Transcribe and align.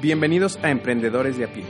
Bienvenidos 0.00 0.58
a 0.62 0.70
Emprendedores 0.70 1.36
de 1.36 1.44
a. 1.44 1.62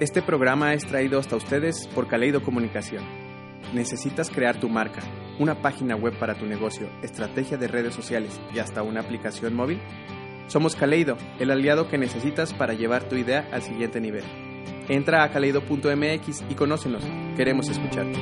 Este 0.00 0.20
programa 0.20 0.74
es 0.74 0.84
traído 0.84 1.20
hasta 1.20 1.36
ustedes 1.36 1.86
por 1.94 2.08
Caleido 2.08 2.42
Comunicación. 2.42 3.04
¿Necesitas 3.74 4.28
crear 4.28 4.58
tu 4.58 4.68
marca, 4.68 5.02
una 5.38 5.62
página 5.62 5.94
web 5.94 6.18
para 6.18 6.34
tu 6.34 6.46
negocio, 6.46 6.88
estrategia 7.04 7.56
de 7.58 7.68
redes 7.68 7.94
sociales 7.94 8.40
y 8.52 8.58
hasta 8.58 8.82
una 8.82 9.02
aplicación 9.02 9.54
móvil? 9.54 9.80
Somos 10.48 10.74
Caleido, 10.74 11.16
el 11.38 11.52
aliado 11.52 11.88
que 11.88 11.96
necesitas 11.96 12.52
para 12.54 12.74
llevar 12.74 13.04
tu 13.04 13.14
idea 13.14 13.48
al 13.52 13.62
siguiente 13.62 14.00
nivel. 14.00 14.24
Entra 14.88 15.22
a 15.22 15.30
caleido.mx 15.30 16.44
y 16.48 16.54
conócenos. 16.56 17.04
Queremos 17.36 17.68
escucharte. 17.68 18.18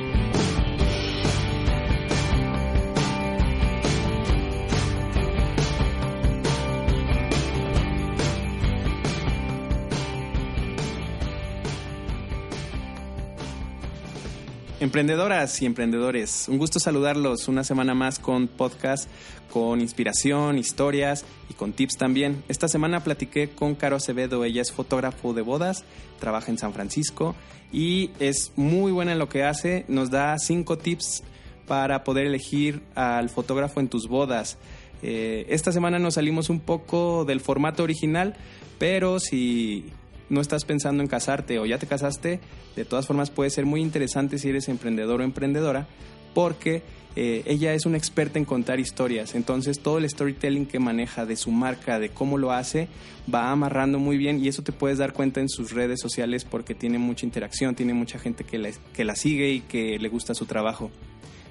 Emprendedoras 14.95 15.61
y 15.61 15.65
emprendedores, 15.65 16.47
un 16.47 16.57
gusto 16.57 16.79
saludarlos 16.79 17.49
una 17.49 17.65
semana 17.65 17.93
más 17.93 18.17
con 18.17 18.47
podcast, 18.47 19.09
con 19.51 19.81
inspiración, 19.81 20.57
historias 20.57 21.25
y 21.49 21.53
con 21.53 21.73
tips 21.73 21.97
también. 21.97 22.45
Esta 22.47 22.69
semana 22.69 23.03
platiqué 23.03 23.49
con 23.49 23.75
Caro 23.75 23.97
Acevedo, 23.97 24.45
ella 24.45 24.61
es 24.61 24.71
fotógrafo 24.71 25.33
de 25.33 25.41
bodas, 25.41 25.83
trabaja 26.21 26.49
en 26.49 26.57
San 26.57 26.71
Francisco 26.71 27.35
y 27.73 28.11
es 28.21 28.53
muy 28.55 28.93
buena 28.93 29.11
en 29.11 29.19
lo 29.19 29.27
que 29.27 29.43
hace. 29.43 29.83
Nos 29.89 30.11
da 30.11 30.39
cinco 30.39 30.77
tips 30.77 31.23
para 31.67 32.05
poder 32.05 32.27
elegir 32.27 32.81
al 32.95 33.27
fotógrafo 33.27 33.81
en 33.81 33.89
tus 33.89 34.07
bodas. 34.07 34.57
Eh, 35.03 35.45
esta 35.49 35.73
semana 35.73 35.99
nos 35.99 36.13
salimos 36.13 36.49
un 36.49 36.61
poco 36.61 37.25
del 37.25 37.41
formato 37.41 37.83
original, 37.83 38.37
pero 38.79 39.19
si 39.19 39.91
no 40.29 40.41
estás 40.41 40.65
pensando 40.65 41.03
en 41.03 41.09
casarte 41.09 41.59
o 41.59 41.65
ya 41.65 41.77
te 41.77 41.87
casaste, 41.87 42.39
de 42.75 42.85
todas 42.85 43.05
formas 43.05 43.29
puede 43.29 43.49
ser 43.49 43.65
muy 43.65 43.81
interesante 43.81 44.37
si 44.37 44.49
eres 44.49 44.67
emprendedor 44.69 45.21
o 45.21 45.23
emprendedora, 45.23 45.87
porque 46.33 46.83
eh, 47.15 47.43
ella 47.45 47.73
es 47.73 47.85
una 47.85 47.97
experta 47.97 48.39
en 48.39 48.45
contar 48.45 48.79
historias, 48.79 49.35
entonces 49.35 49.79
todo 49.79 49.99
el 49.99 50.09
storytelling 50.09 50.65
que 50.65 50.79
maneja 50.79 51.25
de 51.25 51.37
su 51.37 51.51
marca, 51.51 51.99
de 51.99 52.09
cómo 52.09 52.37
lo 52.37 52.51
hace, 52.51 52.89
va 53.33 53.51
amarrando 53.51 53.99
muy 53.99 54.17
bien 54.17 54.43
y 54.43 54.49
eso 54.49 54.63
te 54.63 54.73
puedes 54.73 54.97
dar 54.97 55.13
cuenta 55.13 55.39
en 55.39 55.47
sus 55.47 55.71
redes 55.71 56.01
sociales 56.01 56.43
porque 56.43 56.75
tiene 56.75 56.97
mucha 56.97 57.25
interacción, 57.25 57.75
tiene 57.75 57.93
mucha 57.93 58.19
gente 58.19 58.43
que 58.43 58.57
la, 58.57 58.69
que 58.93 59.05
la 59.05 59.15
sigue 59.15 59.49
y 59.51 59.61
que 59.61 59.97
le 59.97 60.09
gusta 60.09 60.33
su 60.35 60.45
trabajo. 60.45 60.91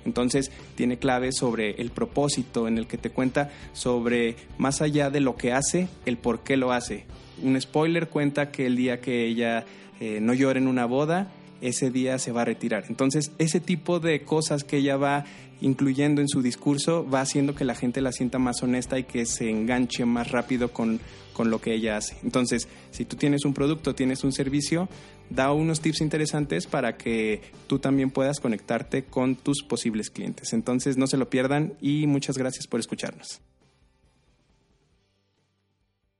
Entonces 0.05 0.52
tiene 0.75 0.98
claves 0.98 1.39
sobre 1.39 1.80
el 1.80 1.91
propósito 1.91 2.69
en 2.69 2.77
el 2.77 2.86
que 2.86 2.98
te 2.98 3.08
cuenta 3.08 3.50
sobre 3.72 4.36
más 4.58 4.83
allá 4.83 5.08
de 5.08 5.20
lo 5.20 5.36
que 5.36 5.55
hace, 5.55 5.89
el 6.05 6.19
por 6.19 6.41
qué 6.41 6.58
lo 6.58 6.72
hace 6.72 7.06
un 7.42 7.60
spoiler 7.60 8.08
cuenta 8.08 8.50
que 8.50 8.66
el 8.66 8.77
día 8.77 9.00
que 9.00 9.27
ella 9.27 9.64
eh, 10.00 10.18
no 10.20 10.34
llore 10.34 10.58
en 10.58 10.68
una 10.68 10.86
boda, 10.86 11.32
ese 11.60 11.90
día 11.90 12.18
se 12.18 12.32
va 12.32 12.42
a 12.42 12.44
retirar. 12.44 12.84
Entonces, 12.88 13.32
ese 13.38 13.60
tipo 13.60 14.00
de 14.00 14.22
cosas 14.22 14.64
que 14.64 14.78
ella 14.78 14.96
va 14.96 15.24
incluyendo 15.60 16.20
en 16.20 16.28
su 16.28 16.42
discurso 16.42 17.08
va 17.08 17.20
haciendo 17.22 17.55
que 17.55 17.64
la 17.64 17.74
gente 17.74 18.00
la 18.00 18.12
sienta 18.12 18.38
más 18.38 18.62
honesta 18.62 18.98
y 18.98 19.05
que 19.05 19.24
se 19.24 19.48
enganche 19.48 20.05
más 20.05 20.30
rápido 20.30 20.72
con, 20.72 21.00
con 21.32 21.50
lo 21.50 21.60
que 21.60 21.74
ella 21.74 21.96
hace. 21.96 22.16
Entonces, 22.22 22.68
si 22.90 23.05
tú 23.05 23.16
tienes 23.16 23.44
un 23.44 23.55
producto, 23.55 23.94
tienes 23.94 24.24
un 24.24 24.32
servicio, 24.32 24.88
da 25.30 25.52
unos 25.52 25.80
tips 25.80 26.02
interesantes 26.02 26.66
para 26.66 26.96
que 26.96 27.40
tú 27.66 27.78
también 27.78 28.10
puedas 28.10 28.40
conectarte 28.40 29.05
con 29.05 29.36
tus 29.36 29.62
posibles 29.62 30.10
clientes. 30.10 30.52
Entonces, 30.52 30.98
no 30.98 31.06
se 31.06 31.16
lo 31.16 31.30
pierdan 31.30 31.74
y 31.80 32.06
muchas 32.06 32.36
gracias 32.36 32.66
por 32.66 32.80
escucharnos. 32.80 33.40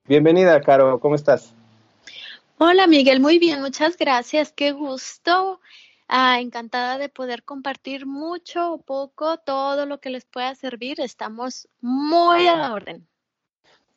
Bienvenida, 0.07 0.61
Caro, 0.61 1.01
¿cómo 1.01 1.15
estás? 1.15 1.55
Hola, 2.59 2.87
Miguel, 2.87 3.21
muy 3.21 3.39
bien, 3.39 3.63
muchas 3.63 3.97
gracias, 3.97 4.53
qué 4.53 4.73
gusto. 4.73 5.61
Ah, 6.09 6.41
encantada 6.41 6.99
de 6.99 7.09
poder 7.09 7.43
compartir 7.43 8.05
mucho 8.05 8.75
o 8.75 8.83
poco 8.83 9.39
todo 9.39 9.87
lo 9.87 10.01
que 10.01 10.11
les 10.11 10.27
pueda 10.27 10.55
servir. 10.57 11.01
Estamos 11.01 11.69
muy 11.81 12.47
a 12.47 12.55
la 12.55 12.75
orden. 12.75 13.09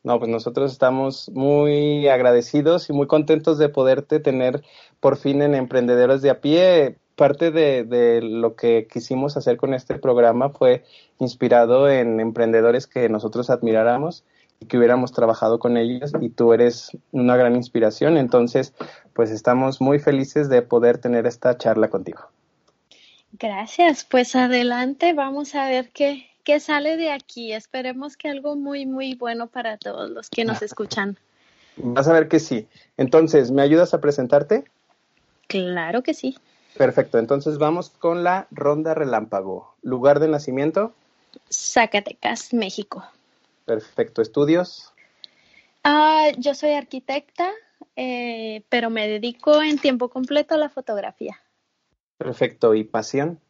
No, 0.01 0.17
pues 0.17 0.31
nosotros 0.31 0.71
estamos 0.71 1.29
muy 1.33 2.07
agradecidos 2.07 2.89
y 2.89 2.93
muy 2.93 3.07
contentos 3.07 3.57
de 3.57 3.67
poderte 3.67 4.21
tener 4.21 4.63
por 5.01 5.17
fin 5.17 5.41
en 5.41 5.55
Emprendedores 5.55 6.21
de 6.21 6.29
a 6.29 6.39
pie. 6.39 6.99
Parte 7.17 7.51
de, 7.51 7.83
de 7.83 8.21
lo 8.21 8.55
que 8.55 8.87
quisimos 8.89 9.35
hacer 9.35 9.57
con 9.57 9.73
este 9.73 9.99
programa 9.99 10.51
fue 10.51 10.85
inspirado 11.19 11.89
en 11.89 12.21
emprendedores 12.21 12.87
que 12.87 13.09
nosotros 13.09 13.49
admiráramos 13.49 14.23
que 14.67 14.77
hubiéramos 14.77 15.11
trabajado 15.11 15.59
con 15.59 15.77
ellos 15.77 16.11
y 16.19 16.29
tú 16.29 16.53
eres 16.53 16.91
una 17.11 17.37
gran 17.37 17.55
inspiración. 17.55 18.17
Entonces, 18.17 18.73
pues 19.13 19.31
estamos 19.31 19.81
muy 19.81 19.99
felices 19.99 20.49
de 20.49 20.61
poder 20.61 20.97
tener 20.97 21.25
esta 21.27 21.57
charla 21.57 21.89
contigo. 21.89 22.21
Gracias, 23.33 24.03
pues 24.03 24.35
adelante, 24.35 25.13
vamos 25.13 25.53
a 25.53 25.67
ver 25.67 25.89
qué, 25.89 26.27
qué 26.43 26.59
sale 26.59 26.97
de 26.97 27.11
aquí. 27.11 27.53
Esperemos 27.53 28.17
que 28.17 28.29
algo 28.29 28.55
muy, 28.55 28.85
muy 28.85 29.15
bueno 29.15 29.47
para 29.47 29.77
todos 29.77 30.09
los 30.09 30.29
que 30.29 30.45
nos 30.45 30.61
escuchan. 30.63 31.17
Vas 31.75 32.07
a 32.07 32.13
ver 32.13 32.27
que 32.27 32.39
sí. 32.39 32.67
Entonces, 32.97 33.51
¿me 33.51 33.61
ayudas 33.61 33.93
a 33.93 34.01
presentarte? 34.01 34.65
Claro 35.47 36.01
que 36.03 36.13
sí. 36.13 36.37
Perfecto, 36.77 37.17
entonces 37.17 37.57
vamos 37.57 37.89
con 37.89 38.23
la 38.23 38.47
ronda 38.51 38.93
relámpago. 38.93 39.73
¿Lugar 39.81 40.19
de 40.19 40.27
nacimiento? 40.27 40.93
Zacatecas, 41.51 42.53
México. 42.53 43.03
Perfecto. 43.67 44.21
¿Estudios? 44.21 44.93
Ah, 45.83 46.29
yo 46.37 46.55
soy 46.55 46.71
arquitecta, 46.71 47.51
eh, 47.97 48.63
pero 48.69 48.89
me 48.89 49.09
dedico 49.09 49.61
en 49.61 49.77
tiempo 49.77 50.09
completo 50.09 50.55
a 50.55 50.57
la 50.57 50.69
fotografía. 50.69 51.37
Perfecto. 52.17 52.73
¿Y 52.75 52.85
pasión? 52.85 53.41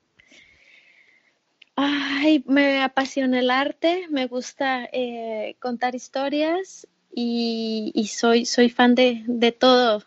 Ay, 1.75 2.43
me 2.47 2.81
apasiona 2.81 3.37
el 3.37 3.51
arte, 3.51 4.07
me 4.09 4.25
gusta 4.25 4.89
eh, 4.91 5.55
contar 5.59 5.93
historias 5.93 6.87
y, 7.13 8.09
soy, 8.11 8.47
soy 8.47 8.69
fan 8.69 8.95
de, 8.95 9.23
de 9.27 9.51
todo. 9.51 10.01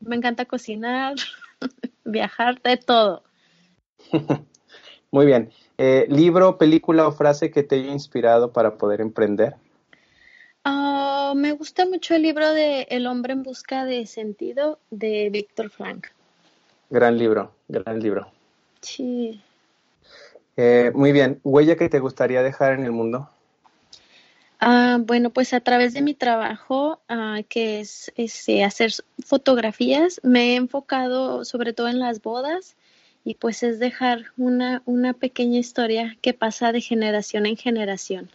Me 0.00 0.16
encanta 0.16 0.44
cocinar, 0.44 1.14
viajar, 2.04 2.60
de 2.60 2.76
todo. 2.76 3.24
Muy 5.10 5.24
bien. 5.24 5.50
Eh, 5.78 6.06
¿Libro, 6.08 6.56
película 6.56 7.06
o 7.06 7.12
frase 7.12 7.50
que 7.50 7.62
te 7.62 7.76
haya 7.76 7.92
inspirado 7.92 8.52
para 8.52 8.78
poder 8.78 9.00
emprender? 9.00 9.56
Ah, 10.64 11.34
me 11.36 11.52
gusta 11.52 11.86
mucho 11.86 12.14
el 12.14 12.22
libro 12.22 12.52
de 12.52 12.82
El 12.90 13.06
hombre 13.06 13.34
en 13.34 13.42
busca 13.42 13.84
de 13.84 14.06
sentido 14.06 14.78
de 14.90 15.28
Víctor 15.30 15.70
Frank. 15.70 16.08
Gran 16.88 17.18
libro, 17.18 17.52
gran 17.68 18.00
libro. 18.00 18.26
Sí. 18.80 19.40
Eh, 20.56 20.90
muy 20.94 21.12
bien. 21.12 21.40
¿Huella 21.44 21.76
que 21.76 21.88
te 21.88 22.00
gustaría 22.00 22.42
dejar 22.42 22.72
en 22.72 22.84
el 22.84 22.92
mundo? 22.92 23.28
Ah, 24.58 24.98
bueno, 25.00 25.30
pues 25.30 25.52
a 25.52 25.60
través 25.60 25.92
de 25.92 26.00
mi 26.00 26.14
trabajo, 26.14 27.00
ah, 27.08 27.40
que 27.48 27.80
es, 27.80 28.10
es, 28.16 28.48
eh, 28.48 28.64
hacer 28.64 28.92
fotografías, 29.24 30.20
me 30.22 30.52
he 30.52 30.56
enfocado 30.56 31.44
sobre 31.44 31.74
todo 31.74 31.88
en 31.88 31.98
las 31.98 32.22
bodas 32.22 32.74
y 33.26 33.34
pues 33.34 33.64
es 33.64 33.80
dejar 33.80 34.26
una, 34.36 34.82
una 34.86 35.12
pequeña 35.12 35.58
historia 35.58 36.16
que 36.22 36.32
pasa 36.32 36.70
de 36.70 36.80
generación 36.80 37.44
en 37.44 37.56
generación. 37.56 38.30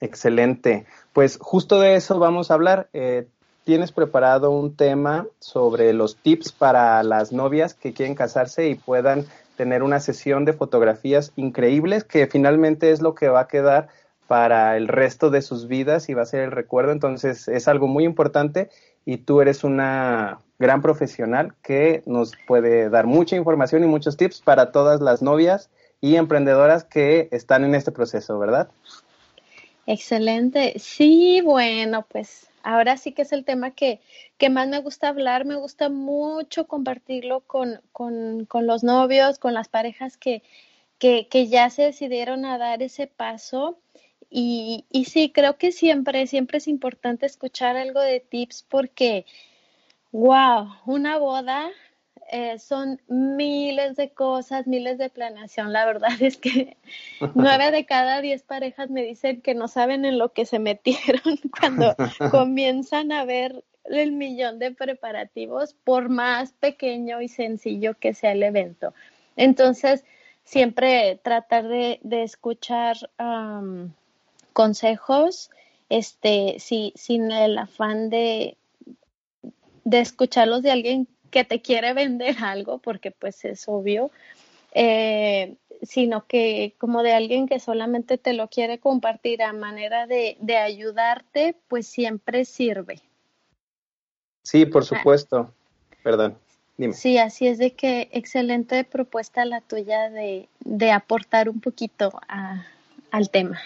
Excelente. 0.00 0.86
Pues 1.12 1.38
justo 1.40 1.78
de 1.78 1.94
eso 1.94 2.18
vamos 2.18 2.50
a 2.50 2.54
hablar. 2.54 2.88
Eh, 2.92 3.28
tienes 3.62 3.92
preparado 3.92 4.50
un 4.50 4.74
tema 4.74 5.28
sobre 5.38 5.92
los 5.92 6.16
tips 6.16 6.50
para 6.50 7.00
las 7.04 7.30
novias 7.30 7.74
que 7.74 7.92
quieren 7.92 8.16
casarse 8.16 8.68
y 8.68 8.74
puedan 8.74 9.24
tener 9.56 9.84
una 9.84 10.00
sesión 10.00 10.44
de 10.44 10.52
fotografías 10.52 11.32
increíbles 11.36 12.02
que 12.02 12.26
finalmente 12.26 12.90
es 12.90 13.02
lo 13.02 13.14
que 13.14 13.28
va 13.28 13.42
a 13.42 13.48
quedar 13.48 13.86
para 14.26 14.76
el 14.76 14.88
resto 14.88 15.30
de 15.30 15.42
sus 15.42 15.68
vidas 15.68 16.08
y 16.08 16.14
va 16.14 16.22
a 16.22 16.26
ser 16.26 16.40
el 16.40 16.50
recuerdo. 16.50 16.90
Entonces 16.90 17.46
es 17.46 17.68
algo 17.68 17.86
muy 17.86 18.02
importante 18.02 18.68
y 19.04 19.18
tú 19.18 19.40
eres 19.40 19.64
una 19.64 20.38
gran 20.58 20.82
profesional 20.82 21.54
que 21.62 22.02
nos 22.06 22.32
puede 22.46 22.88
dar 22.88 23.06
mucha 23.06 23.36
información 23.36 23.84
y 23.84 23.86
muchos 23.86 24.16
tips 24.16 24.40
para 24.40 24.72
todas 24.72 25.00
las 25.00 25.22
novias 25.22 25.70
y 26.00 26.16
emprendedoras 26.16 26.84
que 26.84 27.28
están 27.32 27.64
en 27.64 27.74
este 27.74 27.92
proceso, 27.92 28.38
¿verdad? 28.38 28.68
Excelente. 29.86 30.78
Sí, 30.78 31.40
bueno, 31.42 32.06
pues 32.10 32.48
ahora 32.62 32.96
sí 32.96 33.12
que 33.12 33.22
es 33.22 33.32
el 33.32 33.44
tema 33.44 33.72
que, 33.72 34.00
que 34.38 34.50
más 34.50 34.68
me 34.68 34.80
gusta 34.80 35.08
hablar. 35.08 35.44
Me 35.44 35.56
gusta 35.56 35.88
mucho 35.88 36.66
compartirlo 36.66 37.40
con, 37.40 37.80
con, 37.92 38.46
con 38.46 38.66
los 38.66 38.82
novios, 38.82 39.38
con 39.38 39.54
las 39.54 39.68
parejas 39.68 40.16
que, 40.16 40.42
que, 40.98 41.28
que, 41.28 41.48
ya 41.48 41.70
se 41.70 41.82
decidieron 41.82 42.44
a 42.44 42.58
dar 42.58 42.82
ese 42.82 43.06
paso. 43.06 43.78
Y, 44.30 44.84
y 44.90 45.04
sí, 45.06 45.30
creo 45.30 45.56
que 45.56 45.72
siempre, 45.72 46.26
siempre 46.26 46.58
es 46.58 46.68
importante 46.68 47.26
escuchar 47.26 47.76
algo 47.76 48.00
de 48.00 48.20
tips 48.20 48.64
porque 48.68 49.26
Wow, 50.14 50.68
una 50.86 51.18
boda 51.18 51.72
eh, 52.30 52.60
son 52.60 53.02
miles 53.08 53.96
de 53.96 54.10
cosas, 54.10 54.68
miles 54.68 54.96
de 54.96 55.10
planeación. 55.10 55.72
La 55.72 55.84
verdad 55.86 56.12
es 56.20 56.36
que 56.36 56.76
nueve 57.34 57.72
de 57.72 57.84
cada 57.84 58.20
diez 58.20 58.44
parejas 58.44 58.90
me 58.90 59.02
dicen 59.02 59.40
que 59.40 59.56
no 59.56 59.66
saben 59.66 60.04
en 60.04 60.18
lo 60.18 60.32
que 60.32 60.46
se 60.46 60.60
metieron 60.60 61.20
cuando 61.60 61.96
comienzan 62.30 63.10
a 63.10 63.24
ver 63.24 63.64
el 63.86 64.12
millón 64.12 64.60
de 64.60 64.70
preparativos, 64.70 65.74
por 65.74 66.08
más 66.08 66.52
pequeño 66.52 67.20
y 67.20 67.26
sencillo 67.26 67.94
que 67.98 68.14
sea 68.14 68.30
el 68.30 68.44
evento. 68.44 68.94
Entonces, 69.34 70.04
siempre 70.44 71.18
tratar 71.24 71.66
de, 71.66 71.98
escuchar 72.04 72.96
consejos, 74.54 75.50
este, 75.90 76.56
sin 76.58 77.30
el 77.30 77.58
afán 77.58 78.08
de, 78.08 78.56
de 79.84 80.00
escucharlos 80.00 80.62
de 80.62 80.70
alguien 80.70 81.06
que 81.30 81.44
te 81.44 81.60
quiere 81.60 81.92
vender 81.92 82.36
algo, 82.42 82.78
porque 82.78 83.10
pues 83.10 83.44
es 83.44 83.68
obvio, 83.68 84.10
eh, 84.72 85.56
sino 85.82 86.26
que 86.26 86.74
como 86.78 87.02
de 87.02 87.12
alguien 87.12 87.46
que 87.46 87.60
solamente 87.60 88.16
te 88.16 88.32
lo 88.32 88.48
quiere 88.48 88.78
compartir 88.78 89.42
a 89.42 89.52
manera 89.52 90.06
de, 90.06 90.38
ayudarte, 90.56 91.56
pues 91.68 91.86
siempre 91.86 92.44
sirve. 92.44 93.02
Sí, 94.42 94.64
por 94.64 94.84
supuesto. 94.84 95.52
Perdón. 96.02 96.38
Dime. 96.76 96.92
Sí, 96.92 97.18
así 97.18 97.46
es 97.46 97.58
de 97.58 97.72
que 97.72 98.08
excelente 98.12 98.82
propuesta 98.82 99.44
la 99.44 99.60
tuya 99.60 100.10
de, 100.10 100.48
de 100.60 100.90
aportar 100.90 101.48
un 101.48 101.60
poquito 101.60 102.12
al 103.10 103.30
tema. 103.30 103.60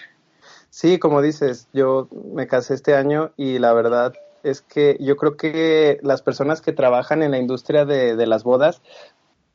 Sí, 0.69 0.99
como 0.99 1.21
dices, 1.21 1.67
yo 1.73 2.07
me 2.33 2.47
casé 2.47 2.73
este 2.73 2.95
año 2.95 3.31
y 3.37 3.59
la 3.59 3.73
verdad 3.73 4.13
es 4.43 4.61
que 4.61 4.97
yo 4.99 5.17
creo 5.17 5.35
que 5.35 5.99
las 6.01 6.21
personas 6.21 6.61
que 6.61 6.71
trabajan 6.71 7.23
en 7.23 7.31
la 7.31 7.39
industria 7.39 7.85
de, 7.85 8.15
de 8.15 8.27
las 8.27 8.43
bodas 8.43 8.81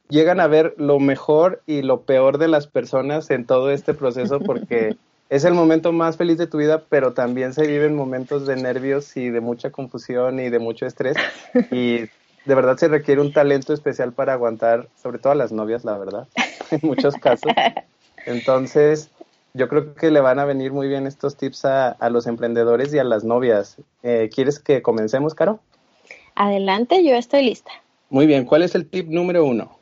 llegan 0.09 0.41
a 0.41 0.47
ver 0.47 0.75
lo 0.77 0.99
mejor 0.99 1.63
y 1.67 1.83
lo 1.83 2.03
peor 2.03 2.39
de 2.39 2.49
las 2.49 2.67
personas 2.67 3.31
en 3.31 3.47
todo 3.47 3.71
este 3.71 3.95
proceso 3.95 4.41
porque 4.41 4.97
es 5.31 5.45
el 5.45 5.55
momento 5.55 5.93
más 5.93 6.17
feliz 6.17 6.39
de 6.39 6.47
tu 6.47 6.59
vida, 6.59 6.85
pero 6.89 7.15
también 7.15 7.55
se 7.55 7.67
viven 7.67 7.95
momentos 7.95 8.47
de 8.47 8.57
nervios 8.57 9.17
y 9.17 9.31
de 9.31 9.41
mucha 9.41 9.71
confusión 9.71 10.39
y 10.41 10.51
de 10.51 10.59
mucho 10.59 10.87
estrés 10.87 11.17
y 11.71 12.01
de 12.45 12.55
verdad 12.55 12.77
se 12.77 12.89
requiere 12.89 13.21
un 13.21 13.33
talento 13.33 13.73
especial 13.73 14.13
para 14.13 14.35
aguantar, 14.35 14.89
sobre 14.95 15.19
todo 15.19 15.33
a 15.33 15.37
las 15.37 15.53
novias, 15.53 15.85
la 15.85 15.97
verdad, 15.97 16.29
en 16.71 16.81
muchos 16.83 17.15
casos. 17.15 17.53
Entonces, 18.27 19.11
yo 19.55 19.69
creo 19.69 19.95
que 19.95 20.11
le 20.11 20.21
van 20.21 20.41
a 20.41 20.45
venir 20.45 20.73
muy 20.73 20.89
bien 20.89 21.06
estos 21.06 21.37
tips 21.37 21.65
a, 21.65 21.97
los 22.11 22.27
emprendedores 22.27 22.93
y 22.93 22.99
a 22.99 23.05
las 23.05 23.23
novias. 23.23 23.77
Eh, 24.03 24.29
¿Quieres 24.35 24.59
que 24.59 24.83
comencemos, 24.83 25.35
Caro? 25.35 25.61
Adelante, 26.35 27.05
yo 27.05 27.15
estoy 27.15 27.45
lista. 27.45 27.71
Muy 28.11 28.27
bien, 28.27 28.45
¿cuál 28.45 28.62
es 28.62 28.75
el 28.75 28.91
tip 28.91 29.09
número 29.09 29.45
uno? 29.45 29.79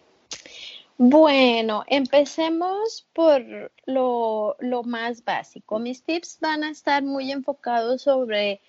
Bueno, 0.99 1.85
empecemos 1.87 3.07
por 3.15 3.43
lo, 3.87 4.57
más 4.85 5.25
básico. 5.25 5.79
Mis 5.79 6.03
tips 6.03 6.39
van 6.41 6.65
a 6.65 6.71
estar 6.71 7.03
muy 7.03 7.33
enfocados 7.33 8.03
sobre, 8.03 8.61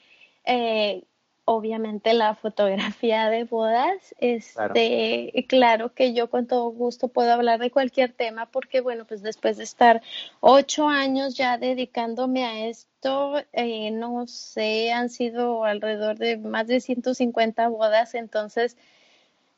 eh, 0.45 1.03
obviamente, 1.45 2.13
la 2.13 2.35
fotografía 2.35 3.29
de 3.29 3.43
bodas. 3.43 4.15
Este, 4.19 4.53
claro. 4.53 5.47
claro. 5.47 5.93
que 5.93 6.13
yo 6.13 6.29
con 6.29 6.47
todo 6.47 6.69
gusto 6.69 7.07
puedo 7.07 7.33
hablar 7.33 7.59
de 7.59 7.71
cualquier 7.71 8.13
tema 8.13 8.47
porque, 8.47 8.81
bueno, 8.81 9.05
pues 9.05 9.21
después 9.21 9.57
de 9.57 9.63
estar 9.63 10.01
ocho 10.39 10.87
años 10.87 11.35
ya 11.35 11.57
dedicándome 11.57 12.45
a 12.45 12.67
esto, 12.67 13.43
eh, 13.53 13.91
no 13.91 14.27
sé, 14.27 14.91
han 14.91 15.09
sido 15.09 15.63
alrededor 15.65 16.17
de 16.17 16.37
más 16.37 16.67
de 16.67 16.79
150 16.79 17.67
bodas, 17.67 18.15
entonces 18.15 18.77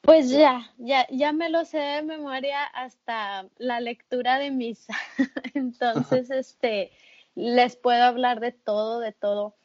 pues 0.06 0.30
ya, 0.30 0.72
ya, 0.78 1.08
ya 1.10 1.34
me 1.34 1.50
lo 1.50 1.66
sé 1.66 1.80
de 1.80 2.02
memoria 2.04 2.64
hasta 2.64 3.48
la 3.58 3.80
lectura 3.80 4.38
de 4.38 4.52
misa. 4.52 4.94
Entonces, 5.56 6.30
este, 6.30 6.92
les 7.34 7.76
puedo 7.76 8.04
hablar 8.04 8.40
de 8.40 8.52
todo, 8.52 9.00
de 9.00 9.12
todo. 9.14 9.56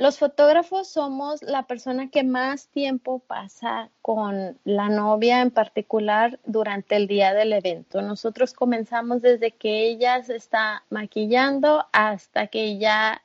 Los 0.00 0.18
fotógrafos 0.18 0.88
somos 0.88 1.42
la 1.42 1.64
persona 1.64 2.08
que 2.08 2.22
más 2.24 2.68
tiempo 2.68 3.18
pasa 3.18 3.90
con 4.00 4.58
la 4.64 4.88
novia 4.88 5.42
en 5.42 5.50
particular 5.50 6.40
durante 6.46 6.96
el 6.96 7.06
día 7.06 7.34
del 7.34 7.52
evento. 7.52 8.00
Nosotros 8.00 8.54
comenzamos 8.54 9.20
desde 9.20 9.50
que 9.50 9.84
ella 9.84 10.22
se 10.22 10.36
está 10.36 10.84
maquillando 10.88 11.84
hasta 11.92 12.46
que 12.46 12.78
ya 12.78 13.20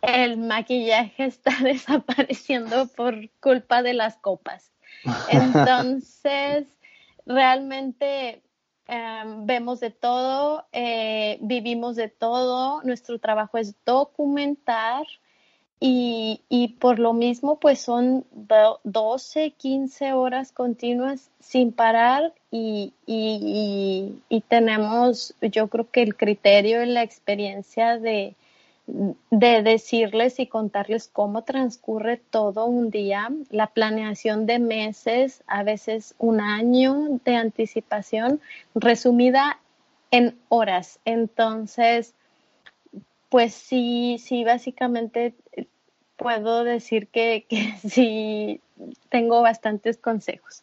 el 0.00 0.36
maquillaje 0.36 1.24
está 1.24 1.50
desapareciendo 1.60 2.86
por 2.86 3.28
culpa 3.40 3.82
de 3.82 3.94
las 3.94 4.16
copas. 4.18 4.70
Entonces, 5.28 6.68
realmente 7.26 8.42
em, 8.86 9.44
vemos 9.44 9.80
de 9.80 9.90
todo, 9.90 10.68
eh, 10.70 11.36
vivimos 11.40 11.96
de 11.96 12.10
todo, 12.10 12.80
nuestro 12.84 13.18
trabajo 13.18 13.58
es 13.58 13.74
documentar 13.84 15.04
y, 15.80 16.76
por 16.80 16.98
lo 16.98 17.12
mismo 17.12 17.58
pues 17.58 17.80
son 17.80 18.24
12, 18.84 19.50
15 19.50 20.12
horas 20.14 20.50
continuas 20.52 21.30
sin 21.40 21.72
parar 21.72 22.32
y, 22.50 22.94
y 23.06 24.40
tenemos 24.48 25.34
yo 25.42 25.68
creo 25.68 25.90
que 25.90 26.02
el 26.02 26.16
criterio 26.16 26.82
y 26.82 26.86
la 26.86 27.02
experiencia 27.02 27.98
de, 27.98 28.34
de 28.86 29.62
decirles 29.62 30.38
y 30.38 30.46
contarles 30.46 31.08
cómo 31.08 31.42
transcurre 31.42 32.18
todo 32.18 32.66
un 32.66 32.90
día, 32.90 33.30
la 33.50 33.68
planeación 33.68 34.46
de 34.46 34.58
meses, 34.58 35.42
a 35.46 35.62
veces 35.62 36.14
un 36.18 36.40
año 36.40 37.20
de 37.24 37.36
anticipación, 37.36 38.40
resumida 38.74 39.58
en 40.10 40.36
horas. 40.48 41.00
Entonces, 41.04 42.14
pues 43.30 43.54
sí, 43.54 44.18
sí, 44.18 44.44
básicamente 44.44 45.34
puedo 46.24 46.64
decir 46.64 47.08
que, 47.08 47.44
que 47.46 47.74
sí 47.88 48.60
tengo 49.10 49.42
bastantes 49.42 49.98
consejos. 49.98 50.62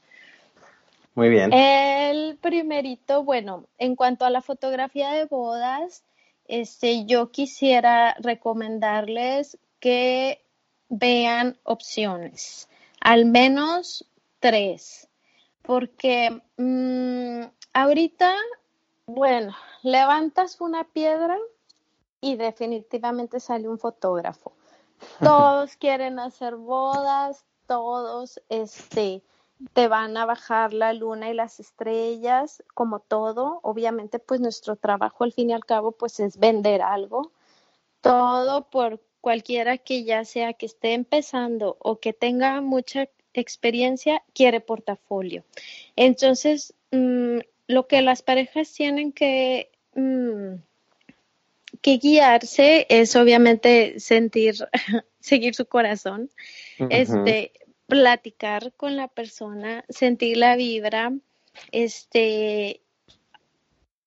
Muy 1.14 1.30
bien. 1.30 1.54
El 1.54 2.38
primerito, 2.38 3.24
bueno, 3.24 3.66
en 3.78 3.96
cuanto 3.96 4.26
a 4.26 4.32
la 4.32 4.42
fotografía 4.42 5.12
de 5.12 5.26
bodas, 5.26 6.04
este, 6.48 7.06
yo 7.06 7.30
quisiera 7.32 8.16
recomendarles 8.20 9.60
que 9.80 10.42
vean 10.90 11.58
opciones, 11.64 12.68
al 13.00 13.26
menos 13.26 14.06
tres, 14.40 15.10
porque 15.62 16.42
mm, 16.58 17.42
ahorita, 17.74 18.34
bueno, 19.06 19.56
levantas 19.84 20.60
una 20.60 20.86
piedra 20.86 21.38
y 22.20 22.36
definitivamente 22.36 23.40
sale 23.40 23.70
un 23.70 23.78
fotógrafo. 23.78 24.54
Todos 25.20 25.78
quieren 25.78 26.20
hacer 26.20 26.56
bodas, 26.56 27.46
todos, 27.68 28.42
este, 28.50 29.24
te 29.74 29.88
van 29.88 30.18
a 30.18 30.26
bajar 30.26 30.74
la 30.74 30.94
luna 30.94 31.30
y 31.30 31.34
las 31.34 31.60
estrellas, 31.60 32.64
como 32.74 33.00
todo. 33.00 33.60
Obviamente, 33.64 34.20
pues 34.20 34.40
nuestro 34.40 34.76
trabajo 34.76 35.24
al 35.24 35.34
fin 35.34 35.50
y 35.50 35.54
al 35.54 35.66
cabo, 35.66 35.92
pues 35.92 36.20
es 36.20 36.38
vender 36.38 36.82
algo. 36.82 37.32
Todo 38.02 38.70
por 38.70 39.02
cualquiera 39.22 39.78
que 39.78 40.04
ya 40.04 40.26
sea 40.26 40.54
que 40.54 40.66
esté 40.66 40.94
empezando 40.94 41.78
o 41.80 42.00
que 42.00 42.14
tenga 42.14 42.60
mucha 42.62 43.08
experiencia, 43.34 44.24
quiere 44.34 44.60
portafolio. 44.60 45.44
Entonces, 45.96 46.74
mm, 46.92 47.40
lo 47.68 47.88
que 47.88 48.02
las 48.02 48.24
parejas 48.24 48.74
tienen 48.74 49.14
que, 49.14 49.72
mm, 49.96 50.56
que 51.82 51.98
guiarse 51.98 52.86
es 52.90 53.16
obviamente 53.16 54.00
sentir, 54.00 54.56
seguir 55.20 55.56
su 55.56 55.66
corazón. 55.66 56.30
Este, 56.90 57.52
platicar 57.88 58.72
con 58.78 58.96
la 58.96 59.08
persona, 59.08 59.84
sentir 59.90 60.38
la 60.38 60.56
vibra, 60.56 61.12
este, 61.72 62.82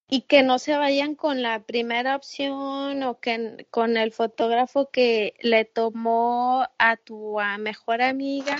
y 0.09 0.23
que 0.23 0.43
no 0.43 0.59
se 0.59 0.77
vayan 0.77 1.15
con 1.15 1.43
la 1.43 1.63
primera 1.65 2.17
opción 2.17 3.03
o 3.03 3.21
que 3.21 3.67
con 3.71 3.97
el 3.97 4.13
fotógrafo 4.13 4.91
que 4.91 5.35
le 5.41 5.65
tomó 5.65 6.67
a 6.79 6.97
tu 6.97 7.39
mejor 7.59 8.01
amiga. 8.01 8.57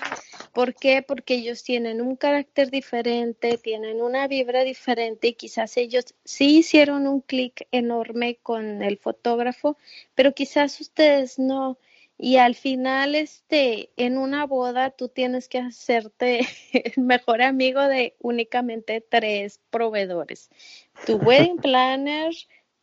¿Por 0.55 0.75
qué? 0.75 1.03
Porque 1.03 1.35
ellos 1.35 1.65
tienen 1.65 2.01
un 2.01 2.15
carácter 2.15 2.71
diferente, 2.71 3.59
tienen 3.59 4.01
una 4.01 4.29
vibra 4.29 4.63
diferente 4.63 5.29
y 5.29 5.35
quizás 5.35 5.77
ellos 5.77 6.15
sí 6.25 6.59
hicieron 6.59 7.09
un 7.09 7.21
clic 7.23 7.67
enorme 7.73 8.39
con 8.41 8.83
el 8.83 8.99
fotógrafo, 8.99 9.77
pero 10.15 10.33
quizás 10.33 10.81
ustedes 10.81 11.41
no 11.41 11.77
y 12.17 12.37
al 12.37 12.55
final 12.55 13.17
este 13.17 13.91
en 13.97 14.17
una 14.17 14.47
boda 14.47 14.91
tú 14.91 15.09
tienes 15.09 15.49
que 15.49 15.59
hacerte 15.59 16.47
el 16.73 16.93
mejor 17.03 17.43
amigo 17.43 17.83
de 17.83 18.15
únicamente 18.21 19.01
tres 19.01 19.61
proveedores 19.71 20.51
tu 21.07 21.17
wedding 21.17 21.57
planner 21.63 22.33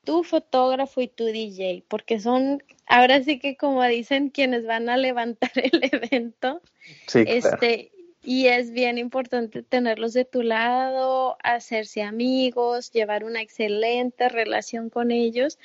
tu 0.03 0.23
fotógrafo 0.23 1.01
y 1.01 1.07
tu 1.07 1.25
DJ 1.25 1.83
porque 1.87 2.19
son 2.19 2.63
ahora 2.87 3.23
sí 3.23 3.39
que 3.39 3.55
como 3.55 3.83
dicen 3.83 4.29
quienes 4.29 4.65
van 4.65 4.89
a 4.89 4.97
levantar 4.97 5.51
el 5.55 5.81
evento 5.83 6.61
sí, 7.07 7.23
este 7.27 7.91
y 8.23 8.47
es 8.47 8.71
bien 8.71 8.97
importante 8.97 9.63
tenerlos 9.63 10.13
de 10.13 10.25
tu 10.25 10.43
lado 10.43 11.37
hacerse 11.43 12.03
amigos 12.03 12.91
llevar 12.91 13.23
una 13.23 13.41
excelente 13.41 14.29
relación 14.29 14.89
con 14.89 15.11
ellos 15.11 15.57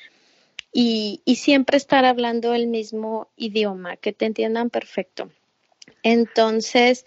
y, 0.79 1.23
siempre 1.37 1.79
estar 1.79 2.05
hablando 2.05 2.53
el 2.53 2.67
mismo 2.67 3.29
idioma, 3.37 3.97
que 3.97 4.13
te 4.13 4.27
entiendan 4.27 4.69
perfecto. 4.69 5.31
Entonces, 6.03 7.07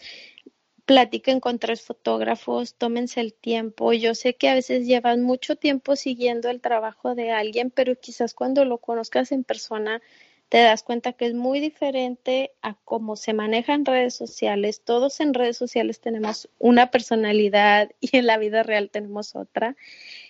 platiquen 0.89 1.39
con 1.39 1.59
tres 1.59 1.83
fotógrafos, 1.83 2.73
tómense 2.73 3.21
el 3.21 3.35
tiempo. 3.35 3.93
Yo 3.93 4.15
sé 4.15 4.33
que 4.33 4.49
a 4.49 4.55
veces 4.55 4.87
llevan 4.87 5.21
mucho 5.21 5.55
tiempo 5.55 5.95
siguiendo 5.95 6.49
el 6.49 6.61
trabajo 6.61 7.13
de 7.13 7.29
alguien, 7.29 7.69
pero 7.69 7.95
quizás 7.95 8.33
cuando 8.33 8.65
lo 8.65 8.79
conozcas 8.79 9.31
en 9.31 9.43
persona 9.43 10.01
te 10.49 10.57
das 10.57 10.81
cuenta 10.81 11.13
que 11.13 11.27
es 11.27 11.35
muy 11.35 11.59
diferente 11.59 12.53
a 12.63 12.73
cómo 12.73 13.17
se 13.17 13.33
manejan 13.33 13.85
redes 13.85 14.15
sociales. 14.15 14.81
Todos 14.83 15.19
en 15.19 15.35
redes 15.35 15.57
sociales 15.57 15.99
tenemos 15.99 16.49
una 16.57 16.89
personalidad 16.89 17.91
y 17.99 18.17
en 18.17 18.25
la 18.25 18.39
vida 18.39 18.63
real 18.63 18.89
tenemos 18.89 19.35
otra. 19.35 19.75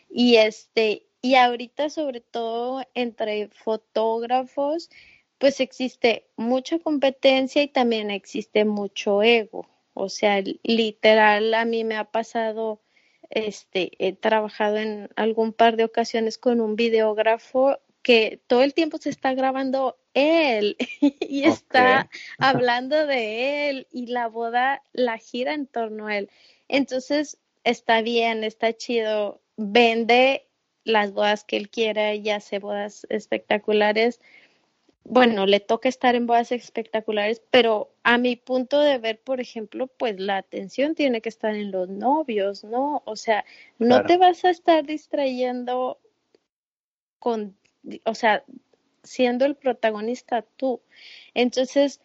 Y 0.09 0.35
este, 0.35 1.05
y 1.21 1.35
ahorita 1.35 1.89
sobre 1.89 2.19
todo 2.19 2.83
entre 2.95 3.47
fotógrafos, 3.47 4.89
pues 5.37 5.61
existe 5.61 6.25
mucha 6.35 6.79
competencia 6.79 7.63
y 7.63 7.69
también 7.69 8.11
existe 8.11 8.65
mucho 8.65 9.23
ego. 9.23 9.65
O 9.93 10.09
sea, 10.09 10.41
literal, 10.63 11.53
a 11.53 11.65
mí 11.65 11.83
me 11.83 11.97
ha 11.97 12.05
pasado, 12.05 12.81
este, 13.29 13.91
he 13.99 14.13
trabajado 14.13 14.77
en 14.77 15.09
algún 15.15 15.53
par 15.53 15.77
de 15.77 15.83
ocasiones 15.83 16.37
con 16.37 16.61
un 16.61 16.75
videógrafo 16.75 17.79
que 18.01 18.41
todo 18.47 18.63
el 18.63 18.73
tiempo 18.73 18.97
se 18.97 19.09
está 19.09 19.33
grabando 19.33 19.99
él 20.13 20.77
y 21.01 21.43
está 21.43 22.09
hablando 22.39 23.05
de 23.05 23.69
él 23.69 23.87
y 23.91 24.07
la 24.07 24.27
boda 24.27 24.83
la 24.93 25.17
gira 25.17 25.53
en 25.53 25.67
torno 25.67 26.07
a 26.07 26.17
él. 26.17 26.29
Entonces, 26.67 27.37
está 27.63 28.01
bien, 28.01 28.43
está 28.43 28.73
chido, 28.73 29.41
vende 29.57 30.47
las 30.83 31.13
bodas 31.13 31.43
que 31.43 31.57
él 31.57 31.69
quiera 31.69 32.15
y 32.15 32.29
hace 32.29 32.59
bodas 32.59 33.05
espectaculares, 33.09 34.21
bueno, 35.03 35.45
le 35.45 35.59
toca 35.59 35.89
estar 35.89 36.15
en 36.15 36.27
bodas 36.27 36.51
espectaculares, 36.51 37.41
pero 37.49 37.91
a 38.03 38.17
mi 38.17 38.35
punto 38.35 38.79
de 38.79 38.97
ver, 38.99 39.19
por 39.19 39.39
ejemplo, 39.41 39.87
pues 39.87 40.19
la 40.19 40.37
atención 40.37 40.95
tiene 40.95 41.21
que 41.21 41.29
estar 41.29 41.55
en 41.55 41.71
los 41.71 41.89
novios, 41.89 42.63
¿no? 42.63 43.01
O 43.05 43.15
sea, 43.15 43.45
no 43.79 44.03
te 44.03 44.17
vas 44.17 44.45
a 44.45 44.51
estar 44.51 44.85
distrayendo 44.85 45.99
con, 47.17 47.55
o 48.05 48.13
sea, 48.13 48.43
siendo 49.03 49.45
el 49.45 49.55
protagonista 49.55 50.43
tú. 50.57 50.81
Entonces, 51.33 52.01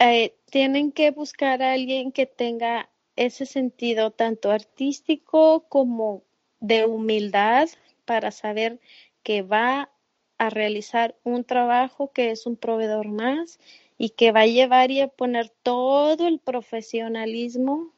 eh, 0.00 0.34
tienen 0.50 0.92
que 0.92 1.10
buscar 1.10 1.62
a 1.62 1.72
alguien 1.72 2.12
que 2.12 2.26
tenga 2.26 2.88
ese 3.16 3.46
sentido 3.46 4.10
tanto 4.10 4.50
artístico 4.50 5.66
como 5.68 6.22
de 6.60 6.84
humildad 6.86 7.68
para 8.04 8.30
saber 8.30 8.80
que 9.22 9.42
va 9.42 9.90
a 10.38 10.50
realizar 10.50 11.16
un 11.24 11.44
trabajo 11.44 12.12
que 12.12 12.30
es 12.30 12.46
un 12.46 12.56
proveedor 12.56 13.08
más 13.08 13.58
y 13.98 14.10
que 14.10 14.32
va 14.32 14.42
a 14.42 14.46
llevar 14.46 14.90
y 14.90 15.00
a 15.00 15.08
poner 15.08 15.50
todo 15.62 16.26
el 16.28 16.38
profesionalismo 16.38 17.92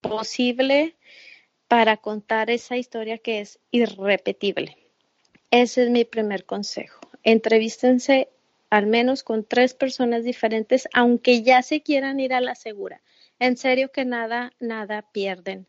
posible 0.00 0.96
para 1.68 1.96
contar 1.96 2.50
esa 2.50 2.76
historia 2.76 3.18
que 3.18 3.40
es 3.40 3.60
irrepetible. 3.70 4.76
Ese 5.50 5.84
es 5.84 5.90
mi 5.90 6.04
primer 6.04 6.44
consejo. 6.44 7.00
Entrevístense 7.22 8.28
al 8.70 8.86
menos 8.86 9.22
con 9.22 9.44
tres 9.44 9.72
personas 9.72 10.24
diferentes, 10.24 10.88
aunque 10.92 11.42
ya 11.42 11.62
se 11.62 11.80
quieran 11.80 12.18
ir 12.18 12.34
a 12.34 12.40
la 12.40 12.56
segura. 12.56 13.00
En 13.38 13.56
serio 13.56 13.92
que 13.92 14.04
nada, 14.04 14.52
nada 14.58 15.02
pierden 15.12 15.68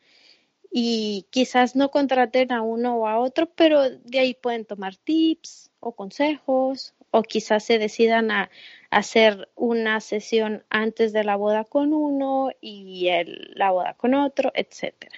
y 0.78 1.26
quizás 1.30 1.78
no 1.78 1.90
contraten 1.90 2.52
a 2.52 2.62
uno 2.62 2.98
o 2.98 3.08
a 3.08 3.18
otro, 3.18 3.46
pero 3.46 3.90
de 3.90 4.20
ahí 4.20 4.34
pueden 4.34 4.66
tomar 4.66 4.98
tips 4.98 5.72
o 5.80 5.94
consejos 5.94 6.94
o 7.12 7.24
quizás 7.24 7.64
se 7.64 7.80
decidan 7.80 8.30
a, 8.30 8.50
hacer 8.92 9.48
una 9.56 10.02
sesión 10.02 10.66
antes 10.70 11.14
de 11.14 11.24
la 11.24 11.38
boda 11.38 11.64
con 11.64 11.94
uno 11.94 12.50
y 12.60 13.08
el, 13.08 13.54
la 13.56 13.72
boda 13.72 13.94
con 13.94 14.16
otro, 14.16 14.52
etcétera. 14.54 15.16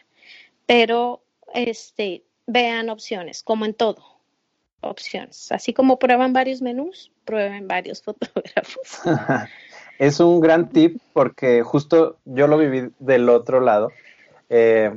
Pero 0.67 1.23
este 1.55 2.23
vean 2.45 2.91
opciones, 2.91 3.41
como 3.41 3.65
en 3.65 3.73
todo, 3.73 4.03
opciones. 4.81 5.51
Así 5.51 5.73
como 5.73 5.97
prueban 5.97 6.33
varios 6.33 6.61
menús, 6.61 7.11
prueben 7.25 7.67
varios 7.67 8.03
fotógrafos. 8.03 8.99
es 9.97 10.19
un 10.19 10.39
gran 10.39 10.69
tip 10.69 11.01
porque 11.13 11.63
justo 11.63 12.19
yo 12.25 12.45
lo 12.45 12.59
viví 12.59 12.91
del 12.99 13.27
otro 13.29 13.59
lado. 13.59 13.91
Eh, 14.49 14.91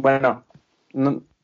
bueno, 0.00 0.44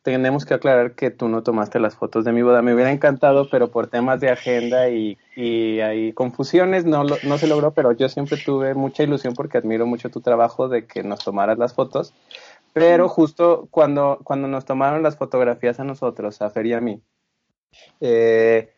tenemos 0.02 0.44
que 0.44 0.54
aclarar 0.54 0.94
que 0.94 1.10
tú 1.10 1.28
no 1.28 1.42
tomaste 1.42 1.80
las 1.80 1.96
fotos 1.96 2.24
de 2.24 2.32
mi 2.32 2.42
boda. 2.42 2.62
Me 2.62 2.74
hubiera 2.74 2.92
encantado, 2.92 3.48
pero 3.50 3.70
por 3.70 3.88
temas 3.88 4.20
de 4.20 4.30
agenda 4.30 4.88
y, 4.88 5.18
y 5.34 5.80
hay 5.80 6.12
confusiones 6.12 6.84
no, 6.84 7.02
no 7.02 7.38
se 7.38 7.48
logró, 7.48 7.72
pero 7.72 7.90
yo 7.90 8.08
siempre 8.08 8.36
tuve 8.36 8.74
mucha 8.74 9.02
ilusión 9.02 9.34
porque 9.34 9.58
admiro 9.58 9.84
mucho 9.84 10.08
tu 10.08 10.20
trabajo 10.20 10.68
de 10.68 10.86
que 10.86 11.02
nos 11.02 11.24
tomaras 11.24 11.58
las 11.58 11.74
fotos. 11.74 12.14
Pero 12.72 13.08
justo 13.08 13.66
cuando, 13.70 14.20
cuando 14.22 14.46
nos 14.46 14.64
tomaron 14.64 15.02
las 15.02 15.16
fotografías 15.16 15.80
a 15.80 15.84
nosotros, 15.84 16.40
a 16.40 16.50
Fer 16.50 16.66
y 16.66 16.74
a 16.74 16.80
mí, 16.80 17.02
eh, 18.00 18.75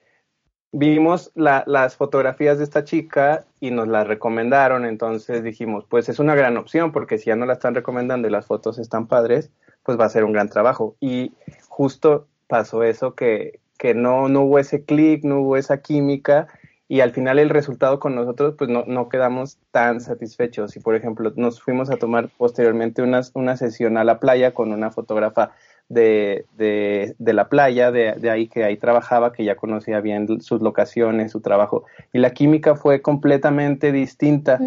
vimos 0.72 1.32
las 1.34 1.96
fotografías 1.96 2.58
de 2.58 2.64
esta 2.64 2.84
chica 2.84 3.44
y 3.60 3.70
nos 3.70 3.88
las 3.88 4.06
recomendaron, 4.06 4.84
entonces 4.84 5.42
dijimos, 5.42 5.84
pues 5.88 6.08
es 6.08 6.18
una 6.18 6.34
gran 6.34 6.56
opción 6.56 6.92
porque 6.92 7.18
si 7.18 7.26
ya 7.26 7.36
no 7.36 7.46
la 7.46 7.54
están 7.54 7.74
recomendando 7.74 8.28
y 8.28 8.30
las 8.30 8.46
fotos 8.46 8.78
están 8.78 9.06
padres, 9.06 9.50
pues 9.82 9.98
va 9.98 10.04
a 10.04 10.10
ser 10.10 10.24
un 10.24 10.32
gran 10.32 10.48
trabajo. 10.48 10.96
Y 11.00 11.32
justo 11.68 12.26
pasó 12.46 12.82
eso 12.82 13.14
que, 13.14 13.60
que 13.78 13.94
no, 13.94 14.28
no 14.28 14.42
hubo 14.42 14.58
ese 14.58 14.84
clic, 14.84 15.24
no 15.24 15.40
hubo 15.40 15.56
esa 15.56 15.80
química 15.80 16.48
y 16.88 17.00
al 17.00 17.12
final 17.12 17.38
el 17.38 17.50
resultado 17.50 17.98
con 18.00 18.14
nosotros 18.14 18.54
pues 18.56 18.70
no, 18.70 18.84
no 18.86 19.08
quedamos 19.08 19.58
tan 19.70 20.00
satisfechos. 20.00 20.76
Y 20.76 20.80
por 20.80 20.94
ejemplo 20.94 21.32
nos 21.36 21.62
fuimos 21.62 21.90
a 21.90 21.96
tomar 21.96 22.28
posteriormente 22.36 23.02
una 23.02 23.56
sesión 23.56 23.96
a 23.96 24.04
la 24.04 24.20
playa 24.20 24.52
con 24.52 24.72
una 24.72 24.90
fotógrafa 24.90 25.52
de, 25.88 26.44
de, 26.56 27.14
de 27.18 27.32
la 27.32 27.48
playa, 27.48 27.90
de, 27.90 28.12
de, 28.12 28.30
ahí 28.30 28.46
que 28.46 28.64
ahí 28.64 28.76
trabajaba, 28.76 29.32
que 29.32 29.44
ya 29.44 29.56
conocía 29.56 30.00
bien 30.00 30.40
sus 30.40 30.60
locaciones, 30.60 31.32
su 31.32 31.40
trabajo, 31.40 31.84
y 32.12 32.18
la 32.18 32.30
química 32.30 32.74
fue 32.74 33.00
completamente 33.00 33.92
distinta. 33.92 34.60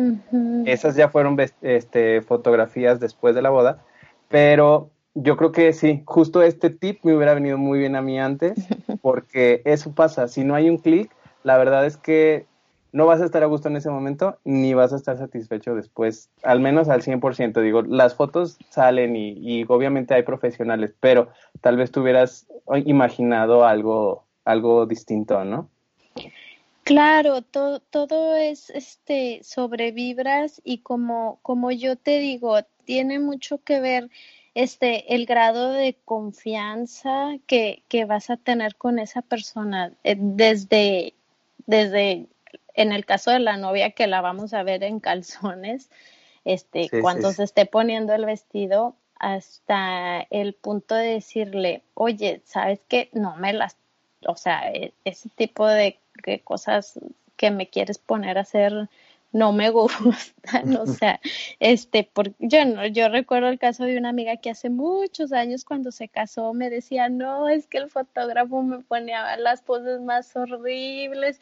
Esas 0.65 0.95
ya 0.95 1.09
fueron 1.09 1.37
este, 1.61 2.21
fotografías 2.21 2.99
después 2.99 3.35
de 3.35 3.41
la 3.41 3.49
boda, 3.49 3.83
pero 4.29 4.89
yo 5.13 5.37
creo 5.37 5.51
que 5.51 5.73
sí, 5.73 6.01
justo 6.05 6.41
este 6.41 6.69
tip 6.69 6.99
me 7.03 7.15
hubiera 7.15 7.33
venido 7.33 7.57
muy 7.57 7.79
bien 7.79 7.95
a 7.95 8.01
mí 8.01 8.19
antes, 8.19 8.53
porque 9.01 9.61
eso 9.65 9.93
pasa, 9.93 10.27
si 10.27 10.43
no 10.43 10.55
hay 10.55 10.69
un 10.69 10.77
clic, 10.77 11.11
la 11.43 11.57
verdad 11.57 11.85
es 11.85 11.97
que 11.97 12.45
no 12.91 13.05
vas 13.05 13.21
a 13.21 13.25
estar 13.25 13.43
a 13.43 13.48
gusto 13.48 13.69
en 13.69 13.77
ese 13.77 13.89
momento, 13.89 14.38
ni 14.43 14.74
vas 14.74 14.93
a 14.93 14.98
estar 14.98 15.17
satisfecho 15.17 15.75
después, 15.75 16.29
al 16.43 16.60
menos 16.60 16.89
al 16.89 17.01
100%. 17.01 17.62
Digo, 17.62 17.81
las 17.83 18.15
fotos 18.15 18.57
salen 18.69 19.15
y, 19.15 19.63
obviamente 19.67 20.13
hay 20.13 20.24
profesionales, 20.24 20.93
pero 21.00 21.29
tal 21.62 21.77
vez 21.77 21.91
tú 21.91 22.01
hubieras 22.01 22.48
imaginado 22.86 23.65
algo, 23.65 24.25
algo 24.45 24.86
distinto, 24.86 25.43
¿no? 25.45 25.69
Claro, 26.83 27.41
todo, 27.41 27.79
todo 27.79 28.36
es 28.36 28.69
este 28.71 29.41
sobre 29.43 29.91
vibras 29.91 30.62
y 30.63 30.79
como, 30.79 31.39
como 31.43 31.71
yo 31.71 31.95
te 31.95 32.19
digo, 32.19 32.57
tiene 32.86 33.19
mucho 33.19 33.60
que 33.60 33.79
ver 33.79 34.10
este, 34.55 35.15
el 35.15 35.25
grado 35.25 35.71
de 35.71 35.95
confianza 36.03 37.38
que, 37.48 37.83
que 37.88 38.05
vas 38.05 38.29
a 38.29 38.38
tener 38.38 38.75
con 38.75 39.00
esa 39.00 39.21
persona 39.21 39.93
eh, 40.03 40.15
desde, 40.19 41.13
desde, 41.67 42.25
en 42.73 42.91
el 42.91 43.05
caso 43.05 43.31
de 43.31 43.39
la 43.39 43.57
novia 43.57 43.91
que 43.91 44.07
la 44.07 44.21
vamos 44.21 44.53
a 44.53 44.63
ver 44.63 44.83
en 44.83 44.99
calzones, 44.99 45.89
este, 46.45 46.89
cuando 47.01 47.31
se 47.33 47.43
esté 47.43 47.65
poniendo 47.65 48.13
el 48.13 48.25
vestido, 48.25 48.95
hasta 49.19 50.25
el 50.31 50.53
punto 50.53 50.95
de 50.95 51.13
decirle, 51.13 51.83
oye, 51.93 52.41
¿sabes 52.45 52.79
qué? 52.87 53.09
No 53.13 53.35
me 53.35 53.53
las, 53.53 53.77
o 54.25 54.35
sea, 54.35 54.71
e, 54.71 54.93
ese 55.05 55.29
tipo 55.29 55.67
de, 55.67 55.99
de 56.25 56.39
cosas 56.39 56.99
que 57.37 57.51
me 57.51 57.67
quieres 57.69 57.99
poner 57.99 58.39
a 58.39 58.41
hacer 58.41 58.89
no 59.31 59.53
me 59.53 59.69
gustan, 59.71 60.75
o 60.75 60.85
sea, 60.87 61.19
este, 61.59 62.09
porque 62.11 62.33
yo 62.39 62.65
no, 62.65 62.85
yo 62.87 63.09
recuerdo 63.09 63.49
el 63.49 63.59
caso 63.59 63.83
de 63.85 63.97
una 63.97 64.09
amiga 64.09 64.37
que 64.37 64.49
hace 64.49 64.69
muchos 64.69 65.31
años 65.31 65.65
cuando 65.65 65.91
se 65.91 66.07
casó 66.07 66.53
me 66.53 66.69
decía, 66.69 67.09
no, 67.09 67.47
es 67.49 67.67
que 67.67 67.77
el 67.77 67.89
fotógrafo 67.89 68.61
me 68.63 68.79
ponía 68.79 69.37
las 69.37 69.61
poses 69.61 70.01
más 70.01 70.35
horribles, 70.35 71.39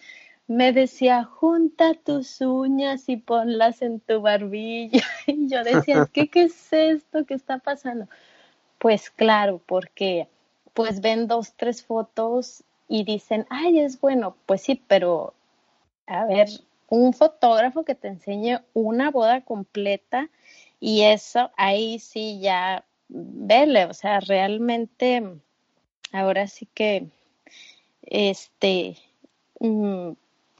me 0.50 0.74
decía, 0.74 1.26
junta 1.26 1.94
tus 1.94 2.42
uñas 2.42 3.08
y 3.08 3.18
ponlas 3.18 3.84
en 3.84 4.00
tu 4.00 4.20
barbilla, 4.20 5.04
y 5.28 5.48
yo 5.48 5.64
decía, 5.64 6.10
¿qué, 6.12 6.28
qué 6.28 6.44
es 6.44 6.74
esto 6.74 7.24
que 7.26 7.36
está 7.36 7.60
pasando? 7.60 8.08
Pues 8.80 9.12
claro, 9.12 9.62
porque 9.68 10.28
pues 10.74 11.02
ven 11.02 11.28
dos, 11.28 11.54
tres 11.56 11.84
fotos 11.84 12.64
y 12.88 13.04
dicen, 13.04 13.46
ay, 13.52 13.80
es 13.80 14.02
bueno, 14.02 14.38
pues 14.48 14.64
sí, 14.64 14.82
pero 14.88 15.36
a 16.08 16.26
ver, 16.26 16.50
un 16.90 17.14
fotógrafo 17.14 17.86
que 17.86 17.94
te 17.94 18.08
enseñe 18.08 18.60
una 18.74 19.12
boda 19.12 19.42
completa 19.42 20.30
y 20.80 21.04
eso 21.04 21.52
ahí 21.58 22.00
sí 22.00 22.40
ya 22.40 22.86
vele, 23.08 23.86
o 23.86 23.94
sea, 23.94 24.20
realmente 24.20 25.24
ahora 26.12 26.48
sí 26.48 26.68
que 26.74 27.08
este 28.02 28.98
mm, 29.60 30.14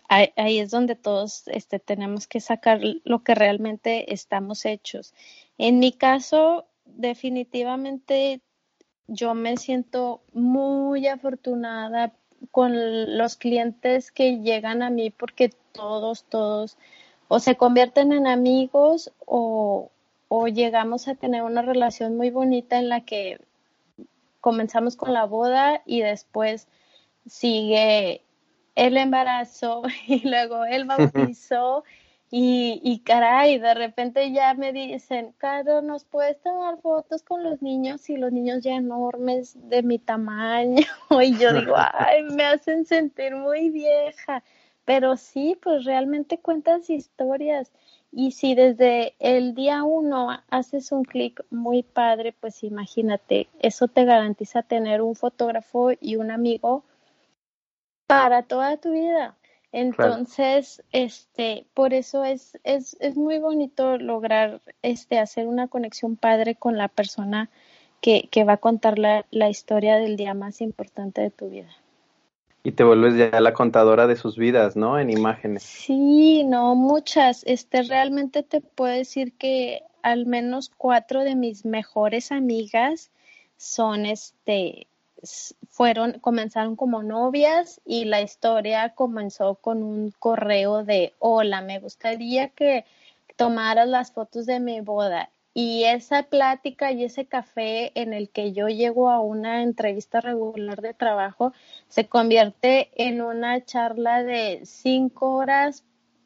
ahí, 0.10 0.60
es 0.60 0.72
donde 0.72 0.96
todos 0.96 1.48
este, 1.48 1.80
tenemos 1.80 2.28
que 2.28 2.42
sacar 2.42 2.82
lo 3.04 3.24
que 3.24 3.36
realmente 3.36 4.14
estamos 4.14 4.66
hechos. 4.66 5.14
En 5.58 5.80
mi 5.80 5.92
caso, 5.92 6.66
definitivamente 6.86 8.42
yo 9.08 9.34
me 9.34 9.58
siento 9.58 10.22
muy 10.34 11.08
afortunada 11.08 12.14
con 12.52 13.18
los 13.18 13.36
clientes 13.36 14.12
que 14.12 14.40
llegan 14.40 14.82
a 14.82 14.90
mí 14.90 15.10
porque 15.10 15.52
todos, 15.72 16.24
todos 16.26 16.78
o 17.28 17.40
se 17.40 17.56
convierten 17.56 18.12
en 18.12 18.28
amigos 18.28 19.12
o, 19.26 19.92
o 20.28 20.48
llegamos 20.48 21.08
a 21.08 21.16
tener 21.16 21.44
una 21.44 21.62
relación 21.62 22.18
muy 22.18 22.30
bonita 22.30 22.80
en 22.80 22.90
la 22.90 23.02
que 23.02 23.40
comenzamos 24.42 24.96
con 24.96 25.14
la 25.14 25.26
boda 25.26 25.82
y 25.86 26.02
después 26.02 26.68
sigue 27.28 28.24
el 28.80 28.98
embarazo 28.98 29.84
y 30.08 30.28
luego 30.28 30.66
el 30.66 30.86
bautizo 30.86 31.84
y, 32.32 32.80
y 32.84 33.00
caray, 33.00 33.58
de 33.58 33.74
repente 33.74 34.32
ya 34.32 34.54
me 34.54 34.72
dicen, 34.72 35.34
Caro, 35.38 35.82
¿nos 35.82 36.06
puedes 36.06 36.40
tomar 36.42 36.80
fotos 36.80 37.24
con 37.24 37.44
los 37.44 37.62
niños 37.64 38.08
y 38.10 38.18
los 38.18 38.32
niños 38.32 38.64
ya 38.64 38.76
enormes 38.76 39.58
de 39.70 39.82
mi 39.82 39.98
tamaño? 39.98 40.86
Y 41.22 41.38
yo 41.38 41.54
digo, 41.54 41.76
ay, 41.76 42.24
me 42.24 42.44
hacen 42.44 42.86
sentir 42.86 43.36
muy 43.36 43.70
vieja. 43.70 44.44
Pero 44.86 45.18
sí, 45.18 45.58
pues 45.62 45.86
realmente 45.86 46.38
cuentas 46.40 46.90
historias. 46.90 47.72
Y 48.12 48.32
si 48.32 48.56
desde 48.56 49.16
el 49.20 49.56
día 49.56 49.84
uno 49.84 50.30
haces 50.50 50.92
un 50.92 51.04
clic 51.04 51.44
muy 51.50 51.84
padre, 51.84 52.34
pues 52.40 52.64
imagínate, 52.64 53.50
eso 53.60 53.88
te 53.88 54.06
garantiza 54.06 54.62
tener 54.64 55.02
un 55.02 55.16
fotógrafo 55.16 55.92
y 56.00 56.16
un 56.16 56.32
amigo 56.32 56.84
para 58.10 58.42
toda 58.42 58.78
tu 58.78 58.92
vida. 58.92 59.36
Entonces, 59.72 60.82
este, 60.92 61.68
por 61.76 61.94
eso 61.94 62.24
es, 62.24 62.58
es, 62.64 62.98
es 63.00 63.16
muy 63.16 63.38
bonito 63.38 64.00
lograr 64.00 64.62
este, 64.82 65.20
hacer 65.20 65.46
una 65.46 65.68
conexión 65.68 66.16
padre 66.16 66.56
con 66.56 66.76
la 66.76 66.88
persona 66.88 67.52
que, 68.02 68.28
que 68.32 68.46
va 68.46 68.54
a 68.54 68.58
contar 68.58 68.98
la, 68.98 69.28
la 69.30 69.52
historia 69.52 69.98
del 69.98 70.18
día 70.18 70.34
más 70.34 70.60
importante 70.60 71.22
de 71.22 71.30
tu 71.30 71.52
vida. 71.52 71.70
Y 72.64 72.72
te 72.72 72.84
vuelves 72.84 73.16
ya 73.16 73.40
la 73.40 73.54
contadora 73.54 74.08
de 74.08 74.16
sus 74.16 74.38
vidas, 74.38 74.76
¿no? 74.76 74.98
En 74.98 75.12
imágenes. 75.12 75.62
Sí, 75.62 76.44
no, 76.46 76.74
muchas. 76.74 77.44
Este, 77.46 77.84
realmente 77.84 78.42
te 78.42 78.60
puedo 78.62 78.92
decir 78.92 79.34
que 79.34 79.84
al 80.02 80.26
menos 80.26 80.72
cuatro 80.76 81.22
de 81.22 81.36
mis 81.36 81.64
mejores 81.64 82.32
amigas 82.32 83.12
son, 83.56 84.08
este, 84.08 84.88
fueron, 85.70 86.20
comenzaron 86.20 86.76
como 86.76 87.04
novias 87.04 87.82
y 87.86 88.06
la 88.06 88.22
historia 88.22 88.94
comenzó 88.96 89.56
con 89.56 89.84
un 89.84 90.12
correo 90.12 90.84
de, 90.84 91.14
hola, 91.20 91.62
me 91.62 91.80
gustaría 91.80 92.50
que 92.50 92.86
tomaras 93.36 93.88
las 93.88 94.12
fotos 94.12 94.46
de 94.46 94.60
mi 94.60 94.82
boda. 94.82 95.30
Y 95.54 95.84
esa 95.86 96.24
plática 96.24 96.92
y 96.92 97.04
ese 97.04 97.26
café 97.26 97.92
en 98.00 98.14
el 98.14 98.30
que 98.30 98.54
yo 98.54 98.68
llego 98.68 99.10
a 99.10 99.20
una 99.20 99.64
entrevista 99.64 100.22
regular 100.22 100.82
de 100.82 100.94
trabajo 100.94 101.54
se 101.88 102.08
convierte 102.08 102.92
en 102.96 103.22
una 103.22 103.66
charla 103.66 104.24
de 104.24 104.62
cinco 104.64 105.34
horas, 105.34 105.84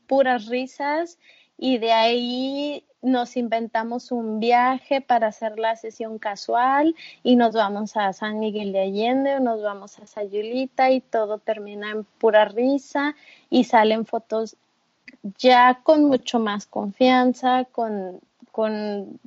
puras 0.08 0.48
risas, 0.48 1.18
y 1.64 1.78
de 1.78 1.94
ahí 1.94 2.84
nos 3.02 3.38
inventamos 3.38 4.12
un 4.12 4.42
viaje 4.42 5.00
para 5.00 5.28
hacer 5.28 5.58
la 5.58 5.78
sesión 5.78 6.20
casual 6.20 6.94
y 7.24 7.38
nos 7.38 7.54
vamos 7.54 7.96
a 7.96 8.12
San 8.12 8.40
Miguel 8.40 8.74
de 8.74 8.82
Allende 8.82 9.36
o 9.36 9.40
nos 9.40 9.62
vamos 9.62 9.98
a 9.98 10.06
Sayulita 10.06 10.92
y 10.92 11.00
todo 11.00 11.38
termina 11.38 11.90
en 11.92 12.04
pura 12.04 12.44
risa 12.44 13.16
y 13.50 13.64
salen 13.64 14.06
fotos 14.06 14.58
ya 15.38 15.80
con 15.84 16.04
mucho 16.04 16.38
más 16.38 16.66
confianza, 16.66 17.64
con, 17.72 18.20
con, 18.52 19.22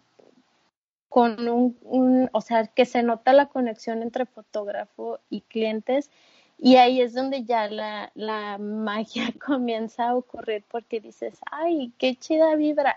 con 1.08 1.48
un, 1.48 2.28
o 2.32 2.40
sea, 2.42 2.66
que 2.66 2.84
se 2.84 3.02
nota 3.02 3.32
la 3.32 3.46
conexión 3.46 4.02
entre 4.02 4.26
fotógrafo 4.26 5.20
y 5.30 5.40
clientes 5.40 6.10
y 6.58 6.76
ahí 6.76 7.00
es 7.00 7.14
donde 7.14 7.44
ya 7.44 7.68
la, 7.68 8.10
la 8.14 8.58
magia 8.58 9.32
comienza 9.46 10.08
a 10.08 10.16
ocurrir 10.16 10.64
porque 10.70 11.00
dices, 11.00 11.38
ay, 11.50 11.92
qué 11.98 12.14
chida 12.16 12.54
vibra 12.54 12.96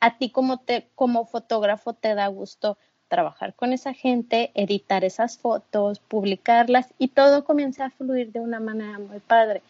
a 0.00 0.16
ti 0.16 0.30
como, 0.30 0.58
te, 0.58 0.88
como 0.94 1.26
fotógrafo 1.26 1.92
te 1.92 2.14
da 2.14 2.26
gusto 2.28 2.78
trabajar 3.08 3.54
con 3.54 3.72
esa 3.72 3.92
gente, 3.92 4.50
editar 4.54 5.04
esas 5.04 5.36
fotos, 5.36 5.98
publicarlas 5.98 6.94
y 6.98 7.08
todo 7.08 7.44
comienza 7.44 7.86
a 7.86 7.90
fluir 7.90 8.32
de 8.32 8.40
una 8.40 8.60
manera 8.60 8.98
muy 8.98 9.18
padre. 9.18 9.62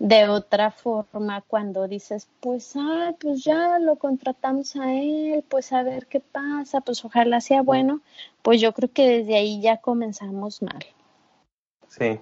De 0.00 0.28
otra 0.28 0.72
forma, 0.72 1.40
cuando 1.42 1.86
dices, 1.86 2.26
pues, 2.40 2.72
ah, 2.76 3.14
pues 3.20 3.44
ya 3.44 3.78
lo 3.78 3.94
contratamos 3.96 4.74
a 4.74 4.92
él, 4.92 5.44
pues 5.48 5.72
a 5.72 5.84
ver 5.84 6.06
qué 6.06 6.18
pasa, 6.18 6.80
pues 6.80 7.04
ojalá 7.04 7.40
sea 7.40 7.62
bueno, 7.62 8.00
pues 8.42 8.60
yo 8.60 8.72
creo 8.72 8.90
que 8.92 9.08
desde 9.08 9.36
ahí 9.36 9.60
ya 9.60 9.76
comenzamos 9.76 10.62
mal. 10.62 10.84
Sí. 11.88 12.18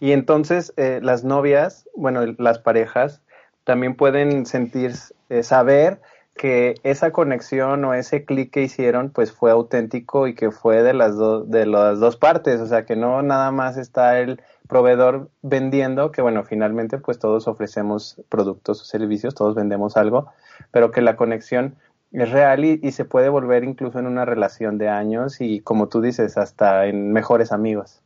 Y 0.00 0.12
entonces 0.12 0.72
eh, 0.76 1.00
las 1.02 1.24
novias, 1.24 1.88
bueno, 1.94 2.20
las 2.38 2.58
parejas, 2.58 3.22
también 3.64 3.96
pueden 3.96 4.46
sentir, 4.46 4.92
eh, 5.28 5.42
saber 5.42 6.00
que 6.36 6.74
esa 6.82 7.12
conexión 7.12 7.84
o 7.84 7.94
ese 7.94 8.24
clic 8.24 8.52
que 8.52 8.62
hicieron 8.62 9.10
pues 9.10 9.32
fue 9.32 9.50
auténtico 9.50 10.26
y 10.26 10.34
que 10.34 10.50
fue 10.50 10.82
de 10.82 10.92
las 10.92 11.16
dos 11.16 11.50
de 11.50 11.66
las 11.66 11.98
dos 11.98 12.16
partes, 12.16 12.60
o 12.60 12.66
sea, 12.66 12.84
que 12.84 12.94
no 12.94 13.22
nada 13.22 13.50
más 13.50 13.78
está 13.78 14.20
el 14.20 14.40
proveedor 14.68 15.30
vendiendo, 15.42 16.12
que 16.12 16.22
bueno, 16.22 16.44
finalmente 16.44 16.98
pues 16.98 17.18
todos 17.18 17.48
ofrecemos 17.48 18.22
productos 18.28 18.82
o 18.82 18.84
servicios, 18.84 19.34
todos 19.34 19.54
vendemos 19.54 19.96
algo, 19.96 20.26
pero 20.72 20.90
que 20.90 21.00
la 21.00 21.16
conexión 21.16 21.76
es 22.12 22.30
real 22.30 22.64
y, 22.64 22.80
y 22.82 22.92
se 22.92 23.04
puede 23.06 23.30
volver 23.30 23.64
incluso 23.64 23.98
en 23.98 24.06
una 24.06 24.24
relación 24.26 24.78
de 24.78 24.88
años 24.90 25.40
y 25.40 25.60
como 25.60 25.88
tú 25.88 26.02
dices, 26.02 26.36
hasta 26.36 26.86
en 26.86 27.12
mejores 27.12 27.50
amigos. 27.50 28.02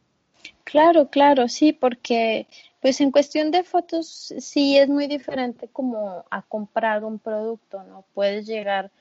Claro, 0.70 1.10
claro, 1.10 1.48
sí, 1.48 1.72
porque 1.72 2.46
pues 2.80 3.00
en 3.00 3.10
cuestión 3.10 3.50
de 3.50 3.64
fotos 3.64 4.06
sí 4.38 4.78
es 4.78 4.88
muy 4.88 5.08
diferente 5.08 5.66
como 5.68 6.24
a 6.30 6.42
comprar 6.42 7.04
un 7.04 7.18
producto, 7.18 7.82
¿no? 7.82 8.04
Puedes 8.14 8.46
llegar 8.46 8.92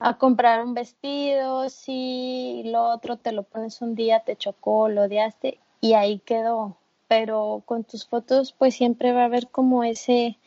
a 0.00 0.18
comprar 0.18 0.64
un 0.64 0.74
vestido, 0.74 1.68
sí, 1.68 2.62
lo 2.66 2.82
otro 2.90 3.16
te 3.18 3.30
lo 3.30 3.44
pones 3.44 3.80
un 3.82 3.94
día, 3.94 4.24
te 4.24 4.34
chocó, 4.36 4.88
lo 4.88 5.02
odiaste 5.04 5.60
y 5.80 5.92
ahí 5.94 6.18
quedó. 6.18 6.76
Pero 7.06 7.62
con 7.66 7.84
tus 7.84 8.04
fotos 8.06 8.52
pues 8.52 8.74
siempre 8.74 9.12
va 9.12 9.22
a 9.22 9.26
haber 9.26 9.48
como 9.50 9.84
ese, 9.84 10.38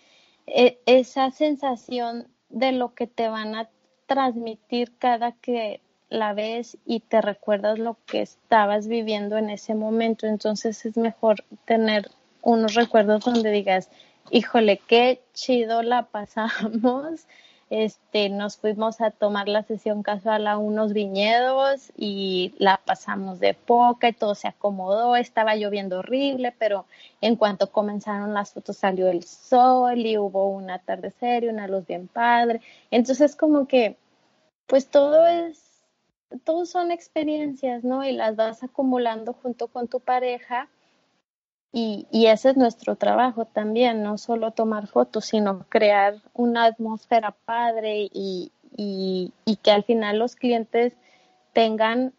e, 0.45 0.77
esa 0.85 1.31
sensación 1.31 2.27
de 2.49 2.73
lo 2.73 2.93
que 2.95 3.07
te 3.07 3.29
van 3.29 3.55
a 3.55 3.69
transmitir 4.07 4.97
cada 4.97 5.31
que 5.31 5.79
la 6.09 6.33
ves 6.33 6.77
y 6.85 7.01
te 7.01 7.21
recuerdas 7.21 7.79
lo 7.79 7.97
que 8.05 8.21
estabas 8.21 8.87
viviendo 8.87 9.37
en 9.37 9.49
ese 9.49 9.75
momento. 9.75 10.27
Entonces 10.27 10.85
es 10.85 10.97
mejor 10.97 11.43
tener 11.65 12.09
unos 12.41 12.75
recuerdos 12.75 13.25
donde 13.25 13.51
digas, 13.51 13.89
híjole, 14.31 14.77
qué 14.87 15.21
chido 15.33 15.83
la 15.83 16.03
pasamos. 16.03 17.27
Este, 17.69 18.29
nos 18.29 18.55
fuimos 18.55 19.01
a 19.01 19.11
tomar 19.11 19.49
la 19.49 19.61
sesión 19.61 20.01
casual 20.01 20.47
a 20.47 20.57
unos 20.57 20.93
viñedos 20.93 21.91
y 21.97 22.53
la 22.59 22.77
pasamos 22.77 23.41
de 23.41 23.55
poca 23.55 24.07
y 24.07 24.13
todo 24.13 24.35
se 24.35 24.47
acomodó, 24.47 25.17
estaba 25.17 25.53
lloviendo 25.55 25.99
horrible, 25.99 26.55
pero 26.57 26.85
en 27.19 27.35
cuanto 27.35 27.69
comenzaron 27.69 28.33
las 28.33 28.53
fotos 28.53 28.77
salió 28.77 29.09
el 29.09 29.23
sol 29.23 29.97
y 29.97 30.17
hubo 30.17 30.47
un 30.47 30.69
atardecer 30.69 31.43
y 31.43 31.49
una 31.49 31.67
luz 31.67 31.85
bien 31.85 32.07
padre. 32.07 32.61
Entonces 32.89 33.35
como 33.35 33.67
que, 33.67 33.97
pues 34.65 34.87
todo 34.87 35.27
es, 35.27 35.66
todos 36.43 36.69
son 36.69 36.91
experiencias, 36.91 37.83
¿no? 37.83 38.03
Y 38.03 38.11
las 38.11 38.35
vas 38.35 38.63
acumulando 38.63 39.33
junto 39.33 39.67
con 39.67 39.87
tu 39.87 39.99
pareja 39.99 40.69
y, 41.71 42.07
y, 42.11 42.27
ese 42.27 42.51
es 42.51 42.57
nuestro 42.57 42.95
trabajo 42.95 43.45
también, 43.45 44.01
no 44.01 44.17
solo 44.17 44.51
tomar 44.51 44.87
fotos, 44.87 45.25
sino 45.25 45.65
crear 45.69 46.15
una 46.33 46.63
atmósfera 46.65 47.31
padre 47.45 48.09
y, 48.11 48.51
y, 48.75 49.33
y 49.45 49.55
que 49.57 49.71
al 49.71 49.83
final 49.83 50.17
los 50.17 50.35
clientes 50.35 50.93
tengan 51.53 52.13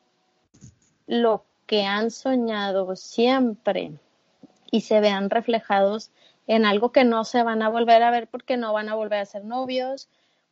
lo 1.06 1.44
que 1.66 1.84
han 1.84 2.10
soñado 2.10 2.94
siempre 2.94 3.92
y 4.70 4.82
se 4.82 5.00
vean 5.00 5.30
reflejados 5.30 6.10
en 6.46 6.64
algo 6.64 6.92
que 6.92 7.04
no 7.04 7.24
se 7.24 7.42
van 7.42 7.62
a 7.62 7.68
volver 7.68 8.02
a 8.02 8.10
ver 8.10 8.28
porque 8.28 8.56
no 8.56 8.72
van 8.72 8.88
a 8.88 8.94
volver 8.94 9.20
a 9.20 9.24
ser 9.24 9.44
novios, 9.44 10.08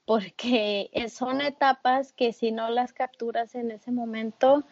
porque 0.07 0.91
son 1.13 1.41
etapas 1.41 2.13
que 2.13 2.33
si 2.33 2.53
no 2.53 2.71
las 2.71 2.93
capturas 2.93 3.55
en 3.55 3.73
ese 3.73 3.91
momento, 3.91 4.63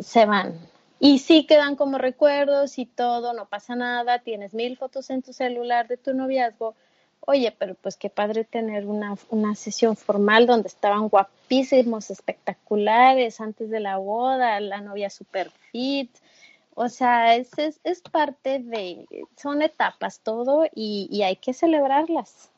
se 0.00 0.26
van. 0.26 0.58
Y 1.00 1.18
sí 1.18 1.46
quedan 1.46 1.74
como 1.74 1.98
recuerdos 1.98 2.78
y 2.78 2.86
todo, 2.86 3.32
no 3.32 3.46
pasa 3.46 3.74
nada, 3.74 4.20
tienes 4.20 4.52
mil 4.52 4.76
fotos 4.76 5.10
en 5.10 5.22
tu 5.22 5.32
celular 5.32 5.88
de 5.88 5.96
tu 5.96 6.12
noviazgo. 6.12 6.74
Oye, 7.20 7.54
pero 7.56 7.74
pues 7.74 7.96
qué 7.96 8.10
padre 8.10 8.44
tener 8.44 8.86
una, 8.86 9.16
una 9.30 9.54
sesión 9.54 9.96
formal 9.96 10.46
donde 10.46 10.68
estaban 10.68 11.08
guapísimos, 11.08 12.10
espectaculares 12.10 13.40
antes 13.40 13.70
de 13.70 13.80
la 13.80 13.96
boda, 13.96 14.60
la 14.60 14.80
novia 14.80 15.08
super 15.08 15.50
fit. 15.70 16.10
O 16.74 16.88
sea, 16.88 17.36
es, 17.36 17.50
es, 17.58 18.00
parte 18.00 18.60
de, 18.60 19.06
son 19.36 19.60
etapas 19.60 20.20
todo 20.20 20.66
y, 20.74 21.08
y 21.10 21.22
hay 21.22 21.36
que 21.36 21.52
celebrarlas. 21.52 22.51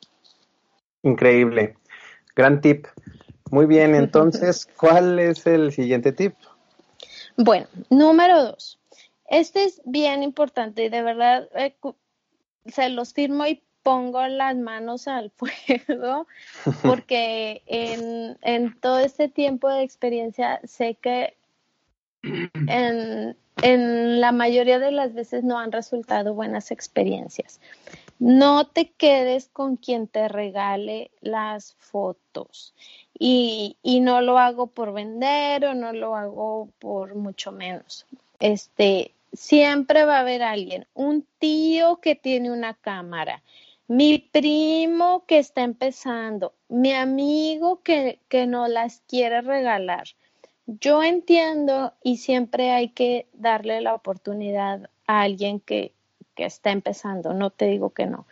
Increíble. 1.04 1.76
Gran 2.34 2.60
tip. 2.60 2.86
Muy 3.50 3.66
bien, 3.66 3.94
entonces, 3.94 4.66
¿cuál 4.76 5.18
es 5.20 5.46
el 5.46 5.72
siguiente 5.72 6.12
tip? 6.12 6.34
Bueno, 7.36 7.66
número 7.90 8.42
dos. 8.42 8.80
Este 9.28 9.64
es 9.64 9.80
bien 9.84 10.22
importante 10.22 10.84
y 10.84 10.88
de 10.88 11.02
verdad 11.02 11.48
eh, 11.54 11.74
se 12.66 12.88
los 12.88 13.14
firmo 13.14 13.46
y 13.46 13.62
pongo 13.82 14.26
las 14.26 14.56
manos 14.56 15.08
al 15.08 15.30
fuego 15.36 16.26
porque 16.82 17.62
en, 17.66 18.38
en 18.42 18.78
todo 18.80 18.98
este 18.98 19.28
tiempo 19.28 19.68
de 19.68 19.82
experiencia 19.82 20.60
sé 20.64 20.96
que 21.00 21.36
en, 22.22 23.36
en 23.62 24.20
la 24.20 24.32
mayoría 24.32 24.78
de 24.78 24.90
las 24.90 25.14
veces 25.14 25.44
no 25.44 25.58
han 25.58 25.72
resultado 25.72 26.34
buenas 26.34 26.70
experiencias. 26.70 27.60
No 28.18 28.66
te 28.66 28.90
quedes 28.90 29.48
con 29.48 29.76
quien 29.76 30.06
te 30.06 30.28
regale 30.28 31.10
las 31.20 31.74
fotos. 31.78 32.74
Y, 33.18 33.76
y, 33.82 34.00
no 34.00 34.20
lo 34.20 34.38
hago 34.38 34.66
por 34.68 34.92
vender 34.92 35.64
o 35.66 35.74
no 35.74 35.92
lo 35.92 36.16
hago 36.16 36.68
por 36.78 37.14
mucho 37.14 37.52
menos. 37.52 38.06
Este, 38.40 39.14
siempre 39.34 40.04
va 40.04 40.16
a 40.18 40.20
haber 40.20 40.42
alguien, 40.42 40.86
un 40.94 41.26
tío 41.38 42.00
que 42.00 42.14
tiene 42.14 42.50
una 42.50 42.74
cámara, 42.74 43.42
mi 43.86 44.18
primo 44.18 45.24
que 45.26 45.38
está 45.38 45.62
empezando, 45.62 46.54
mi 46.68 46.92
amigo 46.92 47.82
que, 47.82 48.20
que 48.28 48.46
no 48.46 48.68
las 48.68 49.02
quiere 49.06 49.42
regalar. 49.42 50.04
Yo 50.66 51.02
entiendo 51.02 51.92
y 52.02 52.16
siempre 52.16 52.70
hay 52.70 52.88
que 52.88 53.26
darle 53.34 53.82
la 53.82 53.94
oportunidad 53.94 54.88
a 55.06 55.22
alguien 55.22 55.60
que, 55.60 55.92
que 56.34 56.44
está 56.44 56.70
empezando, 56.70 57.32
no 57.34 57.50
te 57.50 57.66
digo 57.66 57.90
que 57.90 58.06
no. 58.06 58.26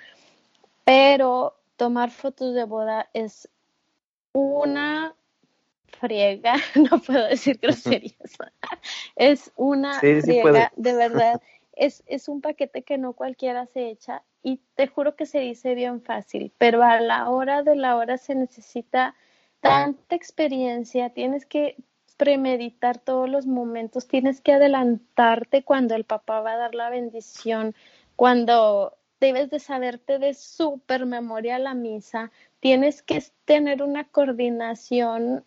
Pero 0.85 1.57
tomar 1.77 2.11
fotos 2.11 2.55
de 2.55 2.65
boda 2.65 3.09
es 3.13 3.49
una 4.33 5.15
friega, 5.99 6.55
no 6.91 6.99
puedo 7.01 7.27
decir 7.27 7.59
groserías, 7.63 8.37
es 9.17 9.53
una 9.57 9.99
friega, 10.01 10.73
de 10.77 10.95
verdad, 10.95 11.41
es, 11.75 12.03
es 12.07 12.29
un 12.29 12.41
paquete 12.41 12.83
que 12.83 12.99
no 12.99 13.13
cualquiera 13.13 13.67
se 13.67 13.89
echa 13.89 14.23
y 14.43 14.61
te 14.75 14.87
juro 14.89 15.15
que 15.15 15.27
se 15.27 15.41
dice 15.41 15.75
bien 15.75 16.03
fácil, 16.03 16.53
pero 16.59 16.83
a 16.83 17.01
la 17.01 17.31
hora 17.31 17.63
de 17.63 17.77
la 17.77 17.97
hora 17.97 18.19
se 18.19 18.35
necesita 18.35 19.15
tanta 19.61 20.17
experiencia, 20.17 21.11
tienes 21.11 21.47
que 21.47 21.77
premeditar 22.23 22.99
todos 22.99 23.29
los 23.29 23.47
momentos, 23.47 24.07
tienes 24.07 24.41
que 24.41 24.53
adelantarte 24.53 25.65
cuando 25.65 25.97
el 25.97 26.05
papá 26.05 26.41
va 26.41 26.53
a 26.53 26.57
dar 26.57 26.73
la 26.73 26.89
bendición, 26.89 27.75
cuando 28.15 28.97
debes 29.19 29.51
de 29.51 29.59
saberte 29.59 30.21
de 30.21 30.33
súper 30.33 31.05
memoria 31.05 31.59
la 31.59 31.75
misa, 31.75 32.31
tienes 32.61 33.03
que 33.03 33.21
tener 33.45 33.83
una 33.83 34.05
coordinación 34.05 35.45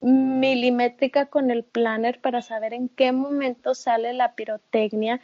milimétrica 0.00 1.26
con 1.26 1.50
el 1.50 1.62
planner 1.62 2.22
para 2.22 2.40
saber 2.40 2.72
en 2.72 2.88
qué 2.88 3.12
momento 3.12 3.74
sale 3.74 4.14
la 4.14 4.34
pirotecnia 4.34 5.20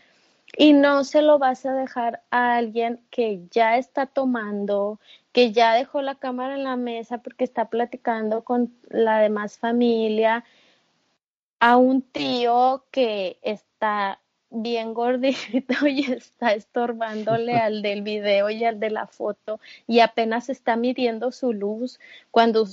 y 0.56 0.72
no 0.74 1.04
se 1.04 1.22
lo 1.22 1.38
vas 1.38 1.64
a 1.66 1.74
dejar 1.74 2.22
a 2.30 2.56
alguien 2.56 3.00
que 3.10 3.42
ya 3.50 3.78
está 3.78 4.06
tomando, 4.06 5.00
que 5.32 5.52
ya 5.52 5.74
dejó 5.74 6.02
la 6.02 6.16
cámara 6.16 6.54
en 6.54 6.64
la 6.64 6.76
mesa 6.76 7.18
porque 7.18 7.44
está 7.44 7.70
platicando 7.70 8.44
con 8.44 8.74
la 8.88 9.18
demás 9.18 9.58
familia, 9.58 10.44
a 11.60 11.76
un 11.76 12.02
tío 12.02 12.84
que 12.90 13.38
está 13.42 14.20
bien 14.52 14.92
gordito 14.92 15.38
y 15.88 16.12
está 16.12 16.52
estorbándole 16.52 17.56
al 17.56 17.82
del 17.82 18.02
video 18.02 18.50
y 18.50 18.64
al 18.64 18.78
de 18.78 18.90
la 18.90 19.06
foto 19.06 19.58
y 19.86 20.00
apenas 20.00 20.50
está 20.50 20.76
midiendo 20.76 21.32
su 21.32 21.52
luz 21.52 21.98
cuando 22.30 22.66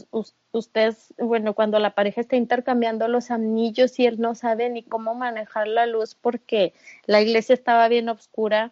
ustedes, 0.52 1.14
bueno, 1.18 1.54
cuando 1.54 1.80
la 1.80 1.96
pareja 1.96 2.22
está 2.22 2.36
intercambiando 2.36 3.08
los 3.08 3.32
anillos 3.32 3.98
y 4.00 4.06
él 4.06 4.20
no 4.20 4.36
sabe 4.36 4.70
ni 4.70 4.84
cómo 4.84 5.16
manejar 5.16 5.68
la 5.68 5.86
luz 5.86 6.16
porque 6.16 6.74
la 7.06 7.22
iglesia 7.22 7.54
estaba 7.54 7.88
bien 7.88 8.10
oscura. 8.10 8.72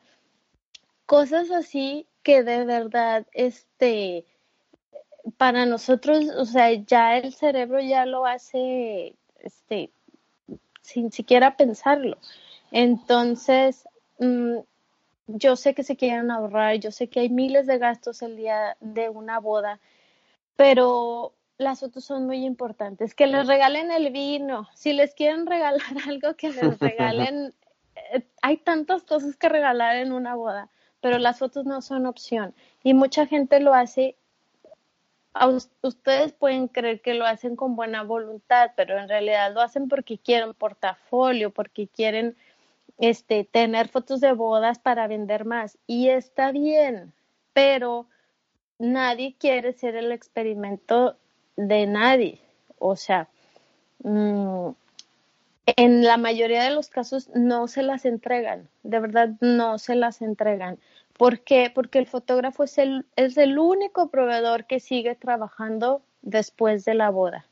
Cosas 1.06 1.52
así 1.52 2.06
que 2.24 2.44
de 2.44 2.66
verdad, 2.66 3.26
este, 3.32 4.26
para 5.38 5.66
nosotros, 5.66 6.26
o 6.38 6.46
sea, 6.46 6.74
ya 6.74 7.18
el 7.18 7.34
cerebro 7.34 7.80
ya 7.80 8.06
lo 8.06 8.26
hace, 8.26 9.16
este, 9.40 9.92
sin 10.82 11.12
siquiera 11.12 11.56
pensarlo. 11.56 12.18
Entonces, 12.72 13.88
mm, 14.20 14.58
yo 15.28 15.56
sé 15.56 15.74
que 15.74 15.84
se 15.84 15.98
quieren 15.98 16.32
ahorrar, 16.32 16.76
yo 16.76 16.92
sé 16.92 17.10
que 17.10 17.22
hay 17.22 17.30
miles 17.30 17.68
de 17.68 17.78
gastos 17.78 18.22
el 18.22 18.38
día 18.38 18.78
de 18.80 19.10
una 19.10 19.40
boda, 19.40 19.80
pero 20.56 21.34
las 21.58 21.80
fotos 21.80 22.06
son 22.06 22.26
muy 22.26 22.46
importantes. 22.46 23.14
Que 23.14 23.28
les 23.28 23.48
regalen 23.48 23.92
el 23.92 24.12
vino, 24.12 24.68
si 24.76 24.94
les 24.94 25.14
quieren 25.14 25.46
regalar 25.46 25.82
algo, 26.08 26.36
que 26.36 26.50
les 26.50 26.80
regalen. 26.80 27.54
Eh, 28.14 28.28
hay 28.42 28.58
tantas 28.58 29.04
cosas 29.04 29.36
que 29.36 29.50
regalar 29.50 29.98
en 29.98 30.12
una 30.12 30.36
boda 30.36 30.70
pero 31.02 31.20
las 31.20 31.40
fotos 31.40 31.66
no 31.66 31.82
son 31.82 32.06
opción. 32.06 32.54
Y 32.84 32.94
mucha 32.94 33.26
gente 33.26 33.60
lo 33.60 33.74
hace, 33.74 34.16
ustedes 35.82 36.34
pueden 36.34 36.68
creer 36.68 37.02
que 37.02 37.14
lo 37.14 37.26
hacen 37.26 37.56
con 37.56 37.76
buena 37.76 38.04
voluntad, 38.04 38.72
pero 38.76 38.98
en 38.98 39.08
realidad 39.08 39.54
lo 39.54 39.62
hacen 39.62 39.88
porque 39.88 40.18
quieren 40.18 40.54
portafolio, 40.54 41.52
porque 41.52 41.88
quieren 41.88 42.36
este, 42.98 43.44
tener 43.44 43.90
fotos 43.90 44.22
de 44.22 44.34
bodas 44.34 44.80
para 44.80 45.08
vender 45.08 45.46
más. 45.46 45.78
Y 45.88 46.10
está 46.10 46.52
bien, 46.52 47.14
pero 47.54 48.08
nadie 48.80 49.36
quiere 49.38 49.74
ser 49.74 49.96
el 49.96 50.12
experimento 50.12 51.18
de 51.56 51.88
nadie. 51.88 52.40
O 52.80 52.96
sea, 52.96 53.28
mm, 54.04 54.70
en 55.76 56.04
la 56.04 56.18
mayoría 56.18 56.64
de 56.64 56.72
los 56.72 56.90
casos 56.90 57.30
no 57.34 57.68
se 57.68 57.84
las 57.84 58.06
entregan, 58.06 58.70
de 58.84 59.00
verdad 59.00 59.30
no 59.42 59.78
se 59.80 59.96
las 59.96 60.22
entregan. 60.22 60.80
¿Por 61.18 61.42
qué? 61.42 61.72
Porque 61.74 62.00
el 62.00 62.08
fotógrafo 62.08 62.64
es 62.64 62.78
el, 62.78 63.06
es 63.16 63.38
el 63.38 63.58
único 63.58 64.10
proveedor 64.10 64.66
que 64.66 64.80
sigue 64.80 65.16
trabajando 65.16 66.02
después 66.22 66.86
de 66.86 66.94
la 66.94 67.10
boda. 67.10 67.46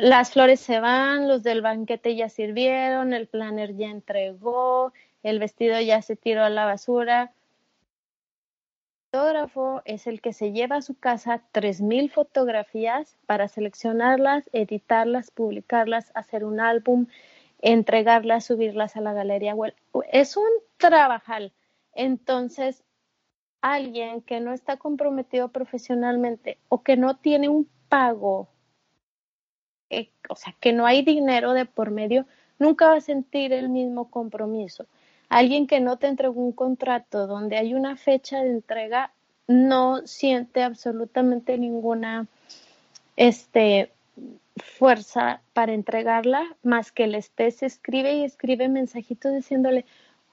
Las 0.00 0.30
flores 0.30 0.60
se 0.60 0.78
van, 0.78 1.26
los 1.26 1.42
del 1.42 1.60
banquete 1.60 2.14
ya 2.14 2.28
sirvieron, 2.28 3.12
el 3.12 3.26
planner 3.26 3.74
ya 3.74 3.88
entregó, 3.88 4.92
el 5.24 5.40
vestido 5.40 5.80
ya 5.80 6.02
se 6.02 6.14
tiró 6.14 6.44
a 6.44 6.50
la 6.50 6.66
basura, 6.66 7.32
fotógrafo 9.10 9.82
es 9.86 10.06
el 10.06 10.20
que 10.20 10.32
se 10.32 10.52
lleva 10.52 10.76
a 10.76 10.82
su 10.82 10.96
casa 10.96 11.42
3.000 11.52 12.12
fotografías 12.12 13.16
para 13.26 13.48
seleccionarlas, 13.48 14.48
editarlas, 14.52 15.32
publicarlas, 15.32 16.12
hacer 16.14 16.44
un 16.44 16.60
álbum, 16.60 17.06
entregarlas, 17.60 18.44
subirlas 18.44 18.96
a 18.96 19.00
la 19.00 19.12
galería. 19.14 19.56
Es 20.12 20.36
un 20.36 20.50
trabajal. 20.76 21.52
Entonces, 21.92 22.84
alguien 23.62 24.22
que 24.22 24.38
no 24.38 24.52
está 24.52 24.76
comprometido 24.76 25.48
profesionalmente 25.48 26.58
o 26.68 26.84
que 26.84 26.96
no 26.96 27.16
tiene 27.16 27.48
un 27.48 27.68
pago, 27.88 28.48
eh, 29.90 30.10
o 30.28 30.36
sea, 30.36 30.54
que 30.60 30.72
no 30.72 30.86
hay 30.86 31.02
dinero 31.02 31.52
de 31.52 31.64
por 31.64 31.90
medio, 31.90 32.26
nunca 32.58 32.88
va 32.88 32.96
a 32.96 33.00
sentir 33.00 33.52
el 33.52 33.68
mismo 33.68 34.10
compromiso. 34.10 34.86
Alguien 35.28 35.66
que 35.66 35.80
no 35.80 35.98
te 35.98 36.06
entregó 36.06 36.40
un 36.40 36.52
contrato 36.52 37.26
donde 37.26 37.56
hay 37.56 37.74
una 37.74 37.96
fecha 37.96 38.42
de 38.42 38.50
entrega 38.50 39.12
no 39.46 40.06
siente 40.06 40.62
absolutamente 40.62 41.56
ninguna 41.58 42.26
este, 43.16 43.90
fuerza 44.58 45.40
para 45.52 45.72
entregarla, 45.72 46.56
más 46.62 46.92
que 46.92 47.04
el 47.04 47.14
estés 47.14 47.62
escribe 47.62 48.14
y 48.14 48.24
escribe 48.24 48.68
mensajitos 48.68 49.32
diciéndole, 49.32 49.84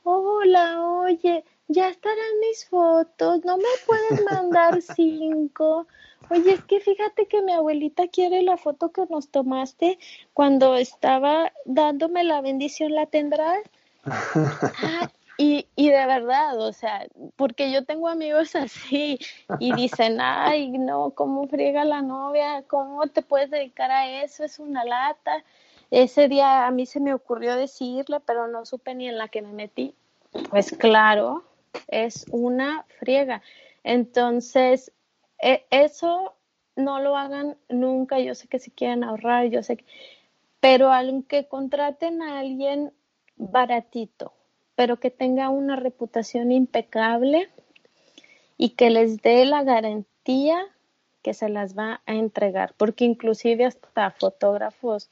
hola, 0.04 0.82
oye, 0.84 1.44
ya 1.68 1.90
estarán 1.90 2.40
mis 2.42 2.66
fotos, 2.66 3.44
no 3.44 3.58
me 3.58 3.64
puedes 3.86 4.24
mandar 4.26 4.82
cinco. 4.96 5.88
Oye, 6.30 6.54
es 6.54 6.64
que 6.64 6.80
fíjate 6.80 7.28
que 7.28 7.42
mi 7.42 7.54
abuelita 7.54 8.08
quiere 8.08 8.42
la 8.42 8.58
foto 8.58 8.92
que 8.92 9.06
nos 9.10 9.30
tomaste 9.30 10.00
cuando 10.34 10.76
estaba 10.76 11.52
dándome 11.66 12.24
la 12.24 12.42
bendición, 12.42 12.94
¿la 12.94 13.06
tendrás? 13.06 13.60
Ah, 14.84 15.10
y, 15.38 15.68
y 15.76 15.90
de 15.90 16.06
verdad, 16.06 16.60
o 16.60 16.72
sea, 16.72 17.08
porque 17.36 17.72
yo 17.72 17.84
tengo 17.84 18.08
amigos 18.08 18.56
así 18.56 19.20
y 19.60 19.74
dicen, 19.74 20.20
ay, 20.22 20.70
no, 20.70 21.12
¿cómo 21.12 21.48
friega 21.48 21.84
la 21.84 22.02
novia? 22.02 22.64
¿Cómo 22.68 23.06
te 23.08 23.22
puedes 23.22 23.50
dedicar 23.50 23.92
a 23.92 24.24
eso? 24.24 24.44
Es 24.44 24.60
una 24.60 24.86
lata. 24.86 25.44
Ese 25.92 26.28
día 26.30 26.66
a 26.66 26.72
mí 26.72 26.86
se 26.86 27.00
me 27.00 27.14
ocurrió 27.14 27.56
decirle, 27.56 28.20
pero 28.26 28.48
no 28.48 28.66
supe 28.66 28.96
ni 28.96 29.08
en 29.08 29.18
la 29.18 29.28
que 29.28 29.42
me 29.42 29.52
metí. 29.52 29.94
Pues 30.50 30.72
claro, 30.72 31.44
es 31.88 32.26
una 32.32 32.86
friega. 33.00 33.42
Entonces, 33.84 34.92
e, 35.40 35.66
eso 35.70 36.36
no 36.76 37.00
lo 37.00 37.18
hagan 37.18 37.58
nunca. 37.70 38.20
Yo 38.20 38.36
sé 38.36 38.48
que 38.48 38.60
si 38.60 38.72
quieren 38.72 39.04
ahorrar, 39.04 39.48
yo 39.48 39.64
sé 39.64 39.78
que... 39.78 39.86
Pero 40.60 40.92
aunque 40.92 41.48
contraten 41.48 42.22
a 42.22 42.40
alguien 42.40 42.92
baratito, 43.36 44.34
pero 44.76 45.00
que 45.00 45.12
tenga 45.12 45.50
una 45.50 45.76
reputación 45.76 46.52
impecable 46.52 47.50
y 48.58 48.70
que 48.70 48.90
les 48.90 49.22
dé 49.22 49.46
la 49.46 49.64
garantía 49.64 50.58
que 51.22 51.34
se 51.34 51.50
las 51.50 51.78
va 51.78 52.02
a 52.06 52.14
entregar, 52.14 52.74
porque 52.78 53.04
inclusive 53.04 53.66
hasta 53.66 54.12
fotógrafos 54.12 55.10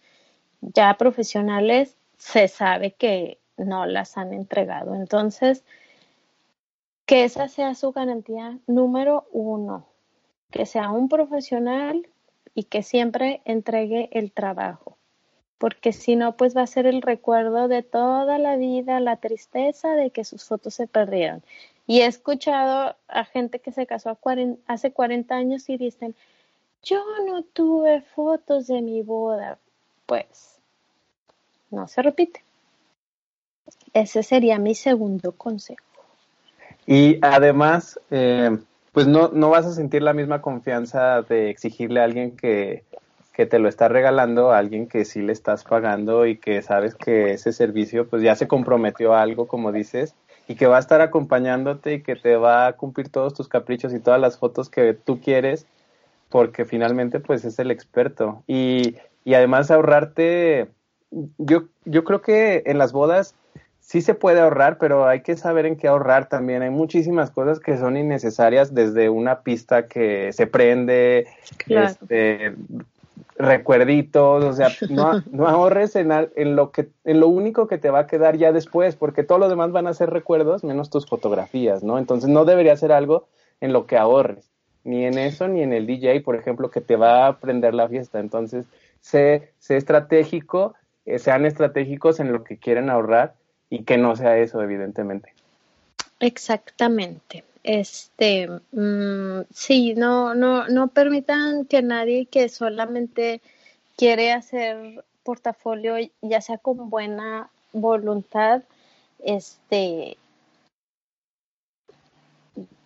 ya 0.62 0.94
profesionales 0.96 1.98
se 2.18 2.48
sabe 2.48 2.92
que 2.92 3.40
no 3.58 3.86
las 3.86 4.18
han 4.18 4.34
entregado. 4.34 4.96
Entonces, 4.96 5.64
que 7.06 7.24
esa 7.24 7.48
sea 7.48 7.76
su 7.76 7.92
garantía 7.92 8.60
número 8.68 9.28
uno, 9.32 9.88
que 10.54 10.68
sea 10.68 10.92
un 10.92 11.10
profesional 11.10 12.08
y 12.54 12.66
que 12.66 12.84
siempre 12.84 13.42
entregue 13.44 14.10
el 14.12 14.32
trabajo, 14.32 14.96
porque 15.58 15.92
si 15.94 16.16
no, 16.16 16.38
pues 16.38 16.56
va 16.56 16.62
a 16.62 16.68
ser 16.68 16.86
el 16.86 17.02
recuerdo 17.02 17.68
de 17.68 17.82
toda 17.82 18.38
la 18.38 18.56
vida, 18.56 19.00
la 19.00 19.18
tristeza 19.18 19.96
de 19.96 20.12
que 20.12 20.24
sus 20.24 20.46
fotos 20.46 20.76
se 20.76 20.86
perdieron. 20.86 21.42
Y 21.88 22.02
he 22.02 22.06
escuchado 22.06 22.96
a 23.08 23.26
gente 23.26 23.60
que 23.60 23.72
se 23.72 23.88
casó 23.88 24.16
hace 24.68 24.92
40 24.92 25.36
años 25.36 25.68
y 25.70 25.78
dicen, 25.78 26.14
yo 26.84 27.04
no 27.26 27.42
tuve 27.42 28.02
fotos 28.02 28.68
de 28.68 28.82
mi 28.84 29.02
boda. 29.02 29.58
Pues 30.06 30.60
no 31.72 31.88
se 31.88 32.04
repite. 32.04 32.44
Ese 33.94 34.22
sería 34.22 34.60
mi 34.60 34.76
segundo 34.76 35.32
consejo. 35.32 35.84
Y 36.86 37.18
además, 37.22 38.00
eh, 38.12 38.56
pues 38.94 39.08
no, 39.08 39.30
no 39.34 39.50
vas 39.50 39.66
a 39.66 39.74
sentir 39.74 40.04
la 40.04 40.14
misma 40.14 40.42
confianza 40.42 41.24
de 41.24 41.50
exigirle 41.50 42.00
a 42.00 42.06
alguien 42.06 42.38
que, 42.38 42.84
que 43.34 43.48
te 43.48 43.58
lo 43.58 43.68
está 43.68 43.88
regalando, 43.88 44.52
a 44.52 44.60
alguien 44.60 44.88
que 44.88 45.04
sí 45.04 45.22
le 45.22 45.34
estás 45.34 45.64
pagando 45.64 46.28
y 46.28 46.38
que 46.38 46.62
sabes 46.62 46.94
que 46.94 47.32
ese 47.32 47.52
servicio 47.52 48.08
pues 48.08 48.22
ya 48.22 48.36
se 48.36 48.48
comprometió 48.48 49.16
a 49.16 49.24
algo, 49.24 49.48
como 49.48 49.72
dices, 49.72 50.14
y 50.48 50.56
que 50.56 50.68
va 50.68 50.78
a 50.78 50.80
estar 50.80 51.02
acompañándote 51.02 51.96
y 51.96 52.04
que 52.04 52.16
te 52.16 52.36
va 52.36 52.68
a 52.68 52.74
cumplir 52.74 53.10
todos 53.10 53.34
tus 53.34 53.48
caprichos 53.48 53.94
y 53.94 54.00
todas 54.00 54.22
las 54.22 54.38
fotos 54.38 54.70
que 54.70 54.94
tú 54.94 55.20
quieres, 55.20 55.66
porque 56.30 56.64
finalmente 56.64 57.20
pues 57.20 57.44
es 57.46 57.58
el 57.58 57.72
experto. 57.72 58.44
Y, 58.46 58.98
y 59.26 59.34
además 59.34 59.72
ahorrarte, 59.72 60.68
yo, 61.40 61.64
yo 61.86 62.04
creo 62.04 62.22
que 62.22 62.62
en 62.68 62.78
las 62.78 62.92
bodas 62.92 63.34
sí 63.84 64.02
se 64.02 64.16
puede 64.16 64.40
ahorrar, 64.40 64.78
pero 64.80 65.06
hay 65.06 65.22
que 65.22 65.36
saber 65.36 65.66
en 65.66 65.76
qué 65.76 65.88
ahorrar 65.88 66.30
también. 66.30 66.64
Hay 66.64 66.70
muchísimas 66.70 67.30
cosas 67.30 67.60
que 67.60 67.78
son 67.78 67.98
innecesarias, 67.98 68.74
desde 68.74 69.10
una 69.10 69.42
pista 69.42 69.88
que 69.88 70.32
se 70.32 70.48
prende, 70.48 71.28
este, 71.68 72.56
recuerditos, 73.36 74.44
o 74.44 74.54
sea, 74.54 74.70
no, 74.90 75.22
no 75.32 75.48
ahorres 75.48 75.96
en, 75.98 76.12
en, 76.36 76.56
lo 76.56 76.72
que, 76.72 76.88
en 77.04 77.20
lo 77.20 77.28
único 77.28 77.68
que 77.68 77.78
te 77.78 77.90
va 77.90 78.00
a 78.00 78.08
quedar 78.08 78.38
ya 78.38 78.54
después, 78.54 78.96
porque 78.96 79.24
todo 79.24 79.38
lo 79.38 79.50
demás 79.50 79.72
van 79.72 79.88
a 79.88 79.94
ser 79.94 80.10
recuerdos 80.10 80.64
menos 80.64 80.90
tus 80.90 81.06
fotografías, 81.06 81.84
¿no? 81.84 81.98
Entonces 81.98 82.30
no 82.30 82.46
debería 82.46 82.78
ser 82.78 82.94
algo 82.94 83.28
en 83.60 83.74
lo 83.74 83.86
que 83.86 83.98
ahorres, 83.98 84.50
ni 84.86 85.06
en 85.06 85.18
eso, 85.18 85.50
ni 85.50 85.62
en 85.62 85.74
el 85.74 85.86
DJ, 85.86 86.22
por 86.22 86.38
ejemplo, 86.38 86.72
que 86.72 86.82
te 86.82 86.96
va 86.96 87.28
a 87.28 87.38
prender 87.38 87.74
la 87.74 87.90
fiesta. 87.90 88.22
Entonces, 88.22 88.66
sé, 89.02 89.52
sé 89.60 89.76
estratégico, 89.76 90.74
eh, 91.06 91.20
sean 91.20 91.46
estratégicos 91.46 92.22
en 92.22 92.32
lo 92.32 92.46
que 92.46 92.58
quieren 92.58 92.90
ahorrar 92.90 93.34
y 93.74 93.84
que 93.86 93.98
no 93.98 94.16
sea 94.16 94.38
eso, 94.38 94.62
evidentemente. 94.62 95.34
Exactamente. 96.20 97.44
Este, 97.64 98.48
mm, 98.72 99.46
sí, 99.52 99.96
no, 99.96 100.36
no, 100.36 100.68
no 100.68 100.90
permitan 100.90 101.66
que 101.66 101.82
nadie 101.82 102.28
que 102.28 102.50
solamente 102.50 103.42
quiere 103.98 104.32
hacer 104.32 105.04
portafolio, 105.24 105.96
ya 106.22 106.40
sea 106.42 106.60
con 106.60 106.92
buena 106.92 107.50
voluntad, 107.72 108.62
este, 109.24 110.18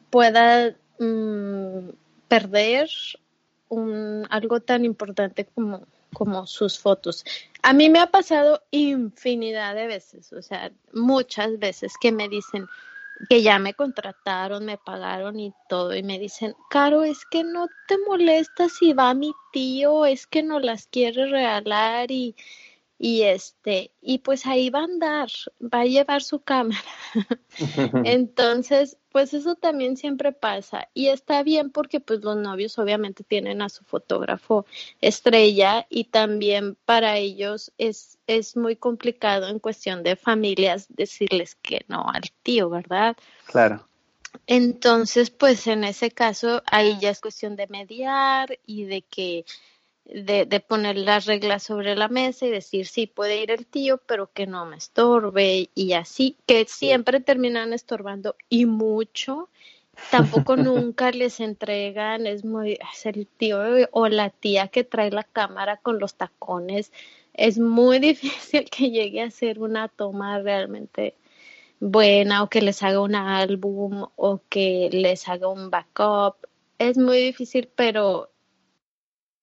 pueda 0.10 0.74
mm, 1.00 1.90
perder 2.30 2.90
un, 3.68 4.26
algo 4.30 4.62
tan 4.62 4.86
importante 4.86 5.44
como 5.44 5.82
como 6.14 6.48
sus 6.48 6.80
fotos. 6.80 7.26
A 7.64 7.74
mí 7.74 7.90
me 7.90 8.00
ha 8.00 8.08
pasado 8.08 8.64
infinidad 8.72 9.76
de 9.76 9.88
veces, 9.88 10.32
o 10.34 10.42
sea, 10.42 10.72
muchas 10.94 11.60
veces 11.60 11.94
que 12.00 12.12
me 12.12 12.30
dicen 12.30 12.68
que 13.30 13.42
ya 13.42 13.58
me 13.58 13.74
contrataron, 13.74 14.66
me 14.66 14.78
pagaron 14.78 15.40
y 15.40 15.54
todo, 15.68 15.96
y 15.96 16.04
me 16.04 16.20
dicen, 16.20 16.56
Caro, 16.70 17.04
es 17.04 17.26
que 17.26 17.44
no 17.44 17.68
te 17.88 17.98
molesta 18.08 18.70
si 18.70 18.94
va 18.94 19.14
mi 19.14 19.34
tío, 19.52 20.06
es 20.06 20.28
que 20.28 20.44
no 20.44 20.60
las 20.60 20.88
quiere 20.88 21.26
regalar 21.26 22.12
y, 22.12 22.36
y 23.00 23.24
este, 23.24 23.92
y 24.02 24.20
pues 24.20 24.46
ahí 24.46 24.70
va 24.70 24.80
a 24.80 24.86
andar, 24.86 25.30
va 25.62 25.82
a 25.82 25.86
llevar 25.86 26.24
su 26.24 26.40
cámara. 26.40 26.82
Entonces, 28.06 28.98
pues 29.12 29.34
eso 29.34 29.56
también 29.56 29.98
siempre 29.98 30.32
pasa 30.32 30.90
y 30.94 31.08
está 31.08 31.44
bien 31.44 31.72
porque 31.72 32.00
pues 32.00 32.24
los 32.24 32.38
novios 32.38 32.78
obviamente 32.80 33.24
tienen 33.24 33.62
a 33.62 33.70
su 33.70 33.84
fotógrafo 33.84 34.66
estrella 35.02 35.86
y 35.90 36.06
también 36.06 36.78
para 36.86 37.18
ellos 37.18 37.72
es, 37.78 38.18
es 38.28 38.56
muy 38.56 38.76
complicado 38.76 39.48
en 39.48 39.60
cuestión 39.60 40.04
de 40.04 40.16
familias 40.16 40.88
decirles 40.90 41.56
que 41.56 41.86
no 41.88 42.06
al 42.12 42.24
tío, 42.44 42.70
¿verdad? 42.70 43.16
Claro. 43.46 43.88
Entonces, 44.46 45.32
pues 45.32 45.66
en 45.68 45.84
ese 45.84 46.12
caso 46.12 46.62
ahí 46.66 46.98
ya 47.00 47.10
es 47.10 47.22
cuestión 47.22 47.56
de 47.56 47.68
mediar 47.68 48.60
y 48.66 48.86
de 48.86 49.02
que 49.02 49.46
de, 50.14 50.46
de, 50.46 50.60
poner 50.60 50.98
las 50.98 51.26
reglas 51.26 51.64
sobre 51.64 51.96
la 51.96 52.08
mesa 52.08 52.46
y 52.46 52.50
decir 52.50 52.88
sí 52.88 53.08
puede 53.08 53.42
ir 53.42 53.52
el 53.52 53.66
tío, 53.66 54.00
pero 54.06 54.32
que 54.32 54.48
no 54.48 54.66
me 54.66 54.78
estorbe 54.78 55.70
y 55.76 55.94
así, 55.94 56.38
que 56.46 56.66
siempre 56.66 57.20
terminan 57.20 57.74
estorbando 57.74 58.36
y 58.50 58.66
mucho. 58.66 59.50
Tampoco 60.12 60.56
nunca 60.58 61.12
les 61.12 61.40
entregan, 61.40 62.28
es 62.28 62.46
muy, 62.46 62.74
es 62.94 63.06
el 63.06 63.28
tío 63.28 63.60
o 63.92 64.08
la 64.08 64.30
tía 64.30 64.70
que 64.70 64.84
trae 64.84 65.12
la 65.12 65.24
cámara 65.24 65.78
con 65.78 66.00
los 66.00 66.16
tacones. 66.16 66.92
Es 67.34 67.60
muy 67.60 68.00
difícil 68.12 68.70
que 68.70 68.92
llegue 68.92 69.22
a 69.22 69.32
ser 69.32 69.60
una 69.60 69.88
toma 69.90 70.40
realmente 70.40 71.16
buena 71.80 72.44
o 72.44 72.50
que 72.50 72.62
les 72.62 72.82
haga 72.82 73.02
un 73.02 73.16
álbum 73.16 74.08
o 74.16 74.42
que 74.50 74.90
les 74.92 75.28
haga 75.28 75.48
un 75.48 75.70
backup. 75.70 76.36
Es 76.80 76.98
muy 76.98 77.18
difícil, 77.18 77.70
pero 77.76 78.30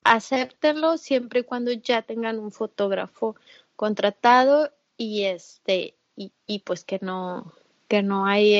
acéptenlo 0.05 0.99
siempre 0.99 1.41
y 1.41 1.45
cuando 1.45 1.73
ya 1.73 2.03
tengan 2.03 2.39
un 2.39 2.53
fotógrafo 2.53 3.37
contratado 3.77 4.71
y 4.97 5.25
este 5.25 5.95
y, 6.17 6.33
y 6.47 6.61
pues 6.61 6.85
que 6.85 7.01
no 7.01 7.53
que 7.89 8.03
no 8.03 8.27
ahí, 8.27 8.57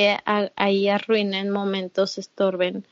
ahí 0.55 0.87
arruinen 0.87 1.49
momentos, 1.49 2.17
estorben, 2.17 2.85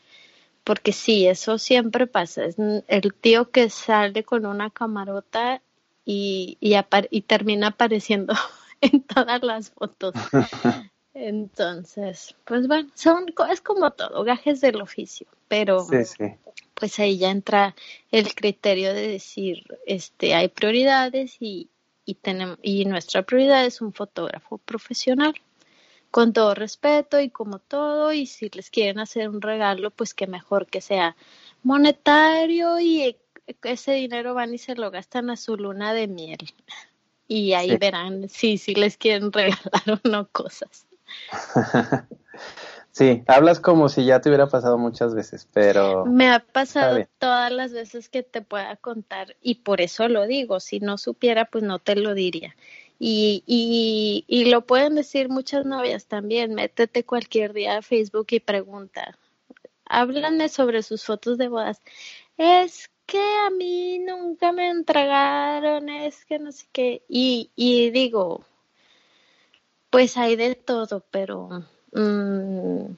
porque 0.64 0.92
sí, 0.92 1.28
eso 1.28 1.58
siempre 1.58 2.08
pasa, 2.08 2.46
es 2.46 2.58
el 2.88 3.14
tío 3.14 3.52
que 3.52 3.70
sale 3.70 4.24
con 4.24 4.46
una 4.46 4.70
camarota 4.70 5.62
y, 6.06 6.58
y, 6.60 6.76
y 7.12 7.22
termina 7.22 7.68
apareciendo 7.68 8.34
en 8.82 9.04
todas 9.04 9.44
las 9.44 9.72
fotos. 9.72 10.14
Entonces, 11.14 12.36
pues 12.46 12.68
bueno, 12.68 12.90
son, 12.96 13.26
es 13.52 13.62
como 13.62 13.92
todo, 13.92 14.24
gajes 14.24 14.62
del 14.62 14.82
oficio, 14.82 15.28
pero 15.48 15.82
sí, 15.82 16.04
sí 16.06 16.38
pues 16.74 17.00
ahí 17.00 17.18
ya 17.18 17.32
entra 17.32 17.76
el 18.12 18.34
criterio 18.36 18.94
de 18.94 19.08
decir, 19.08 19.64
este, 19.86 20.34
hay 20.34 20.50
prioridades 20.50 21.38
y, 21.40 21.70
y, 22.06 22.16
tenemos, 22.16 22.58
y 22.62 22.86
nuestra 22.86 23.24
prioridad 23.24 23.66
es 23.66 23.82
un 23.82 23.94
fotógrafo 23.94 24.58
profesional, 24.58 25.34
con 26.12 26.34
todo 26.34 26.54
respeto 26.54 27.20
y 27.20 27.30
como 27.30 27.60
todo, 27.60 28.14
y 28.14 28.26
si 28.26 28.50
les 28.50 28.70
quieren 28.70 29.00
hacer 29.00 29.30
un 29.30 29.42
regalo, 29.42 29.92
pues 29.92 30.14
que 30.14 30.28
mejor 30.28 30.68
que 30.68 30.82
sea 30.82 31.16
monetario 31.64 32.80
y 32.80 33.16
ese 33.64 33.94
dinero 33.94 34.34
van 34.34 34.54
y 34.54 34.58
se 34.58 34.76
lo 34.76 34.92
gastan 34.92 35.30
a 35.30 35.38
su 35.38 35.58
luna 35.58 35.94
de 35.94 36.08
miel. 36.08 36.54
Y 37.28 37.54
ahí 37.54 37.78
verán 37.78 38.30
si, 38.30 38.58
si 38.58 38.76
les 38.76 38.98
quieren 38.98 39.32
regalar 39.32 39.62
o 40.04 40.10
no 40.10 40.28
cosas. 40.28 40.86
Sí, 42.94 43.24
hablas 43.26 43.60
como 43.60 43.90
si 43.90 44.06
ya 44.06 44.22
te 44.22 44.30
hubiera 44.30 44.46
pasado 44.46 44.78
muchas 44.78 45.16
veces, 45.16 45.50
pero... 45.52 46.06
Me 46.06 46.30
ha 46.30 46.38
pasado 46.38 47.04
todas 47.18 47.52
las 47.52 47.74
veces 47.74 48.08
que 48.08 48.22
te 48.22 48.44
pueda 48.44 48.76
contar 48.76 49.36
y 49.42 49.56
por 49.56 49.82
eso 49.82 50.08
lo 50.10 50.28
digo, 50.28 50.60
si 50.60 50.80
no 50.80 51.00
supiera 51.00 51.46
pues 51.46 51.64
no 51.64 51.80
te 51.80 51.96
lo 51.96 52.14
diría. 52.14 52.56
Y, 53.00 53.44
y, 53.48 54.26
y 54.28 54.46
lo 54.46 54.68
pueden 54.68 54.94
decir 54.94 55.28
muchas 55.28 55.66
novias 55.66 56.06
también, 56.06 56.54
métete 56.54 57.04
cualquier 57.04 57.54
día 57.54 57.78
a 57.78 57.82
Facebook 57.82 58.28
y 58.30 58.40
pregunta, 58.40 59.18
háblanme 59.86 60.48
sobre 60.48 60.84
sus 60.84 61.04
fotos 61.04 61.40
de 61.40 61.48
bodas. 61.48 61.82
Es 62.38 62.92
que 63.08 63.24
a 63.48 63.50
mí 63.50 63.98
nunca 64.00 64.52
me 64.52 64.70
entregaron, 64.70 65.90
es 65.90 66.26
que 66.26 66.38
no 66.38 66.52
sé 66.52 66.68
qué. 66.72 67.02
Y, 67.10 67.50
y 67.56 67.90
digo, 67.90 68.46
pues 69.94 70.18
hay 70.18 70.36
de 70.36 70.56
todo, 70.56 71.06
pero 71.10 71.64
Mm, 71.94 72.96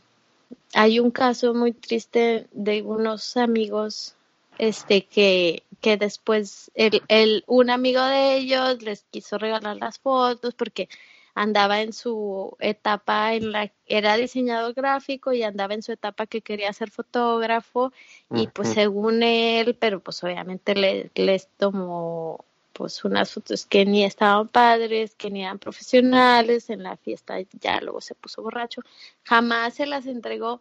hay 0.74 1.00
un 1.00 1.12
caso 1.12 1.54
muy 1.54 1.74
triste 1.74 2.48
de 2.52 2.82
unos 2.82 3.36
amigos 3.38 4.16
este 4.58 5.06
que, 5.06 5.64
que 5.82 5.98
después 5.98 6.72
el, 6.76 7.02
el, 7.10 7.44
un 7.48 7.70
amigo 7.70 8.02
de 8.02 8.38
ellos 8.38 8.82
les 8.82 9.04
quiso 9.12 9.38
regalar 9.38 9.76
las 9.76 10.00
fotos 10.00 10.54
porque 10.54 10.88
andaba 11.34 11.82
en 11.82 11.92
su 11.92 12.56
etapa 12.60 13.34
en 13.34 13.52
la 13.52 13.70
era 13.86 14.16
diseñador 14.16 14.74
gráfico 14.74 15.34
y 15.34 15.44
andaba 15.44 15.74
en 15.74 15.84
su 15.84 15.92
etapa 15.92 16.26
que 16.26 16.42
quería 16.42 16.72
ser 16.72 16.90
fotógrafo 16.90 17.92
y 18.34 18.48
pues 18.48 18.70
según 18.70 19.24
él, 19.24 19.76
pero 19.76 20.00
pues 20.00 20.24
obviamente 20.24 20.74
le, 20.74 21.12
les 21.16 21.50
tomó 21.58 22.45
pues 22.76 23.06
unas 23.06 23.32
fotos 23.32 23.66
que 23.66 23.86
ni 23.86 24.04
estaban 24.04 24.50
padres, 24.50 25.16
que 25.16 25.32
ni 25.32 25.44
eran 25.44 25.60
profesionales, 25.60 26.70
en 26.70 26.84
la 26.84 26.98
fiesta 26.98 27.38
ya 27.62 27.80
luego 27.80 28.02
se 28.02 28.16
puso 28.16 28.44
borracho, 28.44 28.82
jamás 29.24 29.76
se 29.76 29.86
las 29.86 30.06
entregó. 30.08 30.60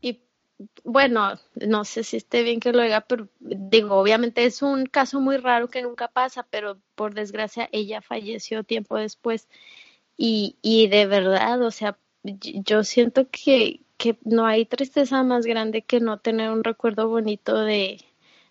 Y 0.00 0.22
bueno, 0.84 1.40
no 1.56 1.84
sé 1.84 2.04
si 2.04 2.18
esté 2.18 2.44
bien 2.44 2.60
que 2.60 2.72
lo 2.72 2.82
diga, 2.82 3.00
pero 3.02 3.28
digo, 3.40 3.96
obviamente 3.96 4.44
es 4.44 4.62
un 4.62 4.86
caso 4.86 5.20
muy 5.20 5.38
raro 5.38 5.68
que 5.68 5.82
nunca 5.82 6.06
pasa, 6.08 6.46
pero 6.48 6.78
por 6.94 7.14
desgracia 7.14 7.68
ella 7.72 8.00
falleció 8.00 8.62
tiempo 8.62 8.96
después. 8.96 9.48
Y, 10.16 10.56
y 10.62 10.86
de 10.88 11.06
verdad, 11.06 11.62
o 11.62 11.72
sea, 11.72 11.98
yo 12.22 12.84
siento 12.84 13.28
que, 13.30 13.80
que 13.96 14.18
no 14.24 14.46
hay 14.46 14.66
tristeza 14.66 15.22
más 15.24 15.46
grande 15.46 15.82
que 15.82 16.00
no 16.00 16.20
tener 16.20 16.50
un 16.50 16.64
recuerdo 16.64 17.08
bonito 17.08 17.56
de, 17.64 17.98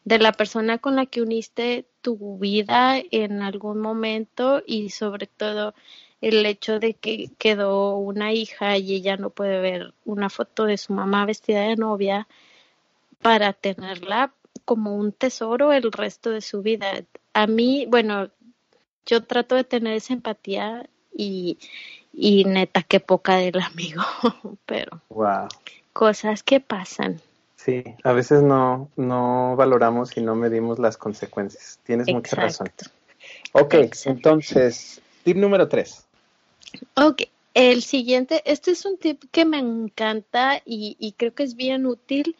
de 0.06 0.20
la 0.20 0.32
persona 0.32 0.78
con 0.78 0.96
la 0.96 1.06
que 1.06 1.22
uniste 1.22 1.86
tu 2.02 2.38
vida 2.38 3.02
en 3.12 3.42
algún 3.42 3.80
momento 3.80 4.62
y 4.66 4.90
sobre 4.90 5.28
todo 5.28 5.74
el 6.22 6.46
hecho 6.46 6.80
de 6.80 6.94
que 6.94 7.30
quedó 7.38 7.98
una 7.98 8.32
hija 8.32 8.78
y 8.78 8.96
ella 8.96 9.18
no 9.18 9.30
puede 9.30 9.60
ver 9.60 9.94
una 10.06 10.30
foto 10.30 10.66
de 10.66 10.78
su 10.78 10.94
mamá 10.94 11.26
vestida 11.26 11.62
de 11.62 11.76
novia 11.76 12.28
para 13.22 13.54
tenerla 13.54 14.34
como 14.66 14.96
un 14.96 15.12
tesoro 15.12 15.74
el 15.74 15.92
resto 15.92 16.30
de 16.30 16.42
su 16.42 16.62
vida. 16.62 16.92
A 17.34 17.48
mí, 17.48 17.86
bueno, 17.88 18.30
yo 19.06 19.24
trato 19.24 19.56
de 19.56 19.64
tener 19.64 19.96
esa 19.96 20.14
empatía 20.14 20.88
y, 21.16 21.58
y 22.14 22.46
neta 22.46 22.84
que 22.84 23.00
poca 23.00 23.38
del 23.38 23.60
amigo, 23.62 24.04
pero 24.66 25.02
wow. 25.10 25.48
cosas 25.92 26.44
que 26.44 26.60
pasan. 26.60 27.20
Sí, 27.64 27.82
a 28.04 28.12
veces 28.12 28.44
no, 28.44 28.90
no 28.98 29.56
valoramos 29.56 30.18
y 30.18 30.22
no 30.22 30.36
medimos 30.36 30.80
las 30.80 30.98
consecuencias. 30.98 31.80
Tienes 31.86 32.08
mucha 32.10 32.36
razón. 32.36 32.70
Ok, 33.54 33.76
entonces, 34.06 35.02
tip 35.24 35.38
número 35.38 35.70
tres. 35.70 36.06
Ok, 36.96 37.24
el 37.54 37.82
siguiente, 37.84 38.42
este 38.46 38.72
es 38.72 38.86
un 38.86 38.98
tip 38.98 39.24
que 39.32 39.46
me 39.46 39.60
encanta 39.60 40.62
y, 40.66 41.14
creo 41.18 41.34
que 41.34 41.44
es 41.44 41.56
bien 41.56 41.86
útil, 41.86 42.36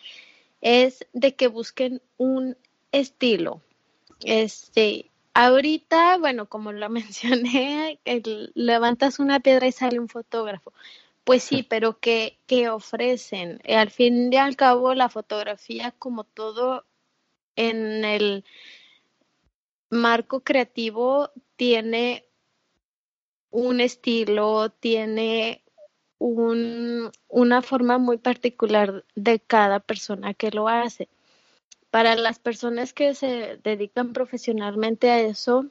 es 0.60 1.06
de 1.14 1.36
que 1.36 1.48
busquen 1.48 2.02
un 2.18 2.58
estilo. 2.92 3.62
Este, 4.26 5.06
ahorita, 5.34 6.18
bueno, 6.18 6.48
como 6.48 6.74
lo 6.74 6.90
mencioné, 6.90 7.98
levantas 8.56 9.20
una 9.20 9.40
piedra 9.40 9.68
y 9.68 9.72
sale 9.72 10.00
un 10.00 10.10
fotógrafo. 10.10 10.74
Pues 11.24 11.44
sí, 11.44 11.64
pero 11.64 12.00
¿qué, 12.00 12.38
¿qué, 12.48 12.70
ofrecen? 12.70 13.62
Al 13.68 13.90
fin 13.92 14.32
y 14.32 14.38
al 14.38 14.56
cabo, 14.58 14.94
la 14.94 15.08
fotografía, 15.08 15.92
como 15.98 16.26
todo 16.26 16.86
en 17.56 18.04
el 18.04 18.44
marco 19.90 20.42
creativo, 20.42 21.32
tiene 21.56 22.26
un 23.52 23.80
estilo, 23.80 24.70
tiene 24.72 25.64
un, 26.18 27.12
una 27.30 27.62
forma 27.62 27.98
muy 28.00 28.18
particular 28.18 29.06
de 29.16 29.40
cada 29.40 29.80
persona 29.80 30.34
que 30.34 30.52
lo 30.52 30.68
hace. 30.68 31.08
Para 31.90 32.16
las 32.16 32.40
personas 32.40 32.94
que 32.94 33.14
se 33.14 33.60
dedican 33.64 34.14
profesionalmente 34.14 35.12
a 35.12 35.22
eso, 35.22 35.68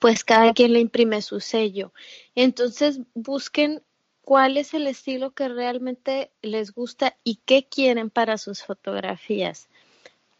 pues 0.00 0.24
cada 0.24 0.52
quien 0.54 0.72
le 0.72 0.80
imprime 0.80 1.20
su 1.22 1.40
sello. 1.40 1.92
Entonces 2.34 3.00
busquen 3.14 3.82
cuál 4.22 4.56
es 4.56 4.72
el 4.74 4.86
estilo 4.86 5.32
que 5.32 5.48
realmente 5.48 6.30
les 6.40 6.72
gusta 6.72 7.16
y 7.24 7.40
qué 7.44 7.64
quieren 7.64 8.10
para 8.10 8.38
sus 8.38 8.62
fotografías. 8.62 9.68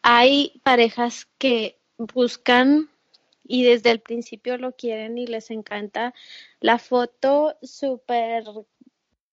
Hay 0.03 0.61
parejas 0.65 1.29
que 1.39 1.77
buscan 1.99 2.89
y 3.45 3.65
desde 3.65 3.91
el 3.91 4.01
principio 4.01 4.57
lo 4.57 4.73
quieren 4.73 5.19
y 5.19 5.27
les 5.27 5.51
encanta 5.51 6.15
la 6.61 6.79
foto 6.79 7.57
súper 7.63 8.45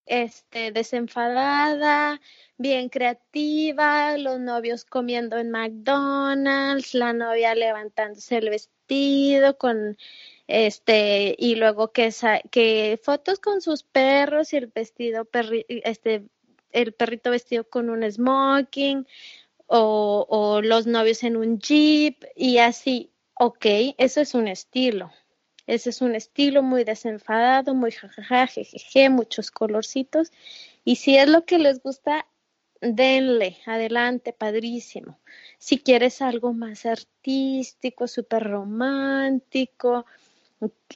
este, 0.10 0.72
desenfadada, 0.72 2.20
bien 2.58 2.90
creativa, 2.90 4.18
los 4.18 4.40
novios 4.40 4.84
comiendo 4.84 5.38
en 5.38 5.52
McDonald's, 5.52 6.94
la 6.94 7.14
novia 7.14 7.56
levantándose 7.56 8.38
el 8.38 8.50
vestido 8.50 9.58
con 9.58 9.98
este 10.48 11.36
y 11.38 11.56
luego 11.56 11.92
que 11.92 13.00
fotos 13.04 13.40
con 13.40 13.62
sus 13.62 13.84
perros 13.84 14.52
y 14.54 14.58
el 14.58 14.68
vestido 14.68 15.26
perri, 15.26 15.66
este 15.70 16.26
el 16.72 16.94
perrito 16.94 17.32
vestido 17.32 17.64
con 17.70 17.90
un 17.90 18.10
smoking 18.12 19.08
o, 19.68 20.26
o 20.30 20.62
los 20.62 20.88
novios 20.88 21.24
en 21.24 21.38
un 21.38 21.60
jeep 21.60 22.26
y 22.36 22.58
así 22.58 23.12
ok, 23.40 23.66
eso 23.98 24.22
es 24.22 24.36
un 24.36 24.48
estilo. 24.48 25.12
Ese 25.70 25.92
es 25.92 26.02
un 26.02 26.16
estilo 26.16 26.64
muy 26.64 26.84
desenfadado, 26.84 27.76
muy 27.76 27.92
jajaja, 27.92 28.48
jejeje, 28.48 29.12
muchos 29.12 29.52
colorcitos. 29.52 30.32
Y 30.84 30.96
si 30.96 31.16
es 31.16 31.30
lo 31.30 31.46
que 31.46 31.60
les 31.60 31.80
gusta, 31.84 32.26
denle, 32.82 33.58
adelante, 33.68 34.34
padrísimo. 34.34 35.20
Si 35.60 35.78
quieres 35.78 36.24
algo 36.24 36.54
más 36.54 36.88
artístico, 36.88 38.08
súper 38.08 38.46
romántico, 38.46 40.08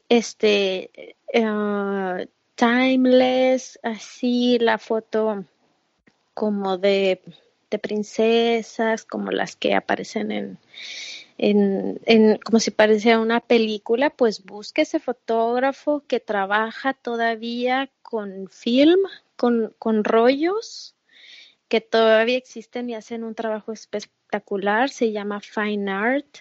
este, 0.10 1.18
uh, 1.36 2.26
timeless, 2.56 3.80
así 3.84 4.58
la 4.58 4.80
foto 4.80 5.46
como 6.34 6.80
de 6.80 7.22
princesas, 7.80 9.06
como 9.06 9.30
las 9.30 9.56
que 9.56 9.76
aparecen 9.76 10.32
en, 10.32 10.58
en, 11.50 12.38
como 12.46 12.60
si 12.60 12.72
pareciera 12.72 13.20
una 13.20 13.42
película, 13.42 14.10
pues 14.10 14.46
busque 14.46 14.84
ese 14.84 15.00
fotógrafo 15.00 16.04
que 16.08 16.20
trabaja 16.20 16.94
todavía 16.94 17.92
con 18.02 18.48
film, 18.48 19.00
con, 19.36 19.76
con 19.78 20.04
rollos 20.04 20.96
que 21.68 21.82
todavía 21.82 22.38
existen 22.38 22.90
y 22.90 22.96
hacen 22.96 23.24
un 23.24 23.36
trabajo 23.36 23.72
espectacular, 23.72 24.90
se 24.90 25.12
llama 25.12 25.42
Fine 25.42 25.92
Art, 25.92 26.38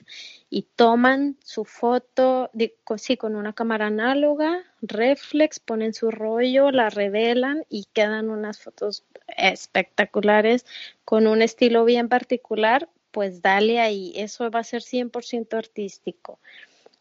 y 0.51 0.67
toman 0.77 1.37
su 1.43 1.65
foto, 1.65 2.51
sí, 2.99 3.17
con 3.17 3.35
una 3.35 3.55
cámara 3.55 3.87
análoga, 3.87 4.63
reflex, 4.83 5.59
ponen 5.59 5.95
su 5.95 6.11
rollo, 6.11 6.71
la 6.71 6.91
revelan 6.91 7.65
y 7.71 7.87
quedan 7.95 8.29
unas 8.29 8.61
fotos 8.61 9.05
espectaculares 9.27 10.67
con 11.05 11.27
un 11.27 11.41
estilo 11.41 11.87
bien 11.87 12.11
particular, 12.11 12.89
pues 13.13 13.43
dale 13.43 13.81
ahí, 13.81 14.13
eso 14.17 14.51
va 14.51 14.61
a 14.61 14.65
ser 14.65 14.83
100% 14.83 15.57
artístico. 15.57 16.41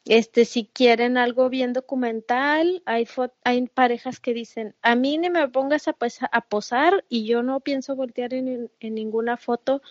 Este, 0.05 0.45
si 0.45 0.65
quieren 0.65 1.17
algo 1.17 1.49
bien 1.49 1.73
documental, 1.73 2.81
hay, 2.85 3.07
hay 3.43 3.67
parejas 3.67 4.19
que 4.19 4.33
dicen, 4.33 4.75
a 4.81 4.95
mí 4.95 5.17
ni 5.19 5.29
me 5.29 5.47
pongas 5.49 5.87
a, 5.87 5.95
a 6.31 6.41
posar 6.41 7.05
y 7.07 7.25
yo 7.25 7.43
no 7.43 7.59
pienso 7.59 7.95
voltear 7.95 8.33
en, 8.33 8.71
en, 8.79 8.95
ninguna 8.95 9.37
foto, 9.37 9.81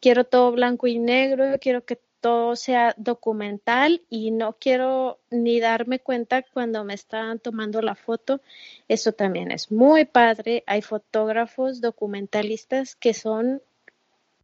quiero 0.00 0.24
todo 0.24 0.52
blanco 0.52 0.86
y 0.86 0.98
negro, 1.00 1.56
quiero 1.60 1.84
que 1.84 1.98
todo 2.20 2.56
sea 2.56 2.94
documental 2.96 4.02
y 4.08 4.30
no 4.30 4.56
quiero 4.58 5.18
ni 5.30 5.60
darme 5.60 5.98
cuenta 5.98 6.42
cuando 6.42 6.84
me 6.84 6.94
están 6.94 7.38
tomando 7.40 7.82
la 7.82 7.94
foto. 7.94 8.40
Eso 8.88 9.12
también 9.12 9.50
es 9.50 9.70
muy 9.70 10.04
padre. 10.04 10.64
Hay 10.66 10.82
fotógrafos 10.82 11.80
documentalistas 11.80 12.96
que 12.96 13.14
son 13.14 13.62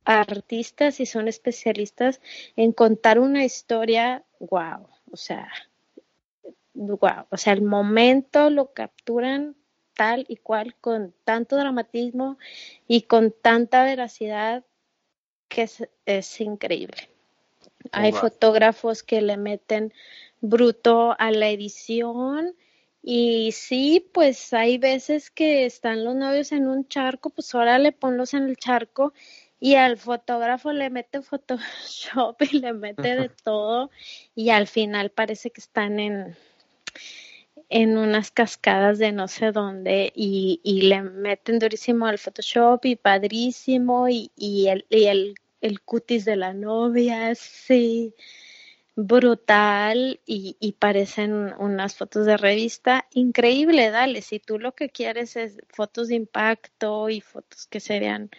artistas 0.05 1.01
y 1.01 1.07
son 1.07 1.29
especialistas 1.29 2.21
en 2.57 2.73
contar 2.73 3.19
una 3.19 3.45
historia, 3.45 4.25
wow, 4.41 4.89
o 5.11 5.17
sea, 5.17 5.49
wow, 6.75 7.27
o 7.31 7.37
sea, 7.37 7.53
el 7.53 7.63
momento 7.63 8.51
lo 8.51 8.73
capturan 8.73 9.57
tal 9.95 10.25
y 10.29 10.37
cual 10.37 10.75
con 10.81 11.15
tanto 11.25 11.57
dramatismo 11.57 12.39
y 12.89 13.03
con 13.03 13.33
tanta 13.33 13.85
veracidad 13.85 14.65
que 15.49 15.69
es, 16.07 16.41
increíble. 16.41 17.11
Hay 17.91 18.13
fotógrafos 18.13 19.03
que 19.03 19.21
le 19.21 19.37
meten 19.37 19.93
bruto 20.41 21.15
a 21.19 21.31
la 21.31 21.51
edición 21.51 22.57
y 23.03 23.53
sí, 23.53 24.09
pues 24.15 24.53
hay 24.53 24.79
veces 24.79 25.31
que 25.31 25.67
están 25.67 26.05
los 26.05 26.15
novios 26.15 26.53
en 26.53 26.69
un 26.69 26.89
charco, 26.89 27.31
pues 27.31 27.55
ahora 27.55 27.79
le 27.79 27.93
ponlos 27.93 28.33
en 28.33 28.45
el 28.45 28.57
charco 28.57 29.13
y 29.63 29.77
al 29.77 29.97
fotógrafo 29.97 30.73
le 30.73 30.91
mete 30.91 31.23
Photoshop 31.23 32.43
y 32.51 32.59
le 32.59 32.73
mete 32.73 33.15
de 33.15 33.29
todo 33.29 33.93
y 34.35 34.51
al 34.51 34.67
final 34.67 35.11
parece 35.11 35.51
que 35.51 35.61
están 35.61 36.01
en 36.01 36.37
en 37.69 37.97
unas 37.97 38.33
cascadas 38.33 38.99
de 38.99 39.13
no 39.13 39.29
sé 39.29 39.53
dónde 39.53 40.13
y, 40.17 40.61
y 40.65 40.83
le 40.83 41.03
meten 41.03 41.61
durísimo 41.61 42.07
al 42.07 42.19
Photoshop 42.19 42.85
y 42.87 42.97
padrísimo 42.97 44.09
y, 44.09 44.33
y, 44.37 44.67
el, 44.67 44.85
y 44.91 45.05
el, 45.05 45.37
el 45.61 45.81
cutis 45.81 46.25
de 46.25 46.35
la 46.35 46.53
novia, 46.53 47.33
sí. 47.37 48.15
brutal 48.97 50.21
y, 50.27 50.57
y, 50.59 50.73
parecen 50.73 51.55
unas 51.59 51.95
fotos 51.95 52.27
de 52.27 52.37
revista. 52.37 53.07
Increíble, 53.15 53.91
dale. 53.91 54.23
Si 54.23 54.39
tú 54.39 54.59
lo 54.59 54.73
que 54.73 54.91
quieres 54.91 55.37
es 55.37 55.59
fotos 55.69 56.09
de 56.09 56.17
impacto 56.17 57.09
y 57.09 57.21
fotos 57.21 57.69
que 57.69 57.81
se 57.81 58.01
vean 58.01 58.31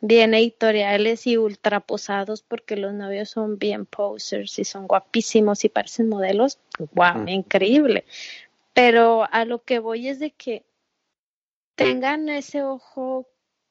bien 0.00 0.34
editoriales 0.34 1.26
y 1.26 1.36
ultra 1.36 1.80
posados 1.80 2.42
porque 2.42 2.76
los 2.76 2.92
novios 2.92 3.30
son 3.30 3.58
bien 3.58 3.86
posers 3.86 4.58
y 4.58 4.64
son 4.64 4.86
guapísimos 4.86 5.64
y 5.64 5.68
parecen 5.68 6.08
modelos, 6.08 6.58
wow, 6.92 7.26
increíble. 7.26 8.04
Pero 8.74 9.26
a 9.30 9.44
lo 9.44 9.62
que 9.64 9.80
voy 9.80 10.08
es 10.08 10.20
de 10.20 10.30
que 10.30 10.64
tengan 11.74 12.28
ese 12.28 12.62
ojo, 12.62 13.26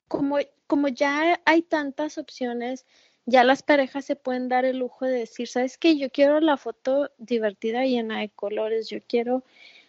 como, 0.08 0.38
como 0.68 0.88
ya 0.90 1.40
hay 1.46 1.62
tantas 1.62 2.18
opciones, 2.18 2.86
ya 3.26 3.44
las 3.44 3.64
parejas 3.64 4.06
se 4.06 4.16
pueden 4.16 4.48
dar 4.48 4.66
el 4.66 4.80
lujo 4.80 5.06
de 5.06 5.20
decir, 5.20 5.48
¿sabes 5.48 5.78
qué? 5.78 5.98
Yo 5.98 6.10
quiero 6.10 6.40
la 6.40 6.58
foto 6.58 7.12
divertida 7.18 7.86
y 7.86 7.92
llena 7.92 8.20
de 8.20 8.30
colores, 8.30 8.90
yo 8.90 9.00
quiero 9.06 9.44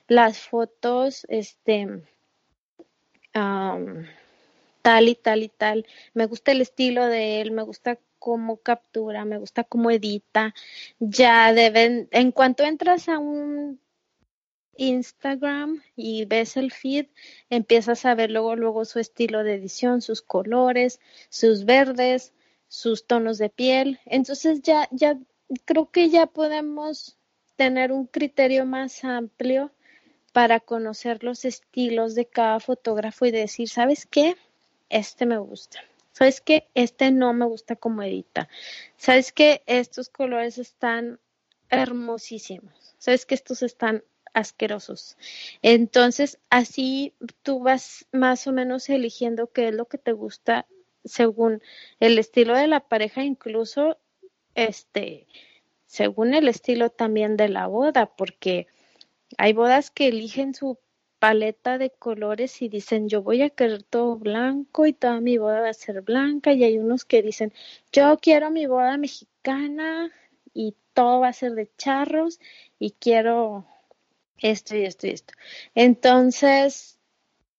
las 0.09 0.39
fotos, 0.41 1.27
este, 1.29 2.03
tal 4.89 5.07
y 5.07 5.15
tal 5.17 5.43
y 5.43 5.51
tal. 5.51 5.87
Me 6.15 6.25
gusta 6.25 6.53
el 6.53 6.63
estilo 6.63 7.05
de 7.05 7.43
él, 7.43 7.51
me 7.51 7.63
gusta 7.63 7.99
cómo 8.19 8.57
captura, 8.57 9.27
me 9.27 9.37
gusta 9.37 9.63
cómo 9.63 9.91
edita. 9.91 10.55
Ya 10.99 11.53
deben, 11.53 12.09
en 12.11 12.33
cuanto 12.33 12.63
entras 12.63 13.11
a 13.11 13.19
un 13.19 13.79
Instagram 14.79 15.83
y 15.95 16.25
ves 16.25 16.57
el 16.57 16.73
feed, 16.73 17.09
empiezas 17.51 18.07
a 18.07 18.15
ver 18.15 18.31
luego, 18.31 18.57
luego 18.57 18.87
su 18.87 18.99
estilo 18.99 19.45
de 19.45 19.57
edición, 19.57 20.01
sus 20.01 20.23
colores, 20.23 21.01
sus 21.29 21.67
verdes, 21.67 22.33
sus 22.69 23.07
tonos 23.07 23.37
de 23.37 23.51
piel. 23.51 24.01
Entonces 24.07 24.63
ya, 24.63 24.89
ya 24.91 25.19
creo 25.67 25.91
que 25.91 26.09
ya 26.09 26.25
podemos 26.25 27.19
tener 27.57 27.93
un 27.93 28.07
criterio 28.07 28.65
más 28.65 29.05
amplio 29.05 29.71
para 30.33 30.61
conocer 30.61 31.25
los 31.25 31.45
estilos 31.45 32.15
de 32.15 32.25
cada 32.25 32.59
fotógrafo 32.59 33.27
y 33.27 33.33
decir, 33.33 33.69
¿sabes 33.69 34.07
qué? 34.07 34.35
Este 34.89 35.27
me 35.27 35.39
gusta. 35.39 35.81
¿Sabes 36.13 36.41
qué? 36.41 36.69
Este 36.75 37.11
no 37.11 37.33
me 37.33 37.47
gusta 37.47 37.77
como 37.77 38.03
edita. 38.03 38.49
¿Sabes 38.97 39.33
qué? 39.33 39.63
Estos 39.67 40.09
colores 40.09 40.59
están 40.59 41.21
hermosísimos. 41.69 42.95
¿Sabes 42.99 43.27
que 43.27 43.35
estos 43.35 43.63
están 43.63 44.03
asquerosos. 44.39 45.17
Entonces, 45.63 46.39
así 46.51 47.15
tú 47.43 47.61
vas 47.61 48.07
más 48.13 48.47
o 48.47 48.53
menos 48.53 48.89
eligiendo 48.89 49.53
qué 49.53 49.69
es 49.69 49.75
lo 49.75 49.87
que 49.87 49.99
te 49.99 50.13
gusta 50.13 50.67
según 51.05 51.63
el 52.01 52.19
estilo 52.19 52.57
de 52.57 52.67
la 52.67 52.81
pareja, 52.81 53.25
incluso 53.25 53.99
este, 54.55 55.27
según 55.87 56.35
el 56.35 56.49
estilo 56.49 56.91
también 56.91 57.37
de 57.37 57.49
la 57.49 57.67
boda, 57.67 58.07
porque 58.07 58.67
hay 59.37 59.53
bodas 59.53 59.91
que 59.91 60.09
eligen 60.09 60.55
su 60.55 60.79
paleta 61.19 61.79
de 61.79 61.91
colores 61.91 62.63
y 62.63 62.69
dicen 62.69 63.09
yo 63.09 63.23
voy 63.23 63.43
a 63.43 63.51
querer 63.51 63.83
todo 63.83 64.17
blanco 64.17 64.87
y 64.87 64.93
toda 64.93 65.21
mi 65.21 65.39
boda 65.39 65.61
va 65.61 65.71
a 65.71 65.75
ser 65.75 66.03
blanca 66.03 66.53
y 66.53 66.65
hay 66.65 66.79
unos 66.79 67.05
que 67.05 67.23
dicen 67.23 67.53
yo 67.93 68.19
quiero 68.21 68.51
mi 68.51 68.67
boda 68.67 68.97
mexicana 68.97 70.11
y 70.55 70.75
todo 70.95 71.21
va 71.21 71.29
a 71.29 71.33
ser 71.33 71.53
de 71.53 71.71
charros 71.77 72.41
y 72.79 72.93
quiero 72.93 73.67
esto 74.39 74.77
y 74.77 74.85
esto 74.85 75.07
y 75.07 75.11
esto. 75.11 75.35
Entonces, 75.75 76.99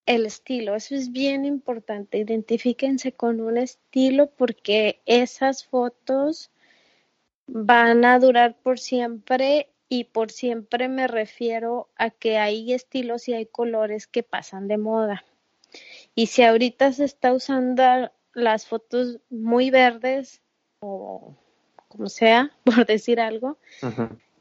el 0.06 0.26
estilo, 0.26 0.76
eso 0.76 0.96
es 0.96 1.12
bien 1.12 1.46
importante. 1.46 2.18
Identifíquense 2.18 3.12
con 3.12 3.42
un 3.42 3.58
estilo 3.58 4.30
porque 4.32 5.02
esas 5.06 5.66
fotos 5.66 6.52
van 7.48 8.06
a 8.06 8.20
durar 8.20 8.58
por 8.62 8.80
siempre 8.80 9.70
y 9.90 10.06
por 10.06 10.32
siempre 10.32 10.88
me 10.88 11.08
refiero 11.08 11.90
a 11.98 12.12
que 12.12 12.38
hay 12.38 12.74
estilos 12.74 13.28
y 13.28 13.34
hay 13.34 13.48
colores 13.48 14.06
que 14.06 14.22
pasan 14.22 14.68
de 14.68 14.78
moda. 14.78 15.26
Y 16.14 16.28
si 16.28 16.44
ahorita 16.44 16.94
se 16.94 17.06
está 17.06 17.34
usando 17.34 18.12
las 18.34 18.68
fotos 18.68 19.20
muy 19.30 19.72
verdes 19.72 20.42
o 20.80 21.36
como 21.88 22.08
sea, 22.08 22.52
por 22.64 22.86
decir 22.86 23.20
algo, 23.20 23.58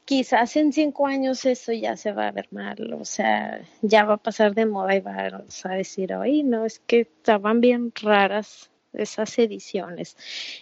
quizás 0.05 0.55
en 0.55 0.71
cinco 0.71 1.07
años 1.07 1.43
eso 1.45 1.73
ya 1.73 1.97
se 1.97 2.11
va 2.11 2.27
a 2.27 2.31
ver 2.31 2.47
mal, 2.51 2.93
o 2.93 3.05
sea, 3.05 3.61
ya 3.81 4.05
va 4.05 4.15
a 4.15 4.17
pasar 4.17 4.53
de 4.53 4.67
moda 4.67 4.95
y 4.95 5.01
vas 5.01 5.65
a 5.65 5.69
decir, 5.69 6.13
oye, 6.13 6.43
no, 6.43 6.65
es 6.65 6.79
que 6.79 7.01
estaban 7.01 7.59
bien 7.59 7.91
raras 8.01 8.69
esas 8.93 9.37
ediciones. 9.39 10.15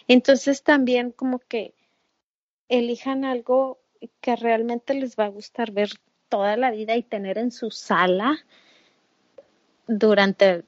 Entonces 0.06 0.62
también 0.62 1.12
como 1.12 1.38
que 1.40 1.74
elijan 2.68 3.24
algo 3.24 3.78
que 4.20 4.36
realmente 4.36 4.94
les 4.94 5.16
va 5.16 5.24
a 5.24 5.28
gustar 5.28 5.72
ver 5.72 5.90
toda 6.28 6.56
la 6.56 6.70
vida 6.70 6.96
y 6.96 7.02
tener 7.02 7.38
en 7.38 7.50
su 7.50 7.70
sala 7.70 8.36
durante 9.86 10.64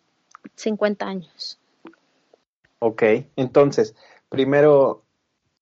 50 0.54 1.06
años. 1.06 1.58
Ok, 2.78 3.02
entonces, 3.36 3.94
primero 4.30 5.04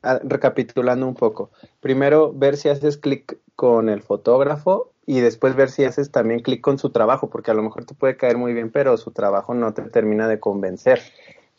Ah, 0.01 0.21
recapitulando 0.23 1.09
un 1.09 1.15
poco, 1.15 1.51
primero 1.81 2.33
ver 2.33 2.57
si 2.57 2.69
haces 2.69 2.99
clic 2.99 3.37
con 3.57 3.89
el 3.89 4.01
fotógrafo 4.01 4.93
y 5.07 5.19
después 5.19 5.57
ver 5.57 5.71
si 5.71 5.83
haces 5.83 6.13
también 6.13 6.39
clic 6.39 6.61
con 6.61 6.79
su 6.79 6.91
trabajo, 6.91 7.31
porque 7.31 7.51
a 7.51 7.55
lo 7.55 7.65
mejor 7.65 7.85
te 7.85 7.95
puede 7.95 8.17
caer 8.17 8.37
muy 8.37 8.53
bien, 8.53 8.71
pero 8.71 8.97
su 8.97 9.11
trabajo 9.11 9.55
no 9.55 9.75
te 9.75 9.83
termina 9.83 10.29
de 10.29 10.39
convencer. 10.39 11.01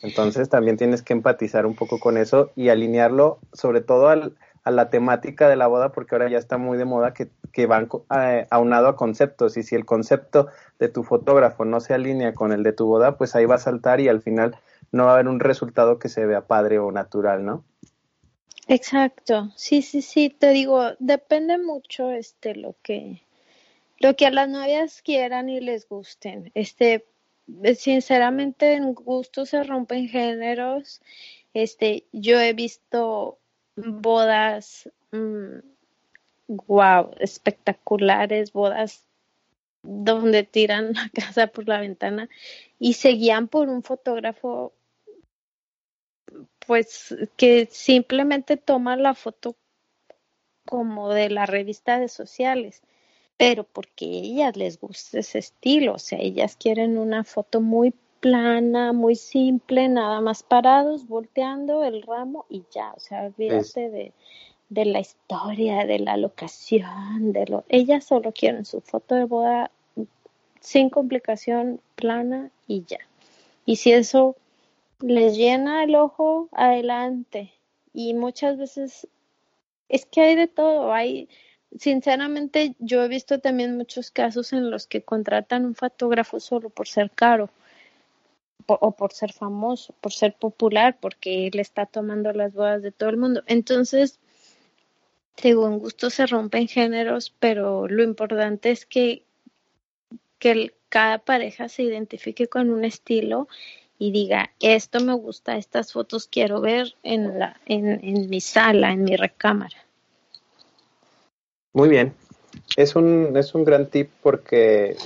Entonces 0.00 0.48
también 0.48 0.78
tienes 0.78 1.02
que 1.02 1.12
empatizar 1.12 1.66
un 1.66 1.74
poco 1.74 2.00
con 2.00 2.16
eso 2.16 2.50
y 2.56 2.70
alinearlo 2.70 3.40
sobre 3.52 3.82
todo 3.82 4.08
al, 4.08 4.36
a 4.64 4.70
la 4.70 4.90
temática 4.90 5.48
de 5.48 5.56
la 5.56 5.66
boda, 5.66 5.92
porque 5.92 6.14
ahora 6.14 6.28
ya 6.28 6.38
está 6.38 6.58
muy 6.58 6.76
de 6.78 6.84
moda 6.84 7.14
que, 7.14 7.30
que 7.52 7.66
van 7.66 7.88
eh, 8.16 8.46
aunado 8.50 8.88
a 8.88 8.96
conceptos 8.96 9.56
y 9.56 9.62
si 9.62 9.74
el 9.74 9.86
concepto 9.86 10.48
de 10.78 10.88
tu 10.88 11.02
fotógrafo 11.02 11.64
no 11.64 11.80
se 11.80 11.94
alinea 11.94 12.34
con 12.34 12.52
el 12.52 12.62
de 12.62 12.72
tu 12.72 12.86
boda, 12.86 13.16
pues 13.16 13.34
ahí 13.34 13.46
va 13.46 13.56
a 13.56 13.58
saltar 13.58 14.00
y 14.00 14.08
al 14.08 14.22
final 14.22 14.56
no 14.92 15.04
va 15.04 15.10
a 15.10 15.14
haber 15.14 15.28
un 15.28 15.40
resultado 15.40 15.98
que 15.98 16.08
se 16.08 16.26
vea 16.26 16.46
padre 16.46 16.78
o 16.78 16.92
natural, 16.92 17.44
¿no? 17.44 17.64
Exacto, 18.68 19.50
sí, 19.56 19.82
sí, 19.82 20.02
sí, 20.02 20.30
te 20.30 20.50
digo, 20.50 20.90
depende 21.00 21.58
mucho 21.58 22.10
este 22.12 22.54
lo 22.54 22.76
que 22.82 23.22
lo 24.00 24.16
que 24.16 24.26
a 24.26 24.30
las 24.30 24.48
novias 24.48 25.02
quieran 25.02 25.48
y 25.50 25.60
les 25.60 25.88
gusten. 25.88 26.50
Este, 26.54 27.04
sinceramente, 27.76 28.74
en 28.74 28.94
gusto 28.94 29.44
se 29.44 29.62
rompen 29.62 30.08
géneros. 30.08 31.02
Este, 31.52 32.06
yo 32.12 32.40
he 32.40 32.54
visto 32.54 33.39
bodas, 33.86 34.90
wow, 35.12 37.10
mm, 37.10 37.12
espectaculares, 37.20 38.52
bodas 38.52 39.04
donde 39.82 40.44
tiran 40.44 40.92
la 40.92 41.08
casa 41.14 41.46
por 41.48 41.68
la 41.68 41.80
ventana 41.80 42.28
y 42.78 42.94
seguían 42.94 43.48
por 43.48 43.68
un 43.68 43.82
fotógrafo 43.82 44.72
pues 46.66 47.16
que 47.36 47.66
simplemente 47.70 48.56
toman 48.56 49.02
la 49.02 49.14
foto 49.14 49.56
como 50.66 51.12
de 51.12 51.30
la 51.30 51.46
revista 51.46 51.98
de 51.98 52.08
sociales, 52.08 52.82
pero 53.36 53.64
porque 53.64 54.04
ellas 54.04 54.56
les 54.56 54.78
gusta 54.78 55.18
ese 55.18 55.38
estilo, 55.38 55.94
o 55.94 55.98
sea, 55.98 56.20
ellas 56.20 56.56
quieren 56.56 56.98
una 56.98 57.24
foto 57.24 57.60
muy 57.60 57.92
plana, 58.20 58.92
muy 58.92 59.16
simple, 59.16 59.88
nada 59.88 60.20
más 60.20 60.42
parados, 60.42 61.08
volteando 61.08 61.84
el 61.84 62.02
ramo 62.02 62.46
y 62.48 62.64
ya, 62.70 62.92
o 62.96 63.00
sea, 63.00 63.24
olvídate 63.24 63.90
de, 63.90 64.12
de 64.68 64.84
la 64.84 65.00
historia, 65.00 65.84
de 65.86 65.98
la 65.98 66.16
locación, 66.16 67.32
de 67.32 67.46
lo, 67.46 67.64
ellas 67.68 68.04
solo 68.04 68.32
quieren 68.32 68.64
su 68.64 68.80
foto 68.80 69.14
de 69.14 69.24
boda 69.24 69.70
sin 70.60 70.90
complicación, 70.90 71.80
plana 71.94 72.50
y 72.66 72.84
ya. 72.84 73.00
Y 73.64 73.76
si 73.76 73.92
eso 73.92 74.36
les 75.00 75.36
llena 75.36 75.82
el 75.84 75.94
ojo 75.94 76.48
adelante 76.52 77.52
y 77.94 78.14
muchas 78.14 78.58
veces 78.58 79.08
es 79.88 80.06
que 80.06 80.20
hay 80.20 80.34
de 80.36 80.46
todo, 80.46 80.92
hay 80.92 81.28
sinceramente 81.78 82.74
yo 82.78 83.02
he 83.02 83.08
visto 83.08 83.40
también 83.40 83.76
muchos 83.76 84.10
casos 84.10 84.52
en 84.52 84.70
los 84.70 84.86
que 84.86 85.02
contratan 85.02 85.64
un 85.64 85.74
fotógrafo 85.74 86.40
solo 86.40 86.68
por 86.68 86.88
ser 86.88 87.10
caro 87.10 87.48
o 88.66 88.92
por 88.92 89.12
ser 89.12 89.32
famoso, 89.32 89.94
por 90.00 90.12
ser 90.12 90.34
popular, 90.34 90.98
porque 91.00 91.46
él 91.46 91.58
está 91.58 91.86
tomando 91.86 92.32
las 92.32 92.52
bodas 92.52 92.82
de 92.82 92.92
todo 92.92 93.10
el 93.10 93.16
mundo. 93.16 93.42
Entonces, 93.46 94.18
según 95.36 95.78
gusto 95.78 96.10
se 96.10 96.26
rompen 96.26 96.68
géneros, 96.68 97.34
pero 97.38 97.88
lo 97.88 98.02
importante 98.02 98.70
es 98.70 98.86
que, 98.86 99.22
que 100.38 100.74
cada 100.88 101.18
pareja 101.18 101.68
se 101.68 101.82
identifique 101.82 102.48
con 102.48 102.70
un 102.70 102.84
estilo 102.84 103.48
y 103.98 104.12
diga, 104.12 104.50
esto 104.60 105.00
me 105.00 105.14
gusta, 105.14 105.56
estas 105.56 105.92
fotos 105.92 106.26
quiero 106.26 106.60
ver 106.60 106.94
en, 107.02 107.38
la, 107.38 107.60
en, 107.66 108.02
en 108.02 108.30
mi 108.30 108.40
sala, 108.40 108.92
en 108.92 109.04
mi 109.04 109.16
recámara. 109.16 109.76
Muy 111.72 111.88
bien. 111.88 112.14
Es 112.76 112.96
un, 112.96 113.36
es 113.36 113.54
un 113.54 113.64
gran 113.64 113.86
tip 113.86 114.10
porque 114.22 114.96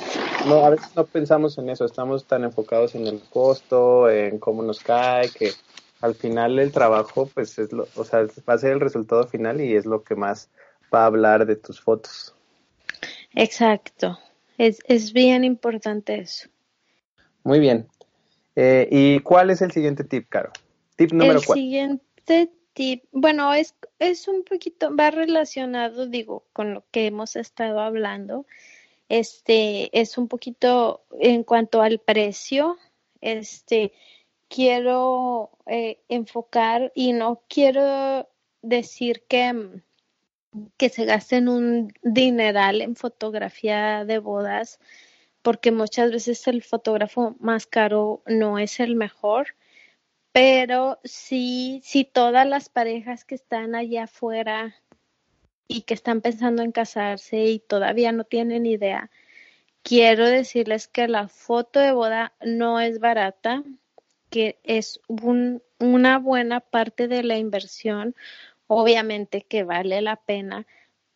no, 0.46 0.64
a 0.64 0.70
veces 0.70 0.88
no 0.94 1.04
pensamos 1.06 1.58
en 1.58 1.70
eso, 1.70 1.84
estamos 1.84 2.26
tan 2.26 2.44
enfocados 2.44 2.94
en 2.94 3.06
el 3.06 3.20
costo, 3.30 4.08
en 4.10 4.38
cómo 4.38 4.62
nos 4.62 4.80
cae, 4.80 5.30
que 5.30 5.52
al 6.00 6.14
final 6.14 6.58
el 6.58 6.72
trabajo, 6.72 7.28
pues 7.32 7.58
es 7.58 7.72
lo, 7.72 7.88
o 7.96 8.04
sea, 8.04 8.26
va 8.48 8.54
a 8.54 8.58
ser 8.58 8.72
el 8.72 8.80
resultado 8.80 9.26
final 9.26 9.60
y 9.60 9.74
es 9.74 9.86
lo 9.86 10.02
que 10.02 10.14
más 10.14 10.50
va 10.94 11.02
a 11.02 11.06
hablar 11.06 11.46
de 11.46 11.56
tus 11.56 11.80
fotos. 11.80 12.34
Exacto, 13.34 14.18
es, 14.58 14.78
es 14.86 15.12
bien 15.12 15.44
importante 15.44 16.18
eso. 16.18 16.48
Muy 17.42 17.60
bien. 17.60 17.86
Eh, 18.56 18.88
¿Y 18.90 19.20
cuál 19.20 19.50
es 19.50 19.62
el 19.62 19.72
siguiente 19.72 20.04
tip, 20.04 20.28
Caro? 20.28 20.50
Tip 20.96 21.12
número 21.12 21.40
El 21.40 21.44
siguiente 21.44 22.50
tip, 22.72 23.04
bueno, 23.12 23.52
es, 23.52 23.74
es 23.98 24.28
un 24.28 24.44
poquito, 24.44 24.94
va 24.94 25.10
relacionado, 25.10 26.06
digo, 26.06 26.44
con 26.52 26.74
lo 26.74 26.84
que 26.90 27.06
hemos 27.06 27.36
estado 27.36 27.80
hablando. 27.80 28.46
Este 29.08 29.98
es 29.98 30.18
un 30.18 30.28
poquito 30.28 31.04
en 31.20 31.44
cuanto 31.44 31.82
al 31.82 31.98
precio. 31.98 32.78
Este 33.20 33.92
quiero 34.48 35.50
eh, 35.66 36.00
enfocar 36.08 36.92
y 36.94 37.12
no 37.12 37.42
quiero 37.48 38.28
decir 38.62 39.24
que, 39.28 39.82
que 40.76 40.88
se 40.88 41.04
gasten 41.04 41.48
un 41.48 41.92
dineral 42.02 42.80
en 42.80 42.96
fotografía 42.96 44.04
de 44.04 44.18
bodas 44.18 44.78
porque 45.44 45.72
muchas 45.72 46.10
veces 46.10 46.46
el 46.48 46.62
fotógrafo 46.62 47.36
más 47.38 47.66
caro 47.66 48.22
no 48.26 48.58
es 48.58 48.80
el 48.80 48.96
mejor, 48.96 49.48
pero 50.32 50.98
sí, 51.04 51.82
sí 51.84 52.04
todas 52.04 52.46
las 52.46 52.70
parejas 52.70 53.26
que 53.26 53.34
están 53.34 53.74
allá 53.74 54.04
afuera 54.04 54.74
y 55.68 55.82
que 55.82 55.94
están 55.94 56.20
pensando 56.20 56.62
en 56.62 56.72
casarse 56.72 57.44
y 57.44 57.58
todavía 57.58 58.12
no 58.12 58.24
tienen 58.24 58.66
idea, 58.66 59.10
quiero 59.82 60.26
decirles 60.26 60.88
que 60.88 61.08
la 61.08 61.28
foto 61.28 61.80
de 61.80 61.92
boda 61.92 62.32
no 62.44 62.80
es 62.80 63.00
barata, 63.00 63.62
que 64.30 64.58
es 64.64 65.00
un, 65.08 65.62
una 65.78 66.18
buena 66.18 66.60
parte 66.60 67.08
de 67.08 67.22
la 67.22 67.38
inversión, 67.38 68.16
obviamente 68.66 69.42
que 69.42 69.62
vale 69.62 70.00
la 70.02 70.16
pena, 70.16 70.66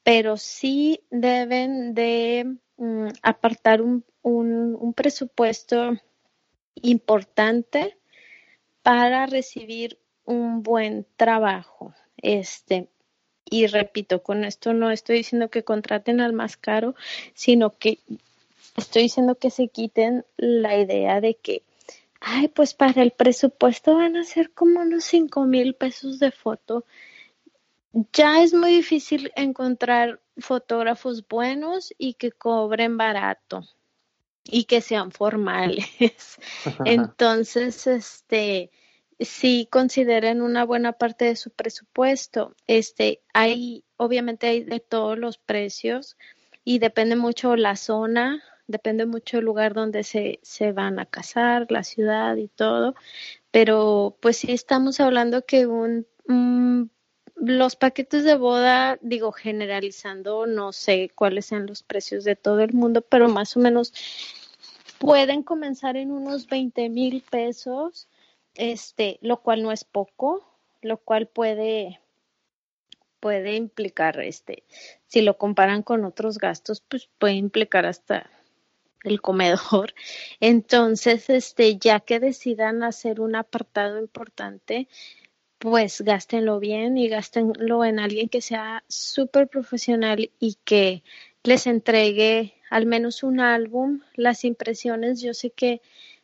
pero 0.03 0.37
sí 0.37 1.01
deben 1.11 1.95
de 1.95 2.57
mm, 2.77 3.09
apartar 3.23 3.83
un, 3.83 4.05
un, 4.23 4.95
presupuesto 4.95 5.97
importante 6.77 7.99
para 8.83 9.27
recibir 9.27 9.99
un 10.25 10.63
buen 10.63 11.07
trabajo. 11.17 11.95
Este, 12.17 12.89
y 13.51 13.67
repito, 13.67 14.23
con 14.23 14.45
esto 14.45 14.73
no 14.73 14.91
estoy 14.91 15.19
diciendo 15.19 15.49
que 15.49 15.65
contraten 15.65 16.21
al 16.21 16.33
más 16.33 16.57
caro, 16.57 16.95
sino 17.35 17.79
que 17.79 17.99
estoy 18.77 19.03
diciendo 19.03 19.37
que 19.37 19.51
se 19.51 19.69
quiten 19.69 20.25
la 20.37 20.79
idea 20.79 21.21
de 21.21 21.35
que, 21.35 21.63
ay, 22.21 22.49
pues 22.49 22.75
para 22.75 23.03
el 23.03 23.11
presupuesto 23.11 23.97
van 23.97 24.17
a 24.17 24.25
ser 24.25 24.51
como 24.51 24.81
unos 24.81 25.05
cinco 25.05 25.45
mil 25.45 25.75
pesos 25.75 26.19
de 26.19 26.31
foto. 26.31 26.85
Ya 28.13 28.43
es 28.43 28.55
muy 28.55 28.71
difícil 28.73 29.33
encontrar 29.35 30.21
fotógrafos 30.37 31.27
buenos 31.27 31.93
y 31.99 32.15
que 32.15 32.31
cobren 32.33 32.97
barato 32.97 33.65
y 34.45 34.65
que 34.65 34.81
sean 34.81 35.11
formales. 35.11 36.39
Entonces, 36.85 37.87
este, 37.87 38.71
sí 39.21 39.69
consideren 39.71 40.43
una 40.43 40.65
buena 40.65 40.93
parte 40.93 41.27
de 41.27 41.37
su 41.37 41.51
presupuesto. 41.51 42.55
Este, 42.67 43.23
hay, 43.35 43.85
obviamente 43.97 44.47
hay 44.47 44.65
de 44.65 44.81
todos 44.81 45.19
los 45.19 45.39
precios 45.39 46.17
y 46.65 46.79
depende 46.79 47.17
mucho 47.17 47.57
la 47.57 47.77
zona, 47.77 48.43
depende 48.67 49.07
mucho 49.07 49.39
el 49.39 49.45
lugar 49.45 49.75
donde 49.75 50.05
se, 50.05 50.39
se 50.43 50.73
van 50.73 50.99
a 50.99 51.07
casar, 51.07 51.67
la 51.71 51.83
ciudad 51.83 52.37
y 52.37 52.49
todo. 52.49 52.95
Pero 53.51 54.17
pues 54.21 54.39
sí 54.39 54.53
estamos 54.53 55.01
hablando 55.01 55.45
que 55.45 55.67
un, 55.67 56.07
los 57.35 57.77
paquetes 57.77 58.25
de 58.25 58.37
boda, 58.37 58.99
digo 59.01 59.33
generalizando, 59.33 60.47
no 60.47 60.73
sé 60.73 61.11
cuáles 61.15 61.47
sean 61.47 61.67
los 61.67 61.83
precios 61.83 62.25
de 62.25 62.37
todo 62.37 62.61
el 62.61 62.75
mundo, 62.75 63.01
pero 63.03 63.29
más 63.29 63.57
o 63.57 63.61
menos 63.61 63.93
pueden 64.99 65.43
comenzar 65.43 65.97
en 65.97 66.11
unos 66.11 66.47
20 66.49 66.89
mil 66.89 67.23
pesos, 67.31 68.09
este, 68.59 69.19
lo 69.23 69.41
cual 69.41 69.63
no 69.63 69.73
es 69.73 69.85
poco, 69.85 70.45
lo 70.83 70.99
cual 70.99 71.29
puede, 71.29 72.01
puede 73.21 73.55
implicar, 73.55 74.21
este, 74.21 74.65
si 75.07 75.23
lo 75.23 75.39
comparan 75.39 75.83
con 75.83 76.05
otros 76.05 76.39
gastos, 76.39 76.83
pues 76.87 77.09
puede 77.19 77.35
implicar 77.35 77.87
hasta 77.87 78.29
el 79.05 79.21
comedor. 79.21 79.95
Entonces, 80.41 81.31
este, 81.31 81.79
ya 81.79 82.01
que 82.01 82.21
decidan 82.21 82.83
hacer 82.83 83.21
un 83.21 83.37
apartado 83.37 83.99
importante, 83.99 84.89
pues 85.59 86.01
gástenlo 86.03 86.61
bien 86.61 86.99
y 86.99 87.09
gástenlo 87.09 87.85
en 87.85 87.99
alguien 87.99 88.29
que 88.29 88.41
sea 88.41 88.85
súper 88.89 89.49
profesional 89.49 90.31
y 90.39 90.57
que 90.65 91.03
les 91.43 91.67
entregue 91.67 92.55
al 92.71 92.87
menos 92.87 93.23
un 93.23 93.41
álbum. 93.41 94.03
Las 94.15 94.45
impresiones 94.45 95.21
yo 95.21 95.35
sé 95.35 95.51
que 95.51 95.81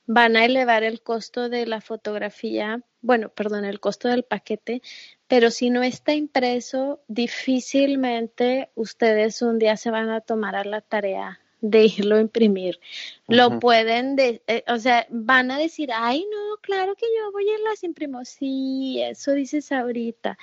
van 0.07 0.37
a 0.37 0.45
elevar 0.45 0.83
el 0.83 1.03
costo 1.03 1.49
de 1.49 1.67
la 1.67 1.81
fotografía, 1.81 2.83
bueno, 3.01 3.29
perdón, 3.29 3.65
el 3.65 3.81
costo 3.81 4.09
del 4.09 4.25
paquete, 4.25 4.83
pero 5.29 5.51
si 5.51 5.71
no 5.71 5.83
está 5.83 6.15
impreso, 6.15 7.01
difícilmente 7.09 8.71
ustedes 8.75 9.43
un 9.43 9.59
día 9.59 9.77
se 9.77 9.91
van 9.91 10.11
a 10.11 10.21
tomar 10.21 10.57
a 10.57 10.65
la 10.65 10.81
tarea 10.81 11.41
de 11.61 11.87
irlo 11.87 12.17
a 12.17 12.21
imprimir. 12.21 12.79
Lo 13.27 13.59
pueden, 13.59 14.17
de, 14.17 14.43
eh, 14.47 14.65
o 14.69 14.77
sea, 14.77 15.07
van 15.09 15.51
a 15.51 15.59
decir, 15.59 15.91
ay, 15.95 16.27
no, 16.31 16.59
claro 16.61 16.95
que 16.95 17.07
yo 17.07 17.33
voy 17.33 17.45
y 17.45 17.63
las 17.65 17.83
imprimo. 17.85 18.23
Sí, 18.27 19.01
eso 19.03 19.33
dices 19.33 19.73
ahorita. 19.73 20.37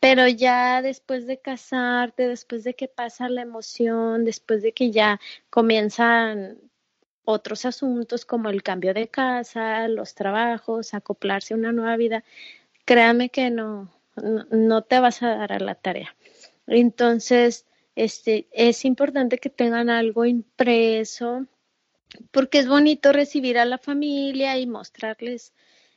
Pero 0.00 0.26
ya 0.26 0.80
después 0.80 1.26
de 1.26 1.38
casarte, 1.38 2.26
después 2.26 2.64
de 2.64 2.74
que 2.74 2.88
pasa 2.88 3.28
la 3.28 3.42
emoción, 3.42 4.24
después 4.24 4.62
de 4.62 4.72
que 4.72 4.90
ya 4.90 5.20
comienzan 5.50 6.58
otros 7.24 7.64
asuntos 7.64 8.24
como 8.24 8.48
el 8.48 8.62
cambio 8.62 8.94
de 8.94 9.08
casa, 9.08 9.88
los 9.88 10.14
trabajos, 10.14 10.94
acoplarse 10.94 11.54
a 11.54 11.56
una 11.56 11.72
nueva 11.72 11.96
vida, 11.96 12.24
créame 12.84 13.28
que 13.30 13.50
no, 13.50 13.90
no, 14.50 14.82
te 14.82 14.98
vas 15.00 15.22
a 15.22 15.36
dar 15.36 15.52
a 15.52 15.60
la 15.60 15.74
tarea. 15.74 16.14
Entonces, 16.66 17.66
este, 17.96 18.46
es 18.52 18.84
importante 18.84 19.38
que 19.38 19.50
tengan 19.50 19.90
algo 19.90 20.24
impreso, 20.24 21.46
porque 22.30 22.58
es 22.58 22.68
bonito 22.68 23.12
recibir 23.12 23.58
a 23.58 23.64
la 23.64 23.78
familia 23.78 24.58
y 24.58 24.66
mostrarles 24.66 25.52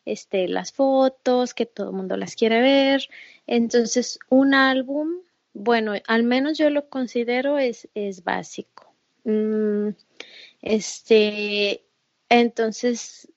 este, 0.05 0.47
las 0.47 0.71
fotos, 0.71 1.53
que 1.53 1.65
todo 1.65 1.89
el 1.89 1.95
mundo 1.95 2.17
las 2.17 2.35
quiere 2.35 2.61
ver. 2.61 3.09
Entonces, 3.47 4.19
un 4.29 4.53
álbum, 4.53 5.09
bueno, 5.53 5.93
al 6.07 6.23
menos 6.23 6.57
yo 6.57 6.69
lo 6.69 6.89
considero 6.89 7.57
es, 7.57 7.89
es 7.95 8.23
básico. 8.23 8.93
Mm, 9.23 9.89
este, 10.65 11.85
entonces, 12.27 13.31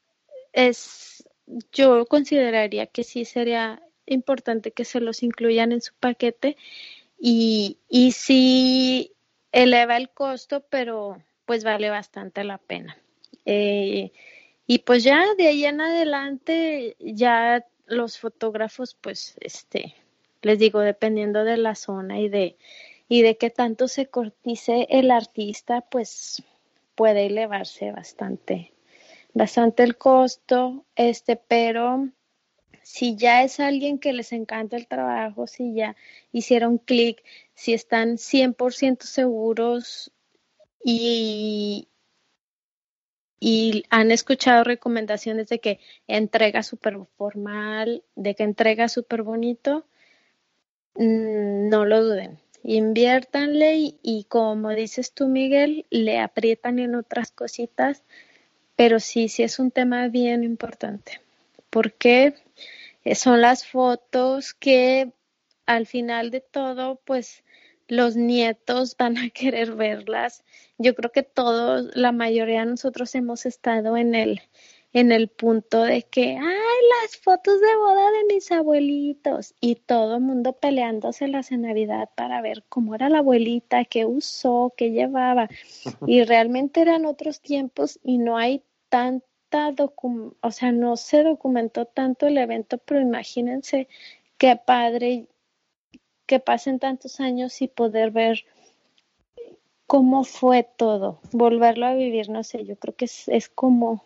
es, 0.53 1.29
yo 1.72 2.07
consideraría 2.07 2.87
que 2.87 3.05
sí 3.05 3.24
sería 3.24 3.83
importante 4.07 4.72
que 4.72 4.85
se 4.85 5.01
los 5.01 5.22
incluyan 5.22 5.70
en 5.72 5.83
su 5.83 5.93
paquete 6.01 6.57
y, 7.20 7.79
y 7.89 8.12
sí 8.12 9.12
eleva 9.53 9.99
el 9.99 10.09
costo, 10.11 10.64
pero 10.68 11.22
pues 11.45 11.64
vale 11.64 11.91
bastante 11.91 12.45
la 12.45 12.59
pena. 12.59 12.99
Eh, 13.45 14.12
y 14.66 14.79
pues 14.81 15.05
ya 15.05 15.22
de 15.37 15.49
ahí 15.49 15.64
en 15.64 15.81
adelante, 15.81 16.97
ya 16.99 17.64
los 17.87 18.18
fotógrafos, 18.18 18.95
pues, 18.95 19.37
este, 19.41 19.95
les 20.43 20.59
digo, 20.59 20.81
dependiendo 20.81 21.45
de 21.45 21.57
la 21.57 21.74
zona 21.74 22.20
y 22.20 22.29
de, 22.29 22.57
y 23.09 23.22
de 23.22 23.37
qué 23.37 23.51
tanto 23.51 23.89
se 23.89 24.07
cortice 24.07 24.87
el 24.91 25.11
artista, 25.11 25.83
pues 25.83 26.43
puede 26.99 27.26
elevarse 27.26 27.92
bastante, 27.92 28.72
bastante 29.32 29.84
el 29.84 29.96
costo, 29.96 30.84
este, 30.96 31.36
pero 31.36 32.09
si 32.82 33.14
ya 33.14 33.44
es 33.44 33.61
alguien 33.61 34.01
que 34.01 34.12
les 34.12 34.32
encanta 34.32 34.76
el 34.76 34.88
trabajo, 34.88 35.46
si 35.46 35.74
ya 35.74 35.94
hicieron 36.32 36.78
clic, 36.78 37.22
si 37.55 37.72
están 37.72 38.18
100% 38.18 39.05
seguros 39.05 40.11
y, 40.82 41.86
y 43.38 43.84
han 43.90 44.11
escuchado 44.11 44.64
recomendaciones 44.64 45.49
de 45.51 45.61
que 45.61 45.78
entrega 46.09 46.64
súper 46.64 46.99
formal, 47.16 48.03
de 48.16 48.34
que 48.34 48.42
entrega 48.42 48.88
súper 48.88 49.22
bonito, 49.22 49.86
mm, 50.96 51.68
no 51.68 51.84
lo 51.84 52.03
duden. 52.03 52.40
Inviértanle 52.62 53.76
y, 53.76 53.98
y, 54.02 54.24
como 54.24 54.70
dices 54.70 55.12
tú, 55.12 55.28
Miguel, 55.28 55.86
le 55.90 56.18
aprietan 56.18 56.78
en 56.78 56.94
otras 56.94 57.30
cositas, 57.30 58.02
pero 58.76 59.00
sí, 59.00 59.28
sí 59.28 59.42
es 59.42 59.59
un 59.59 59.70
tema 59.70 60.09
bien 60.09 60.44
importante, 60.44 61.20
porque 61.70 62.34
son 63.14 63.40
las 63.40 63.66
fotos 63.66 64.54
que 64.54 65.12
al 65.66 65.86
final 65.86 66.30
de 66.30 66.40
todo, 66.40 67.00
pues 67.04 67.44
los 67.88 68.16
nietos 68.16 68.96
van 68.96 69.18
a 69.18 69.30
querer 69.34 69.74
verlas. 69.74 70.44
Yo 70.78 70.94
creo 70.94 71.11
que 71.11 71.22
todos, 71.22 71.90
la 71.94 72.12
mayoría 72.12 72.61
de 72.61 72.66
nosotros 72.66 73.14
hemos 73.14 73.46
estado 73.46 73.96
en 73.96 74.14
el, 74.14 74.42
en 74.93 75.12
el 75.12 75.28
punto 75.28 75.82
de 75.82 76.03
que, 76.03 76.39
ay, 76.39 76.78
las 77.03 77.16
fotos 77.18 77.61
de 77.61 77.76
boda 77.76 78.11
de 78.11 78.34
mis 78.34 78.51
abuelitos 78.51 79.55
y 79.61 79.76
todo 79.76 80.16
el 80.16 80.22
mundo 80.22 80.55
peleándoselas 80.55 81.53
en 81.53 81.62
Navidad 81.62 82.09
para 82.14 82.41
ver 82.41 82.64
cómo 82.68 82.95
era 82.95 83.09
la 83.09 83.18
abuelita, 83.18 83.84
qué 83.84 84.07
usó, 84.07 84.72
qué 84.76 84.91
llevaba. 84.91 85.49
Y 86.07 86.22
realmente 86.24 86.80
eran 86.80 87.05
otros 87.05 87.41
tiempos 87.41 87.99
y 88.03 88.18
no 88.18 88.39
hay 88.39 88.62
tanta 88.89 89.26
docu 89.74 90.36
o 90.43 90.51
sea, 90.51 90.72
no 90.72 90.97
se 90.97 91.22
documentó 91.22 91.86
tanto 91.86 92.26
el 92.26 92.39
evento, 92.39 92.78
pero 92.78 93.01
imagínense 93.01 93.89
qué 94.36 94.57
padre 94.57 95.26
que 96.26 96.41
pasen 96.41 96.78
tantos 96.78 97.20
años 97.20 97.62
y 97.62 97.68
poder 97.68 98.11
ver 98.11 98.45
cómo 99.86 100.24
fue 100.24 100.64
todo, 100.64 101.20
volverlo 101.32 101.86
a 101.86 101.95
vivir, 101.95 102.28
no 102.28 102.45
sé, 102.45 102.64
yo 102.64 102.76
creo 102.76 102.95
que 102.95 103.07
es, 103.07 103.26
es 103.28 103.49
como 103.49 104.05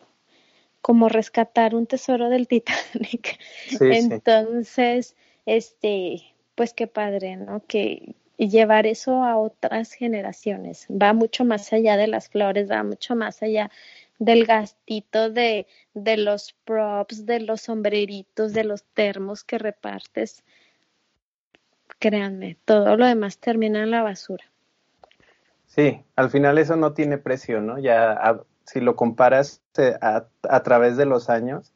como 0.82 1.08
rescatar 1.08 1.74
un 1.74 1.86
tesoro 1.86 2.28
del 2.28 2.48
Titanic. 2.48 3.38
Entonces, 3.80 5.16
este, 5.46 6.22
pues 6.54 6.74
qué 6.74 6.86
padre, 6.86 7.36
¿no? 7.36 7.62
Que 7.66 8.14
llevar 8.36 8.86
eso 8.86 9.22
a 9.22 9.36
otras 9.36 9.92
generaciones 9.92 10.86
va 10.90 11.12
mucho 11.12 11.44
más 11.44 11.72
allá 11.72 11.96
de 11.96 12.08
las 12.08 12.28
flores, 12.28 12.70
va 12.70 12.82
mucho 12.82 13.14
más 13.14 13.42
allá 13.42 13.70
del 14.18 14.44
gastito 14.44 15.30
de, 15.30 15.66
de 15.94 16.16
los 16.16 16.54
props, 16.64 17.26
de 17.26 17.40
los 17.40 17.62
sombreritos, 17.62 18.52
de 18.52 18.64
los 18.64 18.82
termos 18.82 19.44
que 19.44 19.58
repartes. 19.58 20.44
Créanme, 21.98 22.56
todo 22.64 22.96
lo 22.96 23.06
demás 23.06 23.38
termina 23.38 23.82
en 23.82 23.90
la 23.92 24.02
basura. 24.02 24.44
Sí, 25.66 26.02
al 26.16 26.30
final 26.30 26.58
eso 26.58 26.76
no 26.76 26.92
tiene 26.92 27.18
precio, 27.18 27.60
¿no? 27.60 27.78
Ya 27.78 28.42
si 28.66 28.80
lo 28.80 28.96
comparas 28.96 29.60
eh, 29.76 29.96
a, 30.00 30.62
través 30.62 30.96
de 30.96 31.06
los 31.06 31.30
años, 31.30 31.72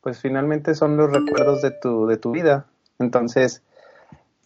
pues 0.00 0.20
finalmente 0.20 0.74
son 0.74 0.96
los 0.96 1.12
recuerdos 1.12 1.62
de 1.62 1.70
tu, 1.70 2.06
de 2.06 2.16
tu 2.16 2.32
vida. 2.32 2.66
Entonces, 2.98 3.62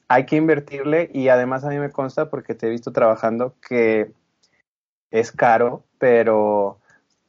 hay 0.08 0.26
que 0.26 0.36
invertirle 0.36 1.10
y 1.12 1.28
además 1.28 1.64
a 1.64 1.68
mí 1.68 1.78
me 1.78 1.90
consta 1.90 2.30
porque 2.30 2.54
te 2.54 2.66
he 2.66 2.70
visto 2.70 2.92
trabajando 2.92 3.54
que 3.66 4.12
es 5.10 5.32
caro, 5.32 5.84
pero 5.98 6.78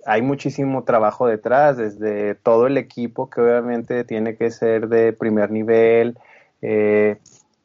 hay 0.05 0.21
muchísimo 0.21 0.83
trabajo 0.83 1.27
detrás, 1.27 1.77
desde 1.77 2.35
todo 2.35 2.67
el 2.67 2.77
equipo 2.77 3.29
que 3.29 3.41
obviamente 3.41 4.03
tiene 4.05 4.37
que 4.37 4.51
ser 4.51 4.87
de 4.87 5.13
primer 5.13 5.51
nivel, 5.51 6.17
eh, 6.61 7.17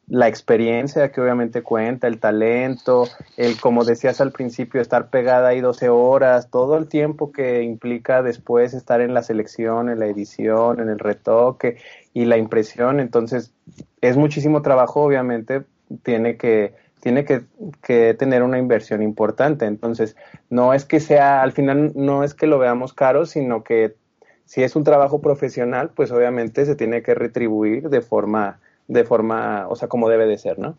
la 0.07 0.27
experiencia 0.27 1.11
que 1.11 1.19
obviamente 1.19 1.63
cuenta, 1.63 2.07
el 2.07 2.19
talento, 2.19 3.07
el, 3.37 3.59
como 3.59 3.83
decías 3.83 4.21
al 4.21 4.31
principio, 4.31 4.79
estar 4.79 5.09
pegada 5.09 5.49
ahí 5.49 5.61
12 5.61 5.89
horas, 5.89 6.49
todo 6.51 6.77
el 6.77 6.87
tiempo 6.87 7.31
que 7.31 7.63
implica 7.63 8.21
después 8.21 8.73
estar 8.73 9.01
en 9.01 9.13
la 9.13 9.23
selección, 9.23 9.89
en 9.89 9.99
la 9.99 10.05
edición, 10.05 10.79
en 10.79 10.89
el 10.89 10.99
retoque 10.99 11.77
y 12.13 12.25
la 12.25 12.37
impresión. 12.37 12.99
Entonces, 12.99 13.51
es 14.01 14.15
muchísimo 14.15 14.61
trabajo, 14.61 15.01
obviamente, 15.01 15.63
tiene 16.03 16.37
que, 16.37 16.75
tiene 16.99 17.25
que, 17.25 17.43
que 17.81 18.13
tener 18.13 18.43
una 18.43 18.59
inversión 18.59 19.01
importante. 19.01 19.65
Entonces, 19.65 20.15
no 20.51 20.75
es 20.75 20.85
que 20.85 20.99
sea, 20.99 21.41
al 21.41 21.51
final, 21.51 21.93
no 21.95 22.23
es 22.23 22.35
que 22.35 22.45
lo 22.45 22.59
veamos 22.59 22.93
caro, 22.93 23.25
sino 23.25 23.63
que 23.63 23.95
si 24.45 24.61
es 24.61 24.75
un 24.75 24.83
trabajo 24.83 25.19
profesional, 25.19 25.89
pues 25.95 26.11
obviamente 26.11 26.65
se 26.67 26.75
tiene 26.75 27.01
que 27.01 27.15
retribuir 27.15 27.89
de 27.89 28.01
forma 28.01 28.59
de 28.87 29.03
forma, 29.03 29.67
o 29.69 29.75
sea, 29.75 29.87
como 29.87 30.09
debe 30.09 30.25
de 30.25 30.37
ser, 30.37 30.59
¿no? 30.59 30.77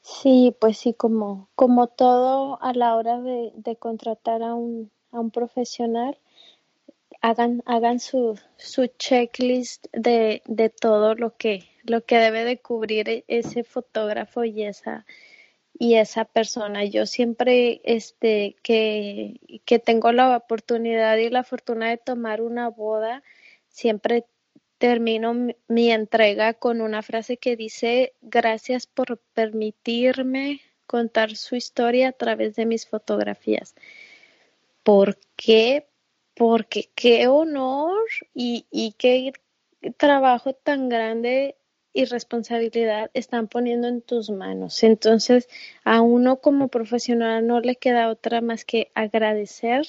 Sí, 0.00 0.56
pues 0.58 0.78
sí, 0.78 0.94
como, 0.94 1.48
como 1.54 1.86
todo 1.86 2.58
a 2.62 2.72
la 2.72 2.96
hora 2.96 3.20
de, 3.20 3.52
de 3.54 3.76
contratar 3.76 4.42
a 4.42 4.54
un, 4.54 4.90
a 5.12 5.20
un 5.20 5.30
profesional, 5.30 6.18
hagan, 7.20 7.62
hagan 7.66 8.00
su, 8.00 8.38
su 8.56 8.86
checklist 8.86 9.86
de, 9.92 10.42
de 10.46 10.70
todo 10.70 11.14
lo 11.14 11.36
que, 11.36 11.68
lo 11.84 12.04
que 12.04 12.18
debe 12.18 12.44
de 12.44 12.58
cubrir 12.58 13.08
e, 13.08 13.24
ese 13.28 13.64
fotógrafo 13.64 14.44
y 14.44 14.62
esa, 14.62 15.04
y 15.78 15.94
esa 15.96 16.24
persona. 16.24 16.84
Yo 16.84 17.06
siempre 17.06 17.80
este 17.84 18.56
que, 18.62 19.40
que 19.64 19.78
tengo 19.78 20.12
la 20.12 20.36
oportunidad 20.36 21.16
y 21.18 21.30
la 21.30 21.44
fortuna 21.44 21.90
de 21.90 21.98
tomar 21.98 22.40
una 22.40 22.68
boda, 22.68 23.22
siempre 23.68 24.24
termino 24.78 25.34
mi 25.66 25.90
entrega 25.90 26.54
con 26.54 26.80
una 26.80 27.02
frase 27.02 27.36
que 27.36 27.56
dice, 27.56 28.14
gracias 28.22 28.86
por 28.86 29.18
permitirme 29.34 30.60
contar 30.86 31.36
su 31.36 31.56
historia 31.56 32.08
a 32.08 32.12
través 32.12 32.56
de 32.56 32.64
mis 32.64 32.86
fotografías. 32.86 33.74
¿Por 34.82 35.18
qué? 35.36 35.86
Porque 36.34 36.90
qué 36.94 37.26
honor 37.26 37.98
y, 38.32 38.94
qué 38.98 39.32
trabajo 39.96 40.54
tan 40.54 40.88
grande 40.88 41.56
y 41.92 42.04
responsabilidad 42.04 43.10
están 43.12 43.48
poniendo 43.48 43.88
en 43.88 44.00
tus 44.02 44.30
manos. 44.30 44.82
Entonces, 44.84 45.48
a 45.84 46.00
uno 46.00 46.40
como 46.40 46.68
profesional 46.68 47.46
no 47.46 47.60
le 47.60 47.76
queda 47.76 48.08
otra 48.08 48.40
más 48.40 48.64
que 48.64 48.90
agradecer 48.94 49.86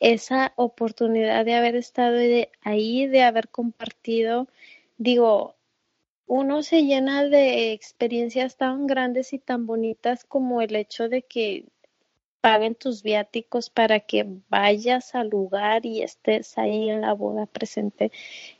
esa 0.00 0.52
oportunidad 0.56 1.44
de 1.44 1.54
haber 1.54 1.76
estado 1.76 2.18
ahí, 2.62 3.06
de 3.06 3.22
haber 3.22 3.48
compartido, 3.48 4.48
digo, 4.98 5.54
uno 6.26 6.62
se 6.62 6.82
llena 6.84 7.24
de 7.24 7.72
experiencias 7.72 8.56
tan 8.56 8.86
grandes 8.86 9.32
y 9.32 9.38
tan 9.38 9.66
bonitas 9.66 10.24
como 10.24 10.60
el 10.60 10.74
hecho 10.74 11.08
de 11.08 11.22
que 11.22 11.66
paguen 12.40 12.74
tus 12.74 13.02
viáticos 13.02 13.70
para 13.70 14.00
que 14.00 14.24
vayas 14.48 15.14
al 15.14 15.30
lugar 15.30 15.84
y 15.86 16.02
estés 16.02 16.56
ahí 16.58 16.90
en 16.90 17.00
la 17.00 17.12
boda 17.12 17.46
presente. 17.46 18.12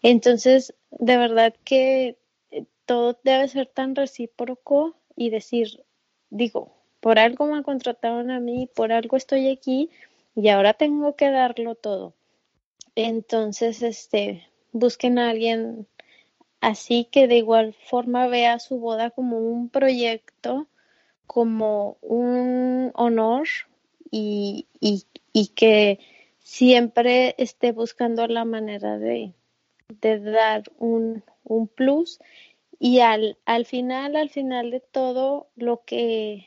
Entonces, 0.03 0.75
de 0.91 1.17
verdad 1.17 1.55
que 1.65 2.19
eh, 2.51 2.65
todo 2.85 3.19
debe 3.23 3.47
ser 3.49 3.67
tan 3.67 3.95
recíproco 3.95 4.97
y 5.15 5.31
decir, 5.31 5.85
digo, 6.31 6.73
por 7.01 7.19
algo 7.19 7.47
me 7.47 7.63
contrataron 7.63 8.31
a 8.31 8.41
mí, 8.41 8.69
por 8.75 8.93
algo 8.93 9.17
estoy 9.17 9.49
aquí, 9.49 9.91
y 10.37 10.49
ahora 10.51 10.75
tengo 10.75 11.17
que 11.17 11.31
darlo 11.31 11.75
todo. 11.75 12.15
Entonces, 12.95 13.83
este, 13.83 14.47
busquen 14.73 15.19
a 15.19 15.31
alguien 15.31 15.89
así 16.61 17.09
que 17.11 17.27
de 17.27 17.39
igual 17.39 17.75
forma 17.75 18.29
vea 18.29 18.59
su 18.59 18.79
boda 18.79 19.11
como 19.11 19.39
un 19.39 19.71
proyecto, 19.71 20.69
como 21.27 21.97
un 22.03 22.93
honor 22.95 23.49
y, 24.11 24.67
y, 24.81 25.49
que 25.49 25.99
siempre 26.39 27.35
esté 27.39 27.73
buscando 27.73 28.27
la 28.29 28.45
manera 28.45 28.99
de, 28.99 29.33
de 30.01 30.21
dar 30.21 30.65
un, 30.79 31.25
un 31.45 31.67
plus 31.67 32.21
y 32.79 33.01
al, 33.01 33.39
al 33.47 33.65
final, 33.65 34.17
al 34.17 34.31
final 34.31 34.71
de 34.71 34.81
todo, 34.81 35.49
lo 35.57 35.83
que 35.85 36.47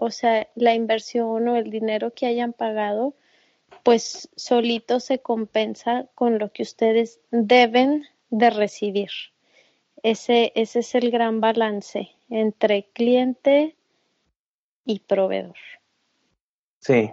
o 0.00 0.12
sea, 0.12 0.46
la 0.54 0.74
inversión 0.74 1.48
o 1.48 1.56
el 1.56 1.70
dinero 1.70 2.12
que 2.14 2.26
hayan 2.26 2.52
pagado, 2.52 3.14
pues 3.82 4.28
solito 4.36 5.00
se 5.00 5.18
compensa 5.18 6.06
con 6.14 6.38
lo 6.38 6.52
que 6.52 6.62
ustedes 6.62 7.20
deben 7.32 8.04
de 8.30 8.50
recibir. 8.50 9.10
Ese, 10.04 10.52
ese 10.54 10.78
es 10.80 10.94
el 10.94 11.10
gran 11.10 11.40
balance 11.40 12.10
entre 12.30 12.84
cliente 12.92 13.74
y 14.84 15.00
proveedor. 15.00 15.56
Sí, 16.78 17.10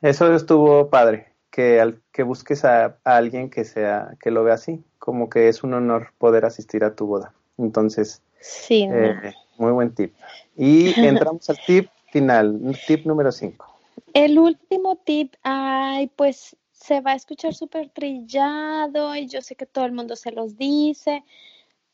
eso 0.00 0.32
estuvo 0.32 0.90
padre, 0.90 1.32
que, 1.50 1.80
al, 1.80 2.00
que 2.12 2.22
busques 2.22 2.64
a, 2.64 2.98
alguien 3.02 3.50
que 3.50 3.64
sea, 3.64 4.16
que 4.22 4.30
lo 4.30 4.44
vea 4.44 4.54
así, 4.54 4.84
como 5.00 5.28
que 5.28 5.48
es 5.48 5.64
un 5.64 5.74
honor 5.74 6.12
poder 6.18 6.44
asistir 6.44 6.84
a 6.84 6.94
tu 6.94 7.06
boda. 7.06 7.34
Entonces, 7.58 8.22
sí, 8.38 8.88
eh, 8.88 9.34
muy 9.60 9.72
buen 9.72 9.94
tip. 9.94 10.14
Y 10.56 10.88
entramos 11.00 11.48
al 11.50 11.58
tip 11.66 11.88
final, 12.10 12.60
tip 12.86 13.06
número 13.06 13.30
5. 13.30 13.66
El 14.14 14.38
último 14.38 14.96
tip, 14.96 15.34
ay, 15.42 16.08
pues 16.16 16.56
se 16.72 17.00
va 17.00 17.12
a 17.12 17.16
escuchar 17.16 17.54
súper 17.54 17.90
trillado 17.90 19.14
y 19.14 19.26
yo 19.26 19.42
sé 19.42 19.54
que 19.54 19.66
todo 19.66 19.84
el 19.84 19.92
mundo 19.92 20.16
se 20.16 20.32
los 20.32 20.56
dice, 20.56 21.22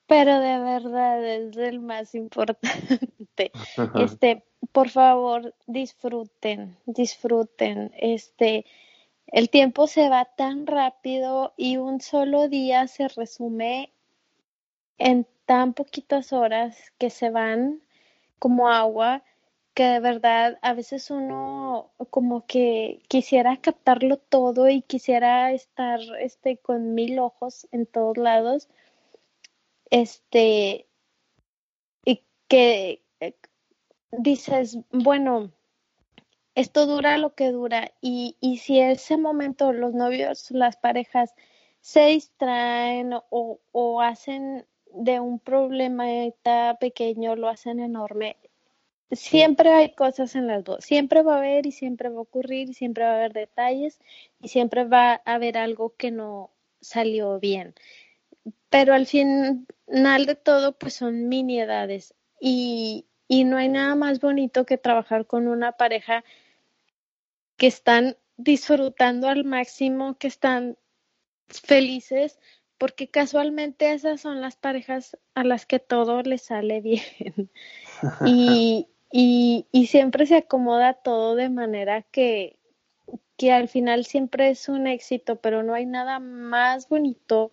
pero 0.06 0.38
de 0.38 0.58
verdad 0.58 1.24
es 1.24 1.56
el 1.56 1.80
más 1.80 2.14
importante. 2.14 3.50
Este, 3.96 4.44
por 4.72 4.88
favor, 4.88 5.54
disfruten, 5.66 6.76
disfruten. 6.86 7.92
Este, 7.98 8.64
el 9.26 9.50
tiempo 9.50 9.86
se 9.88 10.08
va 10.08 10.24
tan 10.24 10.66
rápido 10.66 11.52
y 11.56 11.76
un 11.76 12.00
solo 12.00 12.48
día 12.48 12.86
se 12.86 13.08
resume 13.08 13.92
en 14.98 15.26
tan 15.44 15.74
poquitas 15.74 16.32
horas 16.32 16.92
que 16.98 17.10
se 17.10 17.30
van 17.30 17.82
como 18.38 18.68
agua 18.68 19.22
que 19.74 19.84
de 19.84 20.00
verdad 20.00 20.58
a 20.62 20.72
veces 20.72 21.10
uno 21.10 21.90
como 22.10 22.46
que 22.46 23.02
quisiera 23.08 23.58
captarlo 23.58 24.16
todo 24.16 24.68
y 24.70 24.82
quisiera 24.82 25.52
estar 25.52 26.00
este 26.20 26.56
con 26.56 26.94
mil 26.94 27.18
ojos 27.18 27.68
en 27.72 27.86
todos 27.86 28.16
lados 28.16 28.68
este 29.90 30.86
y 32.04 32.22
que 32.48 33.02
eh, 33.20 33.36
dices 34.12 34.78
bueno 34.90 35.52
esto 36.56 36.86
dura 36.86 37.18
lo 37.18 37.34
que 37.34 37.52
dura 37.52 37.92
y, 38.00 38.36
y 38.40 38.56
si 38.58 38.80
ese 38.80 39.18
momento 39.18 39.74
los 39.74 39.92
novios, 39.92 40.50
las 40.50 40.76
parejas 40.78 41.34
se 41.82 42.06
distraen 42.06 43.12
o, 43.12 43.60
o 43.72 44.00
hacen 44.00 44.66
de 44.96 45.20
un 45.20 45.38
problema 45.38 46.06
pequeño, 46.80 47.36
lo 47.36 47.48
hacen 47.48 47.80
enorme, 47.80 48.36
siempre 49.10 49.72
hay 49.72 49.94
cosas 49.94 50.34
en 50.34 50.46
las 50.46 50.64
dos, 50.64 50.84
siempre 50.84 51.22
va 51.22 51.34
a 51.34 51.38
haber 51.38 51.66
y 51.66 51.72
siempre 51.72 52.08
va 52.08 52.18
a 52.18 52.22
ocurrir 52.22 52.70
y 52.70 52.74
siempre 52.74 53.04
va 53.04 53.10
a 53.10 53.16
haber 53.16 53.32
detalles 53.32 54.00
y 54.40 54.48
siempre 54.48 54.84
va 54.84 55.22
a 55.24 55.34
haber 55.34 55.58
algo 55.58 55.94
que 55.96 56.10
no 56.10 56.50
salió 56.80 57.38
bien. 57.38 57.74
Pero 58.70 58.94
al 58.94 59.06
final 59.06 59.66
de 60.26 60.34
todo, 60.34 60.72
pues 60.72 60.94
son 60.94 61.28
miniedades 61.28 62.14
y, 62.40 63.06
y 63.28 63.44
no 63.44 63.56
hay 63.56 63.68
nada 63.68 63.94
más 63.94 64.20
bonito 64.20 64.66
que 64.66 64.78
trabajar 64.78 65.26
con 65.26 65.48
una 65.48 65.72
pareja 65.72 66.24
que 67.56 67.66
están 67.66 68.16
disfrutando 68.36 69.28
al 69.28 69.44
máximo, 69.44 70.18
que 70.18 70.28
están 70.28 70.76
felices, 71.48 72.38
porque 72.78 73.08
casualmente 73.08 73.92
esas 73.92 74.20
son 74.20 74.40
las 74.40 74.56
parejas 74.56 75.16
a 75.34 75.44
las 75.44 75.66
que 75.66 75.78
todo 75.78 76.22
les 76.22 76.42
sale 76.42 76.80
bien. 76.80 77.50
y, 78.26 78.88
y, 79.10 79.66
y 79.72 79.86
siempre 79.86 80.26
se 80.26 80.36
acomoda 80.36 80.94
todo 80.94 81.34
de 81.34 81.48
manera 81.48 82.02
que, 82.02 82.58
que 83.36 83.52
al 83.52 83.68
final 83.68 84.04
siempre 84.04 84.50
es 84.50 84.68
un 84.68 84.86
éxito, 84.86 85.36
pero 85.36 85.62
no 85.62 85.74
hay 85.74 85.86
nada 85.86 86.18
más 86.18 86.88
bonito 86.88 87.52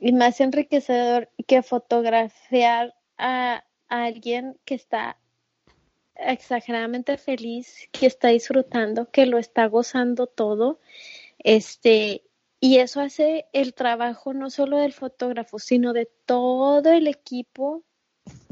y 0.00 0.12
más 0.12 0.40
enriquecedor 0.40 1.28
que 1.46 1.62
fotografiar 1.62 2.94
a, 3.18 3.64
alguien 3.88 4.56
que 4.64 4.76
está 4.76 5.18
exageradamente 6.14 7.16
feliz, 7.16 7.88
que 7.90 8.06
está 8.06 8.28
disfrutando, 8.28 9.10
que 9.10 9.26
lo 9.26 9.36
está 9.36 9.66
gozando 9.66 10.28
todo. 10.28 10.78
Este, 11.38 12.22
y 12.60 12.78
eso 12.78 13.00
hace 13.00 13.46
el 13.52 13.74
trabajo 13.74 14.34
no 14.34 14.50
solo 14.50 14.76
del 14.76 14.92
fotógrafo, 14.92 15.58
sino 15.58 15.92
de 15.92 16.08
todo 16.26 16.92
el 16.92 17.06
equipo 17.06 17.82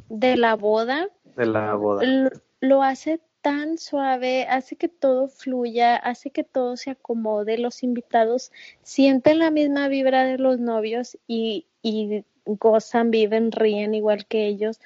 de 0.09 0.37
la 0.37 0.57
boda 0.57 1.09
de 1.39 1.47
la 1.47 1.75
boda. 1.75 2.31
Lo, 2.61 2.83
hace 2.83 3.21
tan 3.43 3.79
suave, 3.79 4.47
hace 4.49 4.75
que 4.75 4.89
todo 4.89 5.29
fluya, 5.29 5.95
hace 5.95 6.31
que 6.31 6.43
todo 6.43 6.77
se 6.77 6.91
acomode. 6.91 7.59
Los 7.59 7.85
invitados 7.85 8.51
sienten 8.83 9.39
la 9.39 9.53
misma 9.53 9.87
vibra 9.87 10.25
de 10.25 10.39
los 10.39 10.59
novios 10.59 11.17
y, 11.29 11.67
y 11.81 12.25
gozan, 12.45 13.13
viven, 13.13 13.53
ríen 13.53 13.95
igual 13.95 14.27
que 14.27 14.47
ellos. 14.47 14.81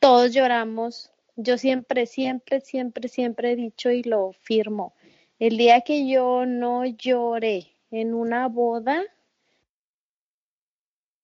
Todos 0.00 0.32
lloramos. 0.32 1.12
Yo 1.36 1.56
siempre, 1.56 2.06
siempre, 2.06 2.60
siempre, 2.60 3.08
siempre 3.08 3.52
he 3.52 3.56
dicho 3.56 3.92
y 3.92 4.02
lo 4.02 4.32
firmo. 4.32 4.94
El 5.38 5.56
día 5.56 5.82
que 5.82 6.08
yo 6.08 6.46
no 6.46 6.84
lloré 6.84 7.68
en 7.92 8.14
una 8.14 8.48
boda, 8.48 9.04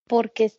porque 0.07 0.53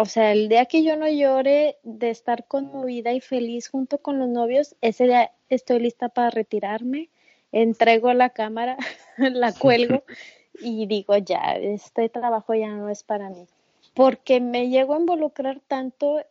o 0.00 0.04
sea, 0.06 0.30
el 0.30 0.48
día 0.48 0.66
que 0.66 0.84
yo 0.84 0.96
no 0.96 1.08
llore 1.08 1.76
de 1.82 2.10
estar 2.10 2.46
conmovida 2.46 3.12
y 3.12 3.20
feliz 3.20 3.68
junto 3.68 3.98
con 3.98 4.20
los 4.20 4.28
novios, 4.28 4.76
ese 4.80 5.04
día 5.04 5.32
estoy 5.48 5.80
lista 5.80 6.08
para 6.08 6.30
retirarme, 6.30 7.10
entrego 7.50 8.14
la 8.14 8.30
cámara, 8.30 8.76
la 9.18 9.52
cuelgo 9.52 10.04
y 10.60 10.86
digo, 10.86 11.16
ya, 11.16 11.56
este 11.56 12.08
trabajo 12.08 12.54
ya 12.54 12.68
no 12.68 12.88
es 12.88 13.02
para 13.02 13.28
mí. 13.28 13.48
Porque 13.92 14.40
me 14.40 14.68
llego 14.68 14.94
a 14.94 15.00
involucrar 15.00 15.60
tanto 15.66 16.24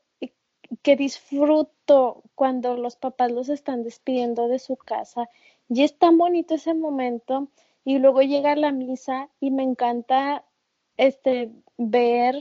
que 0.81 0.95
disfruto 0.95 2.23
cuando 2.35 2.77
los 2.77 2.95
papás 2.95 3.33
los 3.33 3.49
están 3.49 3.83
despidiendo 3.83 4.47
de 4.47 4.59
su 4.59 4.77
casa 4.77 5.29
y 5.67 5.83
es 5.83 5.97
tan 5.97 6.17
bonito 6.17 6.55
ese 6.55 6.73
momento 6.73 7.49
y 7.87 7.99
luego 7.99 8.21
llega 8.21 8.53
la 8.57 8.73
misa 8.73 9.29
y 9.39 9.49
me 9.49 9.63
encanta 9.63 10.43
este 10.97 11.53
ver 11.77 12.35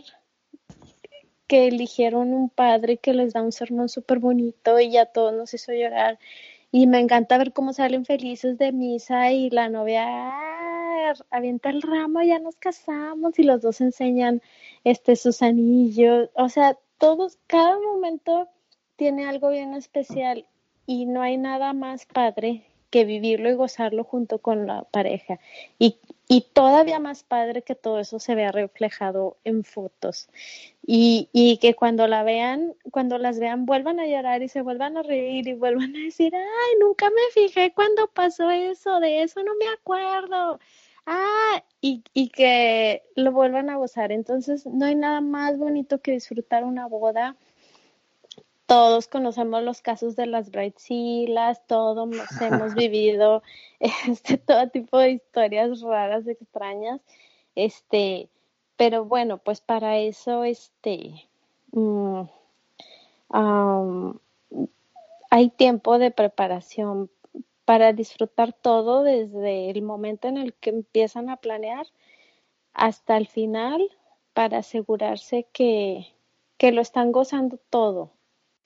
que 1.47 1.69
eligieron 1.69 2.35
un 2.35 2.49
padre 2.49 2.97
que 2.97 3.15
les 3.15 3.33
da 3.33 3.43
un 3.43 3.53
sermón 3.53 3.89
súper 3.89 4.19
bonito 4.19 4.81
y 4.81 4.91
ya 4.91 5.07
todos 5.07 5.33
nos 5.33 5.55
hizo 5.55 5.73
llorar. 5.73 6.19
Y 6.73 6.89
me 6.89 6.99
encanta 6.99 7.39
ver 7.39 7.53
cómo 7.53 7.73
salen 7.73 8.05
felices 8.05 8.59
de 8.59 8.73
misa 8.73 9.31
y 9.31 9.49
la 9.51 9.69
novia 9.69 10.05
ah, 10.09 11.15
avienta 11.31 11.71
el 11.71 11.81
ramo, 11.81 12.23
ya 12.23 12.41
nos 12.41 12.57
casamos 12.57 13.39
y 13.39 13.45
los 13.45 13.63
dos 13.63 13.81
enseñan 13.81 14.43
este 14.83 15.15
sus 15.15 15.43
anillos. 15.43 16.29
O 16.35 16.49
sea, 16.49 16.77
todos, 16.99 17.39
cada 17.47 17.79
momento 17.79 18.49
tiene 18.97 19.29
algo 19.29 19.51
bien 19.51 19.75
especial 19.75 20.45
y 20.87 21.07
no 21.07 21.23
hay 21.23 21.37
nada 21.37 21.73
más 21.73 22.05
padre 22.05 22.67
vivirlo 23.05 23.51
y 23.51 23.55
gozarlo 23.55 24.05
junto 24.05 24.39
con 24.39 24.67
la 24.67 24.85
pareja. 24.85 25.39
Y, 25.79 25.99
y 26.29 26.43
todavía 26.53 26.99
más 26.99 27.23
padre 27.23 27.63
que 27.63 27.75
todo 27.75 28.01
eso 28.01 28.19
se 28.19 28.35
vea 28.35 28.53
reflejado 28.53 29.37
en 29.45 29.65
fotos. 29.65 30.29
Y, 30.87 31.29
y 31.33 31.59
que 31.59 31.75
cuando 31.75 32.07
la 32.07 32.23
vean, 32.23 32.75
cuando 32.91 33.19
las 33.19 33.39
vean, 33.39 33.67
vuelvan 33.67 34.01
a 34.01 34.07
llorar 34.07 34.43
y 34.43 34.49
se 34.49 34.63
vuelvan 34.63 34.97
a 34.97 35.03
reír 35.03 35.49
y 35.49 35.55
vuelvan 35.55 35.95
a 35.97 35.99
decir, 36.01 36.35
ay, 36.35 36.79
nunca 36.81 37.11
me 37.11 37.33
fijé 37.33 37.73
cuando 37.75 38.09
pasó 38.09 38.51
eso, 38.51 39.01
de 39.01 39.23
eso 39.23 39.43
no 39.43 39.53
me 39.57 39.69
acuerdo. 39.69 40.59
Ah, 41.07 41.63
y, 41.81 42.03
y 42.15 42.31
que 42.31 43.03
lo 43.15 43.33
vuelvan 43.33 43.71
a 43.71 43.77
gozar. 43.77 44.11
Entonces, 44.13 44.67
no 44.67 44.87
hay 44.87 44.97
nada 44.97 45.21
más 45.21 45.59
bonito 45.59 46.01
que 46.01 46.13
disfrutar 46.13 46.65
una 46.65 46.87
boda 46.87 47.37
todos 48.67 49.07
conocemos 49.07 49.63
los 49.63 49.81
casos 49.81 50.17
de 50.17 50.27
las 50.27 50.51
bridezillas, 50.51 51.65
todos 51.67 52.09
hemos 52.41 52.75
vivido 52.75 53.43
este 53.81 54.39
todo 54.39 54.69
tipo 54.69 54.99
de 54.99 55.13
historias 55.13 55.81
raras, 55.81 56.27
extrañas, 56.27 57.01
este, 57.55 58.29
pero 58.77 59.05
bueno, 59.05 59.39
pues 59.39 59.61
para 59.61 59.99
eso, 59.99 60.45
este, 60.45 61.29
mm, 61.73 62.23
hay 65.31 65.51
tiempo 65.51 65.99
de 65.99 66.11
preparación 66.11 67.11
para 67.65 67.93
disfrutar 67.93 68.53
todo 68.53 69.03
desde 69.03 69.71
el 69.71 69.83
momento 69.83 70.29
en 70.29 70.39
el 70.39 70.55
que 70.55 70.71
empiezan 70.71 71.31
a 71.31 71.37
planear 71.37 71.87
hasta 72.75 73.17
el 73.17 73.27
final 73.27 73.91
para 74.35 74.59
asegurarse 74.59 75.47
que, 75.53 76.07
que 76.59 76.73
lo 76.73 76.81
están 76.81 77.11
gozando 77.13 77.59
todo 77.71 78.16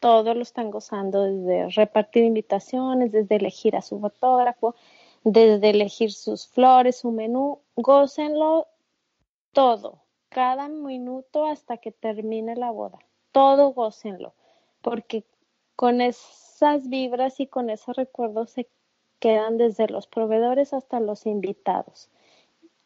todos 0.01 0.35
lo 0.35 0.43
están 0.43 0.71
gozando, 0.71 1.23
desde 1.23 1.69
repartir 1.71 2.25
invitaciones, 2.25 3.13
desde 3.13 3.37
elegir 3.37 3.77
a 3.77 3.83
su 3.83 4.01
fotógrafo, 4.01 4.75
desde 5.25 5.71
elegir 5.71 6.13
sus 6.13 6.49
flores, 6.49 6.97
su 6.97 7.13
menú, 7.13 7.61
gócenlo 7.77 8.67
todo, 9.53 9.99
cada 10.31 10.69
minuto 10.69 11.45
hasta 11.45 11.77
que 11.77 11.93
termine 11.93 12.57
la 12.57 12.71
boda, 12.71 12.99
todo 13.31 13.73
gócenlo, 13.73 14.33
porque 14.81 15.25
con 15.77 16.01
esas 16.01 16.89
vibras 16.89 17.39
y 17.41 17.47
con 17.47 17.69
esos 17.69 17.97
recuerdos 17.97 18.51
se 18.51 18.69
quedan 19.19 19.59
desde 19.59 19.89
los 19.89 20.07
proveedores 20.07 20.73
hasta 20.73 20.99
los 20.99 21.27
invitados. 21.27 22.09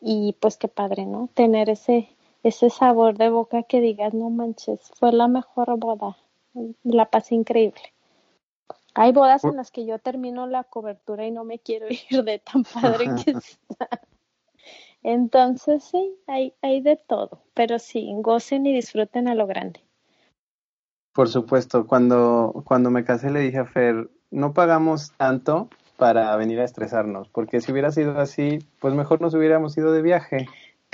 Y 0.00 0.36
pues 0.40 0.56
qué 0.56 0.68
padre, 0.68 1.06
¿no? 1.06 1.28
Tener 1.32 1.70
ese, 1.70 2.08
ese 2.42 2.70
sabor 2.70 3.16
de 3.16 3.30
boca 3.30 3.62
que 3.62 3.80
digas, 3.80 4.12
no 4.14 4.30
manches, 4.30 4.90
fue 4.96 5.12
la 5.12 5.28
mejor 5.28 5.78
boda, 5.78 6.16
la 6.82 7.10
pasé 7.10 7.34
increíble. 7.34 7.94
Hay 8.94 9.12
bodas 9.12 9.44
en 9.44 9.56
las 9.56 9.70
que 9.72 9.86
yo 9.86 9.98
termino 9.98 10.46
la 10.46 10.64
cobertura 10.64 11.26
y 11.26 11.32
no 11.32 11.44
me 11.44 11.58
quiero 11.58 11.86
ir 12.10 12.24
de 12.24 12.38
tan 12.38 12.62
padre 12.64 13.06
que 13.24 13.32
está. 13.32 13.88
Entonces 15.02 15.84
sí, 15.84 16.16
hay, 16.26 16.54
hay 16.62 16.80
de 16.80 16.96
todo, 16.96 17.42
pero 17.52 17.78
sí, 17.78 18.10
gocen 18.18 18.66
y 18.66 18.72
disfruten 18.72 19.28
a 19.28 19.34
lo 19.34 19.46
grande. 19.46 19.80
Por 21.12 21.28
supuesto, 21.28 21.86
cuando, 21.86 22.62
cuando 22.64 22.90
me 22.90 23.04
casé 23.04 23.30
le 23.30 23.40
dije 23.40 23.58
a 23.58 23.66
Fer, 23.66 24.08
no 24.30 24.54
pagamos 24.54 25.12
tanto 25.16 25.68
para 25.96 26.34
venir 26.36 26.58
a 26.60 26.64
estresarnos, 26.64 27.28
porque 27.28 27.60
si 27.60 27.70
hubiera 27.70 27.92
sido 27.92 28.18
así, 28.18 28.58
pues 28.80 28.94
mejor 28.94 29.20
nos 29.20 29.34
hubiéramos 29.34 29.76
ido 29.76 29.92
de 29.92 30.02
viaje, 30.02 30.48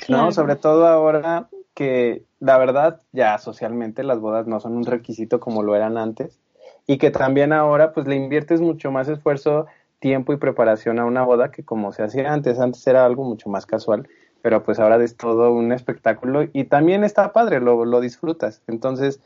¿no? 0.08 0.32
Sobre 0.32 0.56
todo 0.56 0.86
ahora 0.86 1.48
que 1.80 2.26
la 2.40 2.58
verdad 2.58 3.00
ya 3.10 3.38
socialmente 3.38 4.02
las 4.02 4.20
bodas 4.20 4.46
no 4.46 4.60
son 4.60 4.76
un 4.76 4.84
requisito 4.84 5.40
como 5.40 5.62
lo 5.62 5.74
eran 5.74 5.96
antes 5.96 6.38
y 6.86 6.98
que 6.98 7.10
también 7.10 7.54
ahora 7.54 7.94
pues 7.94 8.06
le 8.06 8.16
inviertes 8.16 8.60
mucho 8.60 8.92
más 8.92 9.08
esfuerzo, 9.08 9.64
tiempo 9.98 10.34
y 10.34 10.36
preparación 10.36 10.98
a 10.98 11.06
una 11.06 11.22
boda 11.22 11.50
que 11.50 11.64
como 11.64 11.90
se 11.92 12.02
hacía 12.02 12.34
antes, 12.34 12.60
antes 12.60 12.86
era 12.86 13.06
algo 13.06 13.24
mucho 13.24 13.48
más 13.48 13.64
casual, 13.64 14.10
pero 14.42 14.62
pues 14.62 14.78
ahora 14.78 15.02
es 15.02 15.16
todo 15.16 15.54
un 15.54 15.72
espectáculo 15.72 16.42
y 16.52 16.64
también 16.64 17.02
está 17.02 17.32
padre, 17.32 17.60
lo, 17.60 17.86
lo 17.86 18.02
disfrutas, 18.02 18.62
entonces 18.66 19.22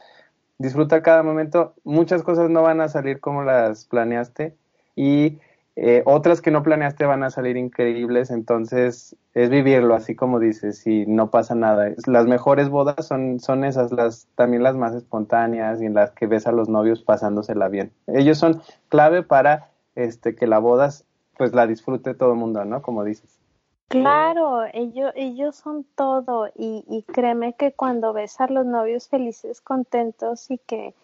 disfruta 0.59 1.03
cada 1.03 1.25
momento, 1.25 1.75
muchas 1.83 2.23
cosas 2.23 2.51
no 2.51 2.63
van 2.63 2.81
a 2.81 2.89
salir 2.89 3.19
como 3.19 3.43
las 3.43 3.85
planeaste 3.87 4.55
y 4.95 5.41
eh, 5.77 6.03
otras 6.07 6.41
que 6.41 6.53
no 6.53 6.63
planeaste 6.63 7.05
van 7.05 7.25
a 7.25 7.31
salir 7.31 7.57
increíbles, 7.57 8.31
entonces 8.31 9.17
es 9.35 9.51
vivirlo 9.51 9.97
así 9.97 10.15
como 10.15 10.39
dices 10.39 10.87
y 10.87 11.05
no 11.07 11.31
pasa 11.31 11.57
nada. 11.57 11.91
Las 12.07 12.27
mejores 12.27 12.69
bodas 12.69 13.07
son, 13.07 13.41
son 13.41 13.65
esas, 13.65 13.91
las, 13.91 14.29
también 14.37 14.63
las 14.63 14.77
más 14.77 14.95
espontáneas 14.95 15.83
y 15.83 15.87
en 15.87 15.95
las 15.95 16.13
que 16.13 16.29
ves 16.29 16.47
a 16.47 16.53
los 16.53 16.69
novios 16.69 17.03
pasándosela 17.03 17.69
bien. 17.69 17.93
Ellos 18.07 18.39
son 18.39 18.63
clave 18.89 19.25
para 19.25 19.71
este, 19.97 20.37
que 20.37 20.47
la 20.47 20.61
bodas, 20.61 21.05
pues 21.37 21.53
la 21.55 21.67
disfrute 21.67 22.15
todo 22.15 22.33
el 22.33 22.39
mundo, 22.39 22.65
¿no? 22.65 22.81
Como 22.81 23.03
dices. 23.03 23.41
Claro, 23.89 24.63
ellos, 24.73 25.13
ellos 25.17 25.57
son 25.57 25.85
todo 25.97 26.49
y, 26.55 26.85
y 26.89 27.03
créeme 27.03 27.55
que 27.55 27.73
cuando 27.73 28.13
ves 28.13 28.41
a 28.41 28.47
los 28.47 28.65
novios 28.65 29.09
felices, 29.09 29.61
contentos 29.61 30.51
y 30.51 30.59
que, 30.59 30.95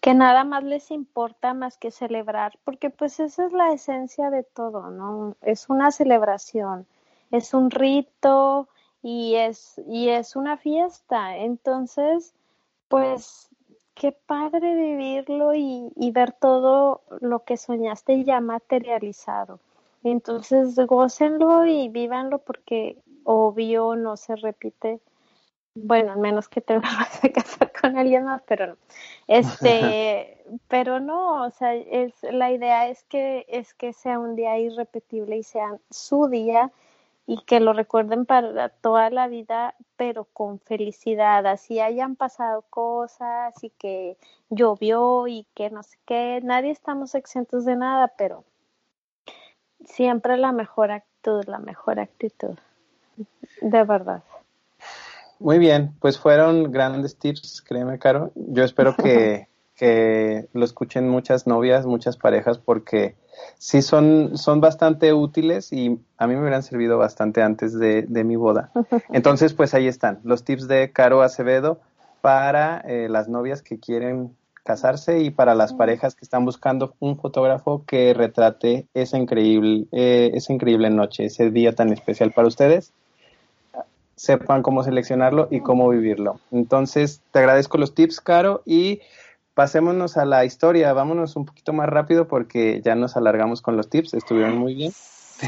que 0.00 0.14
nada 0.14 0.44
más 0.44 0.64
les 0.64 0.90
importa 0.90 1.52
más 1.54 1.76
que 1.76 1.90
celebrar, 1.90 2.58
porque 2.64 2.90
pues 2.90 3.20
esa 3.20 3.46
es 3.46 3.52
la 3.52 3.72
esencia 3.72 4.30
de 4.30 4.42
todo, 4.42 4.90
¿no? 4.90 5.36
Es 5.42 5.68
una 5.68 5.90
celebración, 5.90 6.86
es 7.30 7.52
un 7.52 7.70
rito 7.70 8.68
y 9.02 9.34
es, 9.36 9.80
y 9.86 10.08
es 10.08 10.36
una 10.36 10.56
fiesta. 10.56 11.36
Entonces, 11.36 12.34
pues 12.88 13.50
qué 13.94 14.12
padre 14.12 14.74
vivirlo 14.74 15.54
y, 15.54 15.92
y 15.96 16.10
ver 16.12 16.32
todo 16.32 17.02
lo 17.20 17.44
que 17.44 17.58
soñaste 17.58 18.24
ya 18.24 18.40
materializado. 18.40 19.60
Entonces, 20.02 20.76
gócenlo 20.76 21.66
y 21.66 21.90
vívanlo 21.90 22.38
porque 22.38 22.96
obvio 23.24 23.96
no 23.96 24.16
se 24.16 24.34
repite. 24.36 25.00
Bueno, 25.74 26.12
al 26.12 26.18
menos 26.18 26.48
que 26.48 26.60
te 26.60 26.78
vas 26.78 27.24
a 27.24 27.28
casar 27.28 27.72
con 27.80 27.96
alguien 27.96 28.24
más, 28.24 28.42
pero 28.46 28.66
no. 28.66 28.76
Este, 29.26 30.44
pero 30.68 31.00
no, 31.00 31.44
o 31.44 31.50
sea, 31.50 31.74
es 31.74 32.14
la 32.22 32.50
idea 32.50 32.88
es 32.88 33.04
que 33.04 33.46
es 33.48 33.74
que 33.74 33.92
sea 33.92 34.18
un 34.18 34.36
día 34.36 34.58
irrepetible 34.58 35.36
y 35.36 35.42
sea 35.42 35.78
su 35.90 36.28
día 36.28 36.70
y 37.26 37.42
que 37.44 37.60
lo 37.60 37.72
recuerden 37.72 38.26
para 38.26 38.70
toda 38.70 39.08
la 39.10 39.28
vida, 39.28 39.76
pero 39.96 40.24
con 40.24 40.58
felicidad, 40.58 41.46
así 41.46 41.78
hayan 41.78 42.16
pasado 42.16 42.62
cosas 42.70 43.54
y 43.62 43.70
que 43.70 44.16
llovió 44.48 45.28
y 45.28 45.46
que 45.54 45.70
no 45.70 45.84
sé 45.84 45.96
qué, 46.06 46.40
nadie 46.42 46.72
estamos 46.72 47.14
exentos 47.14 47.64
de 47.64 47.76
nada, 47.76 48.08
pero 48.18 48.42
siempre 49.84 50.36
la 50.38 50.50
mejor 50.50 50.90
actitud, 50.90 51.44
la 51.46 51.60
mejor 51.60 52.00
actitud, 52.00 52.58
de 53.60 53.84
verdad. 53.84 54.24
Muy 55.40 55.58
bien, 55.58 55.94
pues 56.00 56.18
fueron 56.18 56.70
grandes 56.70 57.16
tips, 57.18 57.62
créeme, 57.66 57.98
Caro. 57.98 58.30
Yo 58.34 58.62
espero 58.62 58.94
que, 58.94 59.48
que 59.74 60.48
lo 60.52 60.66
escuchen 60.66 61.08
muchas 61.08 61.46
novias, 61.46 61.86
muchas 61.86 62.18
parejas, 62.18 62.58
porque 62.58 63.16
sí 63.56 63.80
son, 63.80 64.36
son 64.36 64.60
bastante 64.60 65.14
útiles 65.14 65.72
y 65.72 65.98
a 66.18 66.26
mí 66.26 66.34
me 66.34 66.42
hubieran 66.42 66.62
servido 66.62 66.98
bastante 66.98 67.42
antes 67.42 67.72
de, 67.78 68.02
de 68.02 68.22
mi 68.22 68.36
boda. 68.36 68.70
Entonces, 69.12 69.54
pues 69.54 69.72
ahí 69.72 69.86
están, 69.86 70.20
los 70.24 70.44
tips 70.44 70.68
de 70.68 70.92
Caro 70.92 71.22
Acevedo 71.22 71.80
para 72.20 72.78
eh, 72.80 73.08
las 73.08 73.30
novias 73.30 73.62
que 73.62 73.80
quieren 73.80 74.36
casarse 74.62 75.20
y 75.20 75.30
para 75.30 75.54
las 75.54 75.72
parejas 75.72 76.14
que 76.14 76.24
están 76.26 76.44
buscando 76.44 76.94
un 77.00 77.18
fotógrafo 77.18 77.84
que 77.86 78.12
retrate 78.12 78.86
esa 78.92 79.16
increíble, 79.16 79.86
eh, 79.90 80.32
esa 80.34 80.52
increíble 80.52 80.90
noche, 80.90 81.24
ese 81.24 81.50
día 81.50 81.74
tan 81.74 81.94
especial 81.94 82.32
para 82.32 82.46
ustedes, 82.46 82.92
sepan 84.20 84.62
cómo 84.62 84.84
seleccionarlo 84.84 85.48
y 85.50 85.60
cómo 85.60 85.88
vivirlo. 85.88 86.40
Entonces, 86.50 87.22
te 87.32 87.38
agradezco 87.38 87.78
los 87.78 87.94
tips, 87.94 88.20
Caro, 88.20 88.60
y 88.66 89.00
pasémonos 89.54 90.18
a 90.18 90.26
la 90.26 90.44
historia. 90.44 90.92
Vámonos 90.92 91.36
un 91.36 91.46
poquito 91.46 91.72
más 91.72 91.88
rápido 91.88 92.28
porque 92.28 92.82
ya 92.84 92.94
nos 92.94 93.16
alargamos 93.16 93.62
con 93.62 93.78
los 93.78 93.88
tips, 93.88 94.12
estuvieron 94.12 94.58
muy 94.58 94.74
bien, 94.74 94.92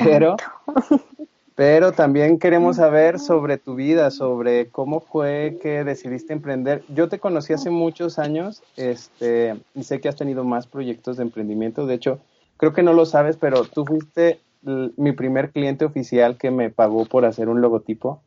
pero 0.02 0.36
pero 1.54 1.92
también 1.92 2.38
queremos 2.38 2.76
saber 2.76 3.18
sobre 3.18 3.58
tu 3.58 3.74
vida, 3.74 4.10
sobre 4.10 4.70
cómo 4.70 5.00
fue 5.00 5.58
que 5.60 5.84
decidiste 5.84 6.32
emprender. 6.32 6.82
Yo 6.88 7.10
te 7.10 7.18
conocí 7.18 7.52
hace 7.52 7.68
muchos 7.68 8.18
años, 8.18 8.62
este, 8.76 9.54
y 9.74 9.84
sé 9.84 10.00
que 10.00 10.08
has 10.08 10.16
tenido 10.16 10.44
más 10.44 10.66
proyectos 10.66 11.18
de 11.18 11.24
emprendimiento. 11.24 11.84
De 11.84 11.92
hecho, 11.92 12.20
creo 12.56 12.72
que 12.72 12.82
no 12.82 12.94
lo 12.94 13.04
sabes, 13.04 13.36
pero 13.36 13.64
tú 13.64 13.84
fuiste 13.84 14.40
mi 14.62 15.12
primer 15.12 15.50
cliente 15.50 15.84
oficial 15.84 16.38
que 16.38 16.50
me 16.50 16.70
pagó 16.70 17.04
por 17.04 17.26
hacer 17.26 17.50
un 17.50 17.60
logotipo 17.60 18.22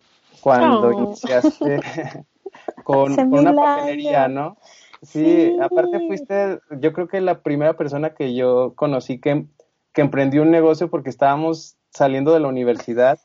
cuando 0.45 0.89
oh. 0.89 0.91
iniciaste 0.91 1.79
con, 2.83 3.19
una 3.33 3.51
papelería, 3.51 4.27
¿no? 4.27 4.57
Sí, 5.01 5.57
aparte 5.59 6.05
fuiste, 6.05 6.59
yo 6.79 6.93
creo 6.93 7.07
que 7.07 7.19
la 7.19 7.41
primera 7.41 7.75
persona 7.75 8.11
que 8.11 8.35
yo 8.35 8.75
conocí 8.75 9.19
que, 9.19 9.47
que 9.91 10.01
emprendió 10.01 10.43
un 10.43 10.51
negocio 10.51 10.91
porque 10.91 11.09
estábamos 11.09 11.77
saliendo 11.89 12.31
de 12.31 12.41
la 12.41 12.47
universidad. 12.47 13.17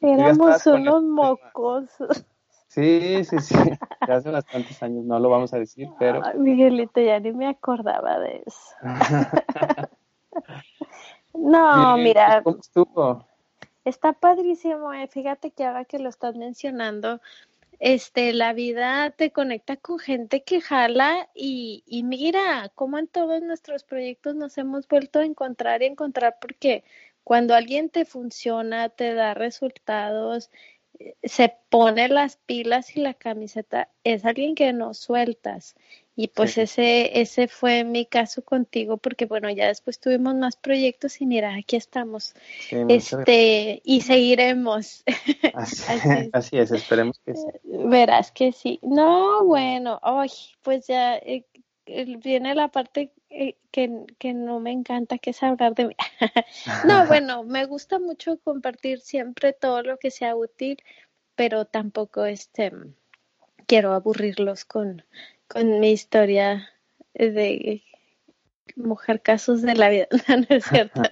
Éramos 0.00 0.64
unos 0.68 1.02
mocosos. 1.02 2.24
Sí, 2.68 3.24
sí, 3.24 3.40
sí. 3.40 3.56
hace 4.00 4.30
bastantes 4.30 4.80
años, 4.80 5.04
no 5.04 5.18
lo 5.18 5.30
vamos 5.30 5.52
a 5.52 5.58
decir, 5.58 5.88
pero. 5.98 6.22
Miguelito, 6.36 7.00
ya 7.00 7.18
ni 7.18 7.32
me 7.32 7.48
acordaba 7.48 8.20
de 8.20 8.44
eso. 8.46 8.76
no, 11.34 11.96
mira. 11.96 12.40
¿Cómo 12.44 12.58
estuvo? 12.58 13.27
Está 13.88 14.12
padrísimo, 14.12 14.92
eh. 14.92 15.08
fíjate 15.08 15.50
que 15.50 15.64
ahora 15.64 15.86
que 15.86 15.98
lo 15.98 16.10
estás 16.10 16.36
mencionando, 16.36 17.22
este, 17.80 18.34
la 18.34 18.52
vida 18.52 19.10
te 19.12 19.32
conecta 19.32 19.78
con 19.78 19.98
gente 19.98 20.42
que 20.44 20.60
jala 20.60 21.30
y, 21.34 21.84
y 21.86 22.02
mira, 22.02 22.70
como 22.74 22.98
en 22.98 23.08
todos 23.08 23.40
nuestros 23.40 23.84
proyectos 23.84 24.34
nos 24.34 24.58
hemos 24.58 24.86
vuelto 24.88 25.20
a 25.20 25.24
encontrar 25.24 25.80
y 25.82 25.86
encontrar 25.86 26.36
porque 26.38 26.84
cuando 27.24 27.54
alguien 27.54 27.88
te 27.88 28.04
funciona, 28.04 28.90
te 28.90 29.14
da 29.14 29.32
resultados, 29.32 30.50
eh, 30.98 31.16
se 31.22 31.56
pone 31.70 32.08
las 32.08 32.36
pilas 32.36 32.94
y 32.94 33.00
la 33.00 33.14
camiseta, 33.14 33.88
es 34.04 34.26
alguien 34.26 34.54
que 34.54 34.74
no 34.74 34.92
sueltas. 34.92 35.76
Y 36.20 36.26
pues 36.26 36.58
ese, 36.58 37.20
ese 37.20 37.46
fue 37.46 37.84
mi 37.84 38.04
caso 38.04 38.42
contigo, 38.42 38.96
porque 38.96 39.26
bueno, 39.26 39.48
ya 39.50 39.68
después 39.68 40.00
tuvimos 40.00 40.34
más 40.34 40.56
proyectos 40.56 41.20
y 41.20 41.26
mira, 41.26 41.54
aquí 41.54 41.76
estamos. 41.76 42.34
este, 42.88 43.80
y 43.84 44.00
seguiremos. 44.00 45.04
Así, 46.32 46.58
es. 46.58 46.72
esperemos 46.72 47.20
que 47.24 47.36
sí. 47.36 47.46
Verás 47.62 48.32
que 48.32 48.50
sí. 48.50 48.80
No, 48.82 49.44
bueno, 49.44 50.00
hoy 50.02 50.28
pues 50.62 50.88
ya 50.88 51.18
eh, 51.18 51.46
viene 51.86 52.56
la 52.56 52.66
parte 52.66 53.12
eh, 53.30 53.54
que, 53.70 54.04
que, 54.18 54.34
no 54.34 54.58
me 54.58 54.72
encanta, 54.72 55.18
que 55.18 55.30
es 55.30 55.40
hablar 55.44 55.76
de 55.76 55.86
mí. 55.86 55.94
no, 56.84 57.06
bueno, 57.06 57.44
me 57.44 57.64
gusta 57.66 58.00
mucho 58.00 58.40
compartir 58.40 58.98
siempre 58.98 59.52
todo 59.52 59.84
lo 59.84 59.98
que 59.98 60.10
sea 60.10 60.34
útil, 60.34 60.82
pero 61.36 61.64
tampoco 61.64 62.24
este 62.24 62.72
quiero 63.68 63.92
aburrirlos 63.92 64.64
con, 64.64 65.04
con 65.48 65.80
mi 65.80 65.90
historia 65.90 66.68
de 67.14 67.82
mujer 68.76 69.20
casos 69.22 69.62
de 69.62 69.74
la 69.74 69.88
vida, 69.88 70.06
no, 70.28 70.46
es 70.48 70.64
cierto. 70.64 71.02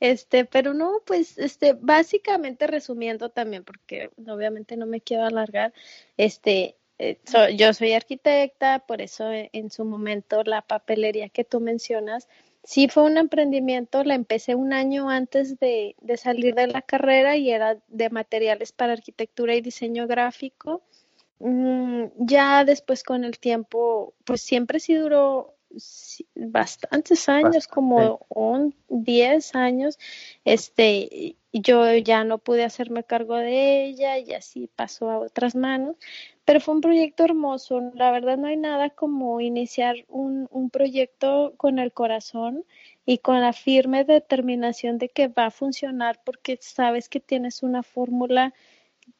Este, 0.00 0.44
pero 0.44 0.74
no, 0.74 1.00
pues, 1.06 1.38
este, 1.38 1.72
básicamente 1.72 2.66
resumiendo 2.66 3.30
también, 3.30 3.64
porque 3.64 4.10
obviamente 4.28 4.76
no 4.76 4.86
me 4.86 5.00
quiero 5.00 5.24
alargar, 5.24 5.72
este, 6.16 6.76
eh, 6.98 7.18
yo 7.56 7.72
soy 7.72 7.92
arquitecta, 7.92 8.80
por 8.80 9.00
eso 9.00 9.30
eh, 9.30 9.50
en 9.52 9.70
su 9.70 9.84
momento 9.84 10.42
la 10.44 10.62
papelería 10.62 11.28
que 11.28 11.44
tú 11.44 11.60
mencionas, 11.60 12.28
sí 12.64 12.88
fue 12.88 13.04
un 13.04 13.16
emprendimiento, 13.16 14.02
la 14.04 14.14
empecé 14.14 14.54
un 14.54 14.72
año 14.72 15.08
antes 15.08 15.58
de, 15.58 15.94
de 16.00 16.16
salir 16.16 16.54
de 16.54 16.66
la 16.66 16.82
carrera 16.82 17.36
y 17.36 17.50
era 17.50 17.78
de 17.88 18.10
materiales 18.10 18.72
para 18.72 18.92
arquitectura 18.92 19.54
y 19.54 19.60
diseño 19.60 20.06
gráfico. 20.06 20.82
Mm, 21.38 22.04
ya 22.18 22.64
después 22.64 23.02
con 23.02 23.24
el 23.24 23.38
tiempo, 23.38 24.14
pues 24.24 24.40
siempre 24.40 24.80
sí 24.80 24.94
duró 24.94 25.56
bastantes 26.34 27.28
años, 27.28 27.66
como 27.66 28.24
un 28.28 28.74
10 28.88 29.54
años, 29.54 29.98
este, 30.44 31.36
yo 31.52 31.94
ya 31.96 32.24
no 32.24 32.38
pude 32.38 32.64
hacerme 32.64 33.04
cargo 33.04 33.36
de 33.36 33.84
ella 33.84 34.18
y 34.18 34.32
así 34.32 34.70
pasó 34.74 35.10
a 35.10 35.18
otras 35.18 35.54
manos, 35.54 35.96
pero 36.44 36.60
fue 36.60 36.74
un 36.74 36.80
proyecto 36.80 37.24
hermoso. 37.24 37.92
La 37.94 38.10
verdad 38.10 38.38
no 38.38 38.46
hay 38.46 38.56
nada 38.56 38.90
como 38.90 39.40
iniciar 39.40 39.96
un, 40.08 40.48
un 40.50 40.70
proyecto 40.70 41.54
con 41.56 41.78
el 41.78 41.92
corazón 41.92 42.64
y 43.04 43.18
con 43.18 43.40
la 43.40 43.52
firme 43.52 44.04
determinación 44.04 44.98
de 44.98 45.08
que 45.08 45.28
va 45.28 45.46
a 45.46 45.50
funcionar 45.50 46.20
porque 46.24 46.58
sabes 46.60 47.08
que 47.08 47.20
tienes 47.20 47.62
una 47.62 47.82
fórmula 47.82 48.54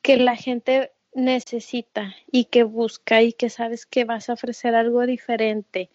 que 0.03 0.17
la 0.17 0.37
gente 0.37 0.93
necesita 1.17 2.15
y 2.31 2.45
que 2.45 2.63
busca 2.63 3.23
y 3.23 3.33
que 3.33 3.49
sabes 3.49 3.87
que 3.87 4.05
vas 4.05 4.29
a 4.29 4.35
ofrecer 4.35 4.75
algo 4.75 5.07
diferente. 5.07 5.91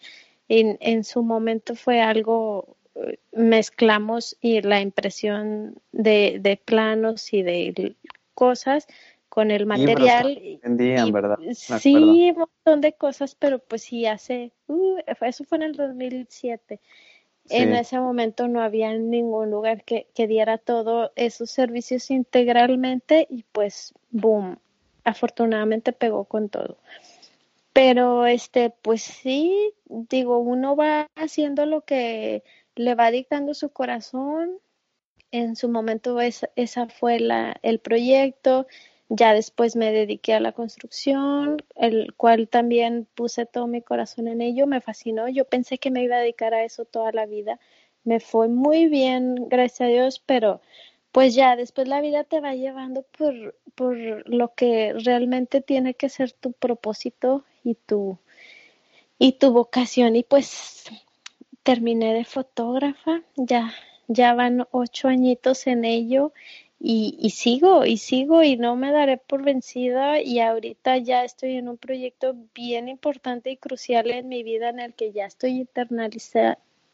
En, 0.48 0.76
en 0.80 1.04
su 1.04 1.22
momento 1.22 1.76
fue 1.76 2.00
algo, 2.00 2.76
eh, 2.96 3.18
mezclamos 3.30 4.36
y 4.40 4.60
la 4.62 4.80
impresión 4.80 5.80
de, 5.92 6.38
de 6.40 6.56
planos 6.56 7.32
y 7.32 7.42
de 7.42 7.96
cosas 8.34 8.88
con 9.28 9.52
el 9.52 9.64
material. 9.64 10.58
Vendían, 10.62 11.12
¿verdad? 11.12 11.38
sí, 11.54 11.94
un 12.32 12.38
montón 12.38 12.80
de 12.80 12.92
cosas, 12.92 13.36
pero 13.36 13.60
pues 13.60 13.82
sí 13.82 14.04
hace, 14.06 14.52
uh, 14.66 14.98
eso 15.20 15.44
fue 15.44 15.58
en 15.58 15.62
el 15.62 15.72
2007. 15.74 16.80
En 17.48 17.74
ese 17.74 17.98
momento 17.98 18.46
no 18.46 18.60
había 18.60 18.92
ningún 18.96 19.50
lugar 19.50 19.84
que, 19.84 20.06
que 20.14 20.26
diera 20.26 20.58
todos 20.58 21.10
esos 21.16 21.50
servicios 21.50 22.10
integralmente 22.10 23.26
y 23.28 23.44
pues, 23.52 23.94
boom, 24.10 24.58
afortunadamente 25.04 25.92
pegó 25.92 26.24
con 26.24 26.48
todo. 26.48 26.78
Pero 27.72 28.26
este, 28.26 28.70
pues 28.70 29.02
sí, 29.02 29.72
digo, 29.86 30.38
uno 30.38 30.76
va 30.76 31.06
haciendo 31.16 31.64
lo 31.66 31.82
que 31.82 32.44
le 32.74 32.94
va 32.94 33.10
dictando 33.10 33.54
su 33.54 33.70
corazón. 33.70 34.58
En 35.30 35.56
su 35.56 35.70
momento 35.70 36.20
esa, 36.20 36.50
esa 36.56 36.88
fue 36.88 37.18
el 37.62 37.78
proyecto. 37.80 38.66
Ya 39.08 39.34
después 39.34 39.76
me 39.76 39.92
dediqué 39.92 40.34
a 40.34 40.40
la 40.40 40.52
construcción, 40.52 41.62
el 41.76 42.14
cual 42.14 42.48
también 42.48 43.06
puse 43.14 43.46
todo 43.46 43.66
mi 43.66 43.82
corazón 43.82 44.28
en 44.28 44.40
ello. 44.42 44.66
Me 44.66 44.80
fascinó. 44.80 45.28
Yo 45.28 45.46
pensé 45.46 45.78
que 45.78 45.90
me 45.90 46.02
iba 46.02 46.16
a 46.16 46.20
dedicar 46.20 46.54
a 46.54 46.64
eso 46.64 46.84
toda 46.84 47.12
la 47.12 47.26
vida. 47.26 47.58
Me 48.04 48.20
fue 48.20 48.48
muy 48.48 48.86
bien, 48.86 49.34
gracias 49.48 49.82
a 49.82 49.86
Dios, 49.92 50.22
pero 50.24 50.60
pues 51.12 51.34
ya 51.34 51.56
después 51.56 51.86
la 51.88 52.00
vida 52.00 52.24
te 52.24 52.40
va 52.40 52.54
llevando 52.54 53.04
por, 53.16 53.54
por 53.74 53.96
lo 54.28 54.54
que 54.54 54.94
realmente 54.94 55.60
tiene 55.60 55.92
que 55.94 56.08
ser 56.08 56.32
tu 56.32 56.52
propósito 56.52 57.44
y 57.62 57.74
tu, 57.74 58.18
y 59.18 59.32
tu 59.32 59.52
vocación. 59.52 60.16
Y 60.16 60.22
pues 60.22 60.84
terminé 61.62 62.14
de 62.14 62.24
fotógrafa, 62.24 63.22
ya, 63.36 63.74
ya 64.08 64.32
van 64.32 64.66
ocho 64.70 65.08
añitos 65.08 65.66
en 65.66 65.84
ello 65.84 66.32
y, 66.80 67.30
sigo 67.30 67.84
y 67.84 67.98
sigo 67.98 68.42
y 68.42 68.56
no 68.56 68.74
me 68.74 68.90
daré 68.90 69.18
por 69.18 69.44
vencida 69.44 70.20
y 70.20 70.40
ahorita 70.40 70.96
ya 70.96 71.24
estoy 71.24 71.56
en 71.56 71.68
un 71.68 71.76
proyecto 71.76 72.34
bien 72.54 72.88
importante 72.88 73.50
y 73.50 73.56
crucial 73.56 74.10
en 74.10 74.28
mi 74.28 74.42
vida 74.42 74.70
en 74.70 74.80
el 74.80 74.94
que 74.94 75.12
ya 75.12 75.26
estoy 75.26 75.68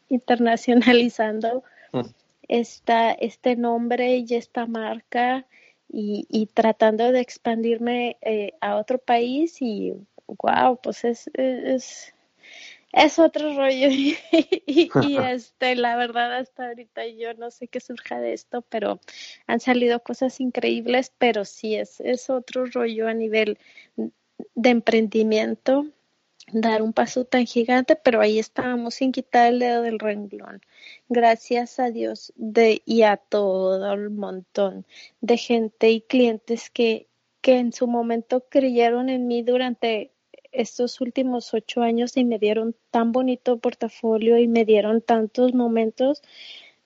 internacionalizando 0.09 1.63
mm 1.93 2.01
esta, 2.49 3.11
este 3.11 3.55
nombre 3.55 4.17
y 4.17 4.35
esta 4.35 4.65
marca 4.65 5.45
y, 5.87 6.27
y 6.29 6.47
tratando 6.47 7.11
de 7.11 7.21
expandirme 7.21 8.17
eh, 8.21 8.53
a 8.59 8.75
otro 8.75 8.97
país 8.97 9.61
y 9.61 9.93
wow, 10.27 10.79
pues 10.81 11.05
es, 11.05 11.29
es, 11.35 12.13
es 12.91 13.19
otro 13.19 13.55
rollo. 13.55 13.89
Y, 14.71 14.89
y, 15.01 15.17
este 15.31 15.75
la 15.75 15.95
verdad 15.95 16.35
hasta 16.37 16.67
ahorita 16.67 17.07
yo 17.07 17.33
no 17.35 17.49
sé 17.51 17.67
qué 17.67 17.79
surja 17.79 18.19
de 18.19 18.33
esto 18.33 18.61
pero 18.61 18.99
han 19.47 19.59
salido 19.59 20.03
cosas 20.03 20.39
increíbles 20.39 21.11
pero 21.17 21.43
sí 21.43 21.75
es 21.75 21.99
es 22.01 22.29
otro 22.29 22.65
rollo 22.65 23.07
a 23.07 23.13
nivel 23.13 23.57
de 24.55 24.69
emprendimiento 24.69 25.87
dar 26.53 26.81
un 26.81 26.93
paso 26.93 27.25
tan 27.25 27.45
gigante, 27.45 27.95
pero 27.95 28.21
ahí 28.21 28.39
estábamos 28.39 28.95
sin 28.95 29.11
quitar 29.11 29.47
el 29.47 29.59
dedo 29.59 29.81
del 29.81 29.99
renglón. 29.99 30.61
Gracias 31.07 31.79
a 31.79 31.91
Dios 31.91 32.33
de, 32.35 32.81
y 32.85 33.03
a 33.03 33.17
todo 33.17 33.93
el 33.93 34.09
montón 34.09 34.85
de 35.21 35.37
gente 35.37 35.89
y 35.91 36.01
clientes 36.01 36.69
que, 36.69 37.07
que 37.41 37.57
en 37.57 37.73
su 37.73 37.87
momento 37.87 38.45
creyeron 38.49 39.09
en 39.09 39.27
mí 39.27 39.43
durante 39.43 40.11
estos 40.51 40.99
últimos 41.01 41.53
ocho 41.53 41.81
años 41.81 42.17
y 42.17 42.25
me 42.25 42.39
dieron 42.39 42.75
tan 42.91 43.11
bonito 43.11 43.57
portafolio 43.57 44.37
y 44.37 44.47
me 44.47 44.65
dieron 44.65 45.01
tantos 45.01 45.53
momentos 45.53 46.23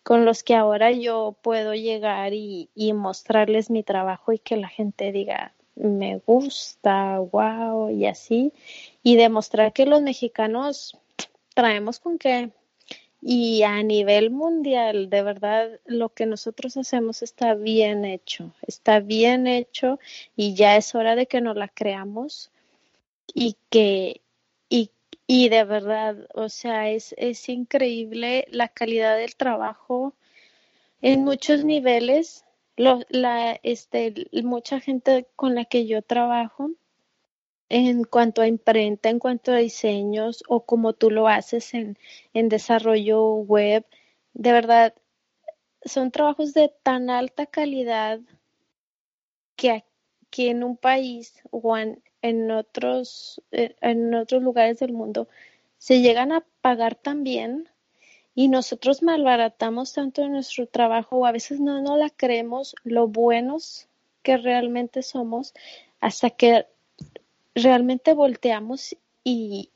con 0.04 0.26
los 0.26 0.44
que 0.44 0.54
ahora 0.54 0.92
yo 0.92 1.38
puedo 1.42 1.74
llegar 1.74 2.34
y, 2.34 2.70
y 2.76 2.92
mostrarles 2.94 3.70
mi 3.70 3.84
trabajo 3.84 4.34
y 4.34 4.40
que 4.40 4.58
la 4.58 4.68
gente 4.68 5.14
diga, 5.14 5.54
me 5.76 6.18
gusta, 6.26 7.20
wow, 7.20 7.90
y 7.90 8.06
así, 8.06 8.54
y 9.04 9.16
demostrar 9.18 9.74
que 9.74 9.86
los 9.86 10.02
mexicanos 10.02 10.98
traemos 11.54 12.00
con 12.00 12.18
qué. 12.18 12.52
Y 13.22 13.64
a 13.64 13.82
nivel 13.84 14.32
mundial, 14.32 15.10
de 15.10 15.24
verdad, 15.24 15.80
lo 15.86 16.10
que 16.10 16.26
nosotros 16.26 16.76
hacemos 16.76 17.22
está 17.22 17.54
bien 17.54 18.04
hecho, 18.04 18.54
está 18.68 19.00
bien 19.00 19.48
hecho 19.48 20.00
y 20.36 20.56
ya 20.56 20.76
es 20.76 20.94
hora 20.96 21.16
de 21.16 21.28
que 21.28 21.40
nos 21.40 21.56
la 21.56 21.70
creamos 21.70 22.52
y 23.34 23.56
que, 23.70 24.22
y, 24.68 24.92
y 25.26 25.48
de 25.50 25.64
verdad, 25.64 26.28
o 26.34 26.50
sea, 26.50 26.90
es, 26.90 27.16
es 27.18 27.48
increíble 27.48 28.46
la 28.50 28.68
calidad 28.68 29.18
del 29.18 29.36
trabajo 29.36 30.14
en 31.02 31.24
muchos 31.24 31.64
niveles 31.64 32.44
la, 32.76 33.60
este, 33.64 34.28
mucha 34.44 34.80
gente 34.80 35.28
con 35.36 35.56
la 35.56 35.66
que 35.66 35.86
yo 35.86 36.02
trabajo 36.02 36.72
en 37.74 38.04
cuanto 38.04 38.44
a 38.44 38.48
imprenta, 38.48 39.10
en 39.10 39.18
cuanto 39.18 39.52
a 39.52 39.58
diseños 39.58 40.44
o 40.48 40.64
como 40.64 40.94
tú 40.94 41.10
lo 41.10 41.28
haces 41.28 41.74
en, 41.74 41.98
en 42.36 42.48
desarrollo 42.48 43.34
web, 43.34 43.84
de 44.34 44.52
verdad, 44.52 44.94
son 45.84 46.12
trabajos 46.12 46.54
de 46.54 46.72
tan 46.84 47.10
alta 47.10 47.48
calidad 47.48 48.20
que 49.56 49.72
aquí 49.72 50.50
en 50.50 50.64
un 50.64 50.78
país 50.78 51.42
o 51.50 51.76
en, 51.76 52.04
en 52.22 52.52
otros, 52.52 53.42
eh, 53.52 53.76
en 53.82 54.14
otros 54.14 54.44
lugares 54.44 54.78
del 54.78 54.94
mundo 54.94 55.28
se 55.80 56.02
llegan 56.02 56.32
a 56.32 56.46
pagar 56.62 56.94
tan 56.94 57.24
bien 57.24 57.70
y 58.36 58.50
nosotros 58.50 59.02
malbaratamos 59.02 59.94
tanto 59.94 60.28
nuestro 60.28 60.68
trabajo 60.68 61.18
o 61.18 61.26
a 61.26 61.32
veces 61.32 61.60
no 61.60 61.82
nos 61.82 61.98
la 61.98 62.12
creemos 62.12 62.76
lo 62.84 63.08
buenos 63.08 63.88
que 64.22 64.38
realmente 64.38 65.02
somos 65.02 65.56
hasta 66.00 66.30
que 66.30 66.68
realmente 67.56 68.14
volteamos 68.14 68.96
y, 69.24 69.72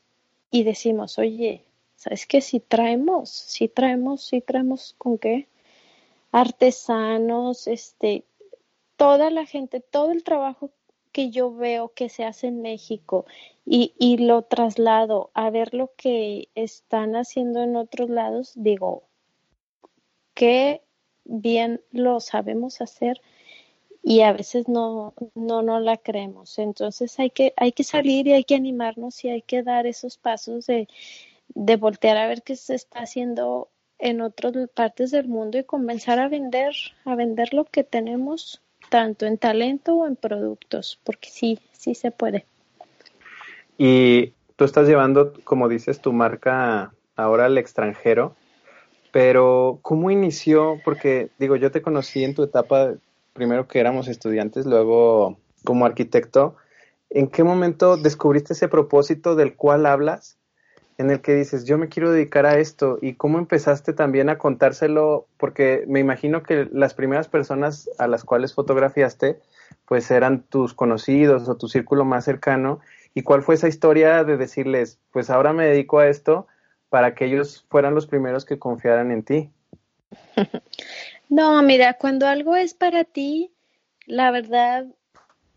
y 0.52 0.64
decimos, 0.64 1.18
oye, 1.18 1.66
¿sabes 1.96 2.26
qué? 2.26 2.42
Si 2.42 2.60
traemos, 2.60 3.30
si 3.30 3.68
traemos, 3.68 4.24
si 4.24 4.42
traemos 4.42 4.96
con 4.98 5.18
qué? 5.18 5.48
Artesanos, 6.32 7.68
este, 7.68 8.24
toda 8.96 9.30
la 9.30 9.46
gente, 9.46 9.80
todo 9.80 10.12
el 10.12 10.24
trabajo 10.24 10.72
que 11.12 11.30
yo 11.30 11.54
veo 11.54 11.94
que 11.94 12.10
se 12.10 12.26
hace 12.26 12.48
en 12.48 12.62
México 12.62 13.26
y, 13.66 13.94
y 13.98 14.18
lo 14.18 14.44
traslado 14.44 15.32
a 15.34 15.50
ver 15.50 15.74
lo 15.74 15.92
que 15.96 16.50
están 16.56 17.16
haciendo 17.16 17.64
en 17.64 17.76
otros 17.76 18.10
lados, 18.10 18.54
digo, 18.56 19.04
qué 20.34 20.82
bien 21.26 21.82
lo 21.92 22.20
sabemos 22.20 22.82
hacer 22.82 23.22
y 24.08 24.22
a 24.22 24.32
veces 24.32 24.70
no, 24.70 25.14
no, 25.36 25.62
no 25.64 25.82
la 25.82 25.98
creemos. 25.98 26.60
Entonces 26.60 27.20
hay 27.20 27.30
que, 27.30 27.54
hay 27.58 27.74
que 27.74 27.84
salir 27.84 28.26
y 28.26 28.32
hay 28.32 28.46
que 28.46 28.56
animarnos 28.56 29.26
y 29.26 29.30
hay 29.30 29.42
que 29.42 29.64
dar 29.64 29.86
esos 29.86 30.18
pasos 30.18 30.66
de, 30.66 30.88
de 31.50 31.76
voltear 31.76 32.16
a 32.16 32.26
ver 32.26 32.42
qué 32.42 32.56
se 32.56 32.76
está 32.76 33.00
haciendo 33.00 33.68
en 34.00 34.22
otras 34.22 34.54
partes 34.70 35.12
del 35.12 35.28
mundo 35.28 35.58
y 35.58 35.66
comenzar 35.66 36.20
a 36.20 36.30
vender, 36.30 36.74
a 37.04 37.16
vender 37.16 37.54
lo 37.54 37.66
que 37.66 37.84
tenemos 37.84 38.62
tanto 38.90 39.26
en 39.26 39.38
talento 39.38 39.96
o 39.96 40.08
en 40.08 40.16
productos, 40.16 41.02
porque 41.04 41.28
sí, 41.30 41.60
sí 41.74 41.94
se 41.94 42.12
puede. 42.12 42.46
Y 43.78 44.32
tú 44.56 44.64
estás 44.64 44.88
llevando, 44.88 45.34
como 45.44 45.68
dices, 45.68 46.00
tu 46.00 46.14
marca 46.14 46.94
ahora 47.18 47.48
al 47.48 47.58
extranjero, 47.58 48.38
pero 49.12 49.80
¿cómo 49.82 50.12
inició? 50.12 50.80
Porque 50.86 51.30
digo, 51.40 51.58
yo 51.58 51.72
te 51.72 51.82
conocí 51.82 52.24
en 52.24 52.36
tu 52.36 52.44
etapa, 52.44 52.94
primero 53.38 53.68
que 53.68 53.80
éramos 53.80 54.10
estudiantes, 54.10 54.66
luego 54.66 55.38
como 55.64 55.86
arquitecto. 55.86 56.58
¿En 57.10 57.28
qué 57.28 57.46
momento 57.46 57.96
descubriste 57.96 58.52
ese 58.52 58.68
propósito 58.68 59.36
del 59.36 59.56
cual 59.56 59.86
hablas? 59.86 60.38
en 60.98 61.12
el 61.12 61.22
que 61.22 61.36
dices, 61.36 61.66
yo 61.66 61.78
me 61.78 61.90
quiero 61.90 62.12
dedicar 62.12 62.46
a 62.46 62.58
esto 62.58 62.98
y 63.02 63.14
cómo 63.14 63.38
empezaste 63.38 63.94
también 63.94 64.30
a 64.30 64.38
contárselo, 64.38 65.28
porque 65.38 65.84
me 65.88 66.00
imagino 66.00 66.42
que 66.42 66.68
las 66.72 66.94
primeras 66.96 67.28
personas 67.28 67.90
a 68.00 68.08
las 68.08 68.24
cuales 68.24 68.54
fotografiaste, 68.54 69.40
pues 69.86 70.10
eran 70.10 70.42
tus 70.42 70.74
conocidos 70.74 71.48
o 71.48 71.56
tu 71.56 71.68
círculo 71.68 72.04
más 72.04 72.26
cercano, 72.26 72.80
y 73.14 73.22
cuál 73.22 73.44
fue 73.44 73.56
esa 73.56 73.68
historia 73.68 74.24
de 74.24 74.38
decirles, 74.38 75.00
pues 75.12 75.30
ahora 75.30 75.54
me 75.54 75.66
dedico 75.66 76.00
a 76.00 76.08
esto 76.08 76.48
para 76.90 77.14
que 77.14 77.26
ellos 77.26 77.66
fueran 77.70 77.94
los 77.94 78.08
primeros 78.08 78.46
que 78.46 78.58
confiaran 78.58 79.12
en 79.12 79.24
ti. 79.24 79.52
No, 81.30 81.62
mira, 81.62 81.96
cuando 81.96 82.28
algo 82.28 82.56
es 82.56 82.74
para 82.74 83.04
ti, 83.04 83.52
la 84.06 84.32
verdad, 84.32 84.86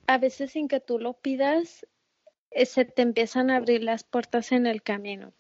a 0.07 0.19
veces 0.19 0.53
sin 0.53 0.67
que 0.67 0.81
tú 0.81 0.99
lo 0.99 1.15
pidas, 1.15 1.87
eh, 2.51 2.67
se 2.67 2.85
te 2.85 3.03
empiezan 3.03 3.51
a 3.51 3.57
abrir 3.57 3.83
las 3.83 4.03
puertas 4.03 4.53
en 4.53 4.67
el 4.67 4.83
camino. 4.83 5.33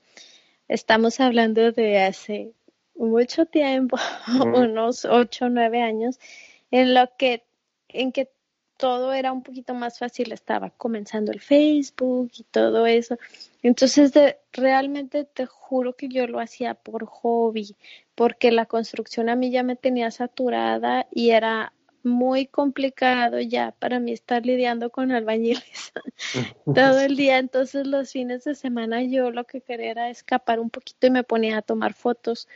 Estamos 0.68 1.18
hablando 1.18 1.72
de 1.72 2.00
hace 2.00 2.52
mucho 2.94 3.46
tiempo, 3.46 3.96
unos 4.54 5.04
ocho, 5.04 5.48
nueve 5.48 5.82
años, 5.82 6.20
en 6.70 6.94
lo 6.94 7.10
que, 7.16 7.44
en 7.88 8.12
que 8.12 8.30
todo 8.80 9.12
era 9.12 9.30
un 9.30 9.42
poquito 9.42 9.74
más 9.74 9.98
fácil, 9.98 10.32
estaba 10.32 10.70
comenzando 10.70 11.30
el 11.32 11.40
Facebook 11.40 12.30
y 12.38 12.44
todo 12.44 12.86
eso. 12.86 13.18
Entonces, 13.62 14.14
de, 14.14 14.38
realmente 14.52 15.24
te 15.24 15.44
juro 15.44 15.94
que 15.94 16.08
yo 16.08 16.26
lo 16.26 16.40
hacía 16.40 16.72
por 16.72 17.04
hobby, 17.04 17.76
porque 18.14 18.50
la 18.50 18.64
construcción 18.64 19.28
a 19.28 19.36
mí 19.36 19.50
ya 19.50 19.62
me 19.62 19.76
tenía 19.76 20.10
saturada 20.10 21.06
y 21.12 21.30
era 21.30 21.74
muy 22.02 22.46
complicado 22.46 23.38
ya 23.40 23.74
para 23.78 24.00
mí 24.00 24.12
estar 24.12 24.46
lidiando 24.46 24.88
con 24.88 25.12
albañiles 25.12 25.92
todo 26.64 27.00
el 27.00 27.16
día. 27.16 27.36
Entonces 27.36 27.86
los 27.86 28.10
fines 28.12 28.44
de 28.44 28.54
semana 28.54 29.02
yo 29.02 29.30
lo 29.30 29.44
que 29.44 29.60
quería 29.60 29.90
era 29.90 30.08
escapar 30.08 30.58
un 30.58 30.70
poquito 30.70 31.06
y 31.06 31.10
me 31.10 31.22
ponía 31.22 31.58
a 31.58 31.62
tomar 31.62 31.92
fotos. 31.92 32.48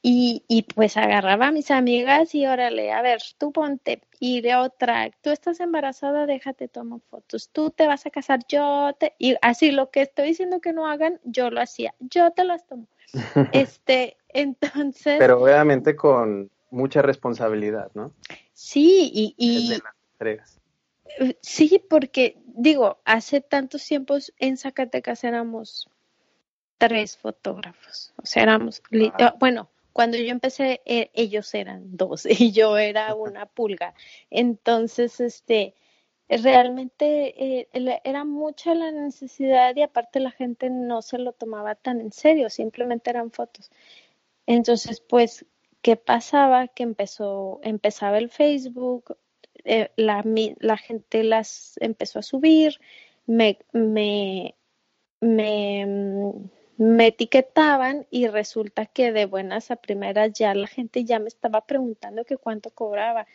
Y, 0.00 0.44
y, 0.46 0.62
pues 0.62 0.96
agarraba 0.96 1.48
a 1.48 1.52
mis 1.52 1.72
amigas 1.72 2.32
y 2.32 2.46
órale, 2.46 2.92
a 2.92 3.02
ver, 3.02 3.20
tú 3.36 3.50
ponte 3.50 4.00
y 4.20 4.40
de 4.42 4.54
otra, 4.54 5.10
tú 5.22 5.30
estás 5.30 5.58
embarazada, 5.58 6.24
déjate 6.24 6.68
tomar 6.68 7.00
fotos, 7.10 7.50
tú 7.50 7.70
te 7.70 7.88
vas 7.88 8.06
a 8.06 8.10
casar, 8.10 8.40
yo 8.48 8.92
te, 8.98 9.14
y 9.18 9.34
así 9.42 9.72
lo 9.72 9.90
que 9.90 10.02
estoy 10.02 10.28
diciendo 10.28 10.60
que 10.60 10.72
no 10.72 10.86
hagan, 10.86 11.20
yo 11.24 11.50
lo 11.50 11.60
hacía, 11.60 11.96
yo 11.98 12.30
te 12.30 12.44
las 12.44 12.64
tomo. 12.66 12.86
este, 13.52 14.16
entonces. 14.28 15.16
Pero 15.18 15.42
obviamente 15.42 15.96
con 15.96 16.50
mucha 16.70 17.02
responsabilidad, 17.02 17.90
¿no? 17.94 18.12
Sí, 18.52 19.10
y. 19.12 19.34
y 19.36 19.78
Sí, 21.40 21.82
porque 21.88 22.38
digo, 22.44 23.00
hace 23.04 23.40
tantos 23.40 23.84
tiempos 23.84 24.32
en 24.38 24.56
Zacatecas 24.56 25.24
éramos 25.24 25.88
tres 26.76 27.16
fotógrafos, 27.16 28.12
o 28.22 28.26
sea, 28.26 28.42
éramos, 28.42 28.82
ah. 29.14 29.34
bueno, 29.38 29.70
cuando 29.92 30.16
yo 30.16 30.30
empecé, 30.30 30.80
e, 30.84 31.10
ellos 31.14 31.52
eran 31.54 31.96
dos 31.96 32.24
y 32.26 32.52
yo 32.52 32.78
era 32.78 33.14
una 33.14 33.46
pulga. 33.46 33.94
Entonces, 34.30 35.20
este, 35.20 35.74
realmente 36.28 37.62
eh, 37.62 37.68
era 38.04 38.24
mucha 38.24 38.74
la 38.74 38.92
necesidad 38.92 39.74
y 39.76 39.82
aparte 39.82 40.20
la 40.20 40.30
gente 40.30 40.70
no 40.70 41.02
se 41.02 41.18
lo 41.18 41.32
tomaba 41.32 41.74
tan 41.74 42.00
en 42.00 42.12
serio, 42.12 42.50
simplemente 42.50 43.10
eran 43.10 43.30
fotos. 43.30 43.70
Entonces, 44.46 45.00
pues, 45.00 45.46
¿qué 45.82 45.96
pasaba? 45.96 46.68
Que 46.68 46.82
empezó, 46.82 47.60
empezaba 47.62 48.18
el 48.18 48.30
Facebook, 48.30 49.16
eh, 49.64 49.90
la, 49.96 50.22
la 50.58 50.76
gente 50.76 51.24
las 51.24 51.74
empezó 51.80 52.18
a 52.20 52.22
subir, 52.22 52.78
me, 53.26 53.58
me, 53.72 54.54
me 55.20 55.86
me 56.78 57.08
etiquetaban 57.08 58.06
y 58.08 58.28
resulta 58.28 58.86
que 58.86 59.12
de 59.12 59.26
buenas 59.26 59.72
a 59.72 59.76
primeras 59.76 60.32
ya 60.32 60.54
la 60.54 60.68
gente 60.68 61.04
ya 61.04 61.18
me 61.18 61.26
estaba 61.26 61.66
preguntando 61.66 62.24
que 62.24 62.36
cuánto 62.36 62.70
cobraba, 62.70 63.26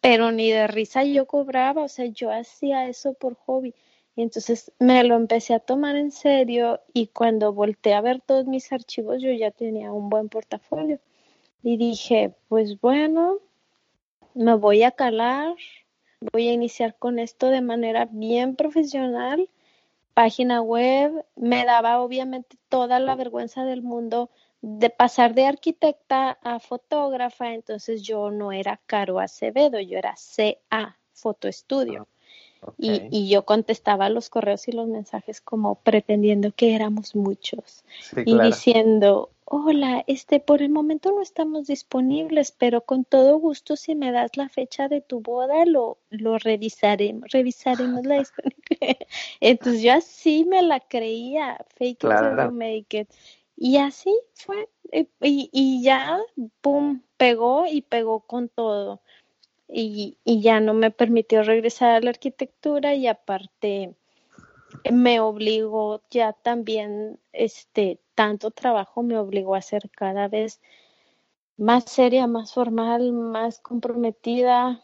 pero 0.00 0.32
ni 0.32 0.50
de 0.50 0.66
risa 0.66 1.04
yo 1.04 1.26
cobraba, 1.26 1.84
o 1.84 1.88
sea, 1.88 2.06
yo 2.06 2.32
hacía 2.32 2.88
eso 2.88 3.14
por 3.14 3.36
hobby. 3.36 3.74
Y 4.16 4.22
entonces 4.22 4.72
me 4.80 5.04
lo 5.04 5.14
empecé 5.14 5.54
a 5.54 5.60
tomar 5.60 5.94
en 5.94 6.10
serio 6.10 6.80
y 6.92 7.06
cuando 7.06 7.52
volteé 7.52 7.94
a 7.94 8.00
ver 8.00 8.20
todos 8.20 8.46
mis 8.46 8.72
archivos 8.72 9.22
yo 9.22 9.30
ya 9.30 9.52
tenía 9.52 9.92
un 9.92 10.10
buen 10.10 10.28
portafolio. 10.28 10.98
Y 11.62 11.76
dije, 11.76 12.34
pues 12.48 12.80
bueno, 12.80 13.38
me 14.34 14.54
voy 14.54 14.82
a 14.82 14.90
calar, 14.90 15.54
voy 16.32 16.48
a 16.48 16.52
iniciar 16.52 16.96
con 16.98 17.20
esto 17.20 17.46
de 17.48 17.60
manera 17.60 18.08
bien 18.10 18.56
profesional 18.56 19.48
página 20.18 20.60
web, 20.62 21.24
me 21.36 21.64
daba 21.64 22.00
obviamente 22.00 22.58
toda 22.68 22.98
la 22.98 23.14
vergüenza 23.14 23.64
del 23.64 23.82
mundo 23.82 24.30
de 24.62 24.90
pasar 24.90 25.32
de 25.32 25.46
arquitecta 25.46 26.36
a 26.42 26.58
fotógrafa, 26.58 27.54
entonces 27.54 28.02
yo 28.02 28.32
no 28.32 28.50
era 28.50 28.80
Caro 28.86 29.20
Acevedo, 29.20 29.78
yo 29.78 29.96
era 29.96 30.16
CA 30.16 30.98
Foto 31.12 31.46
Estudio. 31.46 32.08
Ah, 32.62 32.72
y, 32.78 33.28
yo 33.28 33.44
contestaba 33.44 34.08
los 34.08 34.28
correos 34.28 34.66
y 34.66 34.72
los 34.72 34.88
mensajes 34.88 35.40
como 35.40 35.76
pretendiendo 35.76 36.50
que 36.50 36.74
éramos 36.74 37.14
muchos. 37.14 37.84
Y 38.26 38.40
diciendo, 38.40 39.30
hola, 39.50 40.04
este, 40.06 40.40
por 40.40 40.62
el 40.62 40.68
momento 40.68 41.10
no 41.10 41.22
estamos 41.22 41.66
disponibles, 41.66 42.52
pero 42.52 42.82
con 42.82 43.04
todo 43.04 43.38
gusto 43.38 43.76
si 43.76 43.94
me 43.94 44.12
das 44.12 44.36
la 44.36 44.48
fecha 44.48 44.88
de 44.88 45.00
tu 45.00 45.20
boda, 45.20 45.64
lo, 45.64 45.98
lo 46.10 46.38
revisaremos, 46.38 47.30
revisaremos 47.30 48.04
la 48.04 48.18
disponibilidad. 48.18 49.06
Entonces 49.40 49.82
yo 49.82 49.92
así 49.94 50.44
me 50.44 50.62
la 50.62 50.80
creía, 50.80 51.64
fake 51.76 52.04
it 52.04 52.52
make 52.52 52.98
it. 52.98 53.08
Y 53.56 53.78
así 53.78 54.14
fue, 54.34 54.68
eh, 54.92 55.06
y, 55.22 55.48
y 55.52 55.82
ya, 55.82 56.18
pum, 56.60 57.02
pegó 57.16 57.64
y 57.66 57.82
pegó 57.82 58.20
con 58.20 58.48
todo. 58.48 59.00
Y, 59.68 60.16
y 60.24 60.40
ya 60.42 60.60
no 60.60 60.74
me 60.74 60.90
permitió 60.90 61.42
regresar 61.42 61.90
a 61.90 62.00
la 62.00 62.10
arquitectura 62.10 62.94
y 62.94 63.06
aparte 63.06 63.94
me 64.90 65.20
obligó 65.20 66.02
ya 66.10 66.32
también, 66.32 67.18
este, 67.32 68.00
tanto 68.14 68.50
trabajo 68.50 69.02
me 69.02 69.18
obligó 69.18 69.54
a 69.54 69.62
ser 69.62 69.90
cada 69.90 70.28
vez 70.28 70.60
más 71.56 71.84
seria, 71.84 72.26
más 72.26 72.54
formal, 72.54 73.12
más 73.12 73.60
comprometida. 73.60 74.82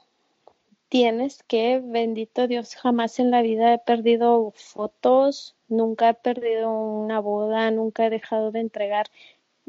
Tienes 0.88 1.42
que, 1.44 1.80
bendito 1.82 2.46
Dios, 2.48 2.74
jamás 2.76 3.18
en 3.18 3.30
la 3.30 3.42
vida 3.42 3.74
he 3.74 3.78
perdido 3.78 4.52
fotos, 4.56 5.56
nunca 5.68 6.10
he 6.10 6.14
perdido 6.14 6.70
una 6.70 7.20
boda, 7.20 7.70
nunca 7.70 8.06
he 8.06 8.10
dejado 8.10 8.50
de 8.52 8.60
entregar 8.60 9.06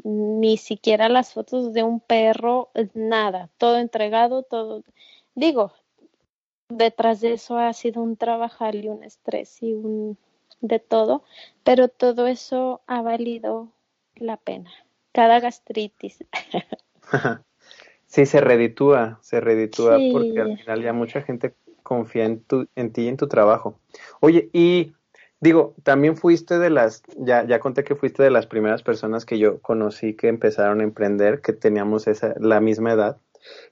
ni 0.04 0.56
siquiera 0.56 1.08
las 1.08 1.32
fotos 1.32 1.72
de 1.72 1.82
un 1.82 2.00
perro, 2.00 2.70
nada, 2.94 3.50
todo 3.58 3.78
entregado, 3.78 4.42
todo. 4.42 4.84
Digo, 5.34 5.72
detrás 6.68 7.20
de 7.20 7.34
eso 7.34 7.58
ha 7.58 7.72
sido 7.72 8.02
un 8.02 8.16
trabajar 8.16 8.74
y 8.74 8.88
un 8.88 9.02
estrés 9.02 9.62
y 9.62 9.72
un 9.72 10.18
de 10.60 10.78
todo, 10.78 11.22
pero 11.64 11.88
todo 11.88 12.26
eso 12.26 12.80
ha 12.86 13.02
valido 13.02 13.68
la 14.14 14.36
pena. 14.36 14.70
Cada 15.12 15.40
gastritis. 15.40 16.24
sí, 18.06 18.26
se 18.26 18.40
reditúa, 18.40 19.18
se 19.22 19.40
reditúa 19.40 19.98
porque 20.12 20.40
al 20.40 20.58
final 20.58 20.82
ya 20.82 20.92
mucha 20.92 21.22
gente 21.22 21.54
confía 21.82 22.24
en, 22.24 22.42
tu, 22.42 22.66
en 22.74 22.92
ti 22.92 23.02
y 23.02 23.08
en 23.08 23.16
tu 23.16 23.28
trabajo. 23.28 23.78
Oye, 24.20 24.50
y 24.52 24.94
digo, 25.40 25.74
también 25.82 26.16
fuiste 26.16 26.58
de 26.58 26.70
las, 26.70 27.02
ya, 27.16 27.46
ya 27.46 27.60
conté 27.60 27.84
que 27.84 27.94
fuiste 27.94 28.22
de 28.22 28.30
las 28.30 28.46
primeras 28.46 28.82
personas 28.82 29.24
que 29.24 29.38
yo 29.38 29.60
conocí 29.60 30.14
que 30.14 30.28
empezaron 30.28 30.80
a 30.80 30.84
emprender, 30.84 31.40
que 31.40 31.52
teníamos 31.52 32.08
esa, 32.08 32.34
la 32.40 32.60
misma 32.60 32.92
edad. 32.92 33.18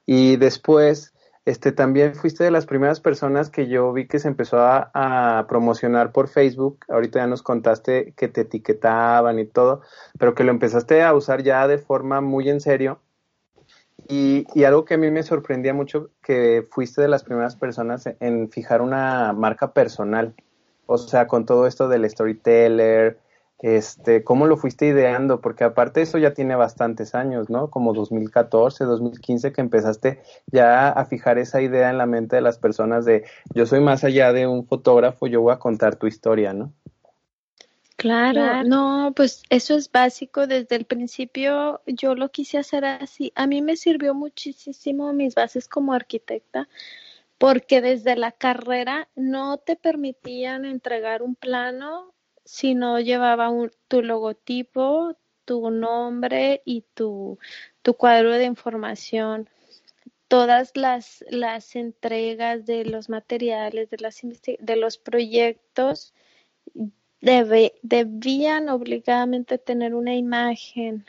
Y 0.05 0.37
después 0.37 1.14
este, 1.45 1.71
también 1.71 2.15
fuiste 2.15 2.43
de 2.43 2.49
las 2.49 2.65
primeras 2.65 2.99
personas 2.99 3.51
que 3.51 3.67
yo 3.67 3.93
vi 3.93 4.07
que 4.07 4.17
se 4.17 4.27
empezó 4.27 4.57
a, 4.59 5.45
promocionar 5.47 6.11
por 6.11 6.27
Facebook. 6.27 6.79
Ahorita 6.89 7.19
ya 7.19 7.27
nos 7.27 7.43
contaste 7.43 8.13
que 8.17 8.27
te 8.27 8.41
etiquetaban 8.41 9.37
y 9.37 9.45
todo, 9.45 9.81
pero 10.17 10.33
que 10.33 10.43
lo 10.43 10.51
empezaste 10.51 11.03
a 11.03 11.13
usar 11.13 11.43
ya 11.43 11.67
de 11.67 11.77
forma 11.77 12.19
muy 12.19 12.49
en 12.49 12.61
serio. 12.61 12.99
Y, 14.07 14.45
y 14.55 14.63
algo 14.63 14.85
que 14.85 14.95
a 14.95 14.97
mí 14.97 15.09
me 15.11 15.23
sorprendía 15.23 15.73
mucho, 15.73 16.09
que 16.23 16.67
fuiste 16.71 17.01
de 17.01 17.07
las 17.07 17.23
primeras 17.23 17.55
personas 17.55 18.09
en 18.19 18.49
fijar 18.49 18.81
una 18.81 19.31
marca 19.33 19.71
personal. 19.71 20.33
O 20.87 20.97
sea, 20.97 21.27
con 21.27 21.45
todo 21.45 21.67
esto 21.67 21.87
del 21.87 22.09
storyteller, 22.09 23.19
este, 23.65 24.23
¿cómo 24.23 24.45
lo 24.45 24.57
fuiste 24.57 24.85
ideando? 24.85 25.41
Porque 25.41 25.63
aparte 25.63 26.03
eso 26.03 26.19
ya 26.19 26.35
tiene 26.35 26.55
bastantes 26.55 27.15
años, 27.15 27.49
¿no? 27.49 27.71
Como 27.71 27.95
2014, 27.95 28.83
2015 28.83 29.51
que 29.51 29.61
empezaste 29.61 30.21
ya 30.51 30.89
a 30.89 31.05
fijar 31.05 31.39
esa 31.39 31.63
idea 31.63 31.89
en 31.89 31.97
la 31.97 32.05
mente 32.05 32.35
de 32.35 32.43
las 32.43 32.59
personas 32.59 33.05
de 33.05 33.23
yo 33.55 33.65
soy 33.65 33.79
más 33.79 34.03
allá 34.03 34.33
de 34.33 34.45
un 34.45 34.67
fotógrafo, 34.67 35.25
yo 35.25 35.41
voy 35.41 35.51
a 35.51 35.57
contar 35.57 35.95
tu 35.95 36.05
historia, 36.05 36.53
¿no? 36.53 36.73
Claro, 37.95 38.63
no, 38.63 39.13
pues 39.15 39.41
eso 39.49 39.73
es 39.75 39.91
básico. 39.91 40.45
Desde 40.45 40.75
el 40.75 40.85
principio 40.85 41.81
yo 41.87 42.13
lo 42.13 42.29
quise 42.29 42.59
hacer 42.59 42.85
así. 42.85 43.31
A 43.33 43.47
mí 43.47 43.63
me 43.63 43.77
sirvió 43.77 44.13
muchísimo 44.13 45.11
mis 45.11 45.33
bases 45.33 45.67
como 45.67 45.93
arquitecta 45.93 46.67
porque 47.39 47.81
desde 47.81 48.15
la 48.15 48.31
carrera 48.31 49.07
no 49.15 49.57
te 49.57 49.75
permitían 49.75 50.65
entregar 50.65 51.23
un 51.23 51.33
plano 51.33 52.14
si 52.45 52.75
no 52.75 52.99
llevaba 52.99 53.51
tu 53.87 54.01
logotipo, 54.01 55.15
tu 55.45 55.69
nombre 55.71 56.61
y 56.65 56.81
tu, 56.93 57.39
tu 57.81 57.95
cuadro 57.95 58.31
de 58.31 58.45
información. 58.45 59.49
Todas 60.27 60.75
las, 60.75 61.23
las 61.29 61.75
entregas 61.75 62.65
de 62.65 62.85
los 62.85 63.09
materiales, 63.09 63.89
de, 63.89 63.97
las 63.97 64.21
de 64.21 64.75
los 64.75 64.97
proyectos, 64.97 66.13
debían 67.21 68.69
obligadamente 68.69 69.57
tener 69.57 69.95
una 69.95 70.15
imagen. 70.15 71.05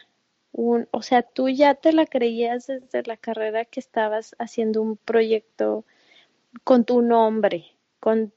Un, 0.52 0.88
o 0.90 1.02
sea, 1.02 1.22
tú 1.22 1.48
ya 1.48 1.74
te 1.74 1.92
la 1.92 2.06
creías 2.06 2.66
desde 2.66 3.02
la 3.04 3.16
carrera 3.16 3.64
que 3.64 3.80
estabas 3.80 4.34
haciendo 4.38 4.80
un 4.80 4.96
proyecto 4.96 5.84
con 6.64 6.84
tu 6.84 7.02
nombre, 7.02 7.66
con 8.00 8.32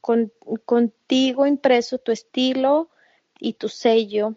con, 0.00 0.32
contigo 0.64 1.46
impreso 1.46 1.98
tu 1.98 2.12
estilo 2.12 2.90
y 3.38 3.54
tu 3.54 3.68
sello 3.68 4.34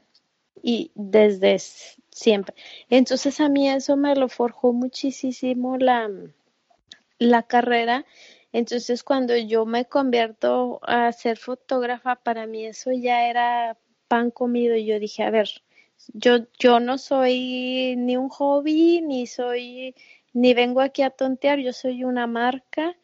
y 0.62 0.92
desde 0.96 1.60
siempre. 2.10 2.56
Entonces 2.90 3.40
a 3.40 3.50
mí 3.50 3.70
eso 3.70 3.98
me 3.98 4.16
lo 4.16 4.30
forjó 4.30 4.74
muchísimo 4.74 5.78
la, 5.78 6.10
la 7.20 7.44
carrera. 7.44 8.06
Entonces 8.52 9.04
cuando 9.04 9.36
yo 9.36 9.66
me 9.66 9.86
convierto 9.86 10.80
a 10.84 11.12
ser 11.12 11.38
fotógrafa, 11.38 12.16
para 12.16 12.46
mí 12.46 12.66
eso 12.66 12.92
ya 12.92 13.28
era 13.28 13.78
pan 14.08 14.32
comido 14.32 14.76
y 14.76 14.86
yo 14.86 15.00
dije, 15.00 15.24
a 15.24 15.32
ver, 15.32 15.50
yo, 16.14 16.46
yo 16.60 16.80
no 16.80 16.98
soy 16.98 17.96
ni 17.98 18.16
un 18.18 18.30
hobby, 18.30 19.02
ni 19.02 19.26
soy, 19.28 19.96
ni 20.34 20.54
vengo 20.54 20.82
aquí 20.82 21.02
a 21.02 21.10
tontear, 21.10 21.60
yo 21.60 21.74
soy 21.74 22.04
una 22.04 22.28
marca 22.28 22.96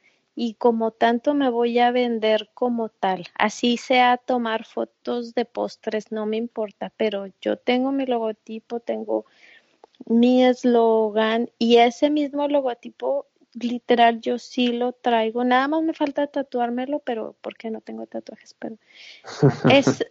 y 0.42 0.54
como 0.54 0.92
tanto 0.92 1.34
me 1.34 1.50
voy 1.50 1.80
a 1.80 1.92
vender 1.92 2.50
como 2.54 2.88
tal. 2.88 3.28
Así 3.34 3.76
sea 3.76 4.16
tomar 4.16 4.64
fotos 4.64 5.36
de 5.36 5.44
postres, 5.44 6.14
no 6.14 6.26
me 6.26 6.38
importa, 6.38 6.94
pero 6.96 7.26
yo 7.42 7.58
tengo 7.58 7.92
mi 7.92 8.06
logotipo, 8.06 8.80
tengo 8.80 9.26
mi 10.06 10.46
eslogan 10.46 11.52
y 11.58 11.80
ese 11.80 12.10
mismo 12.10 12.48
logotipo 12.48 13.28
literal 13.54 14.22
yo 14.22 14.40
sí 14.40 14.70
lo 14.70 14.94
traigo. 14.94 15.44
Nada 15.44 15.68
más 15.68 15.84
me 15.84 15.94
falta 15.94 16.26
tatuármelo, 16.28 17.00
pero 17.00 17.36
porque 17.42 17.70
no 17.70 17.82
tengo 17.82 18.06
tatuajes, 18.06 18.56
pero 18.58 18.78
es 19.70 20.10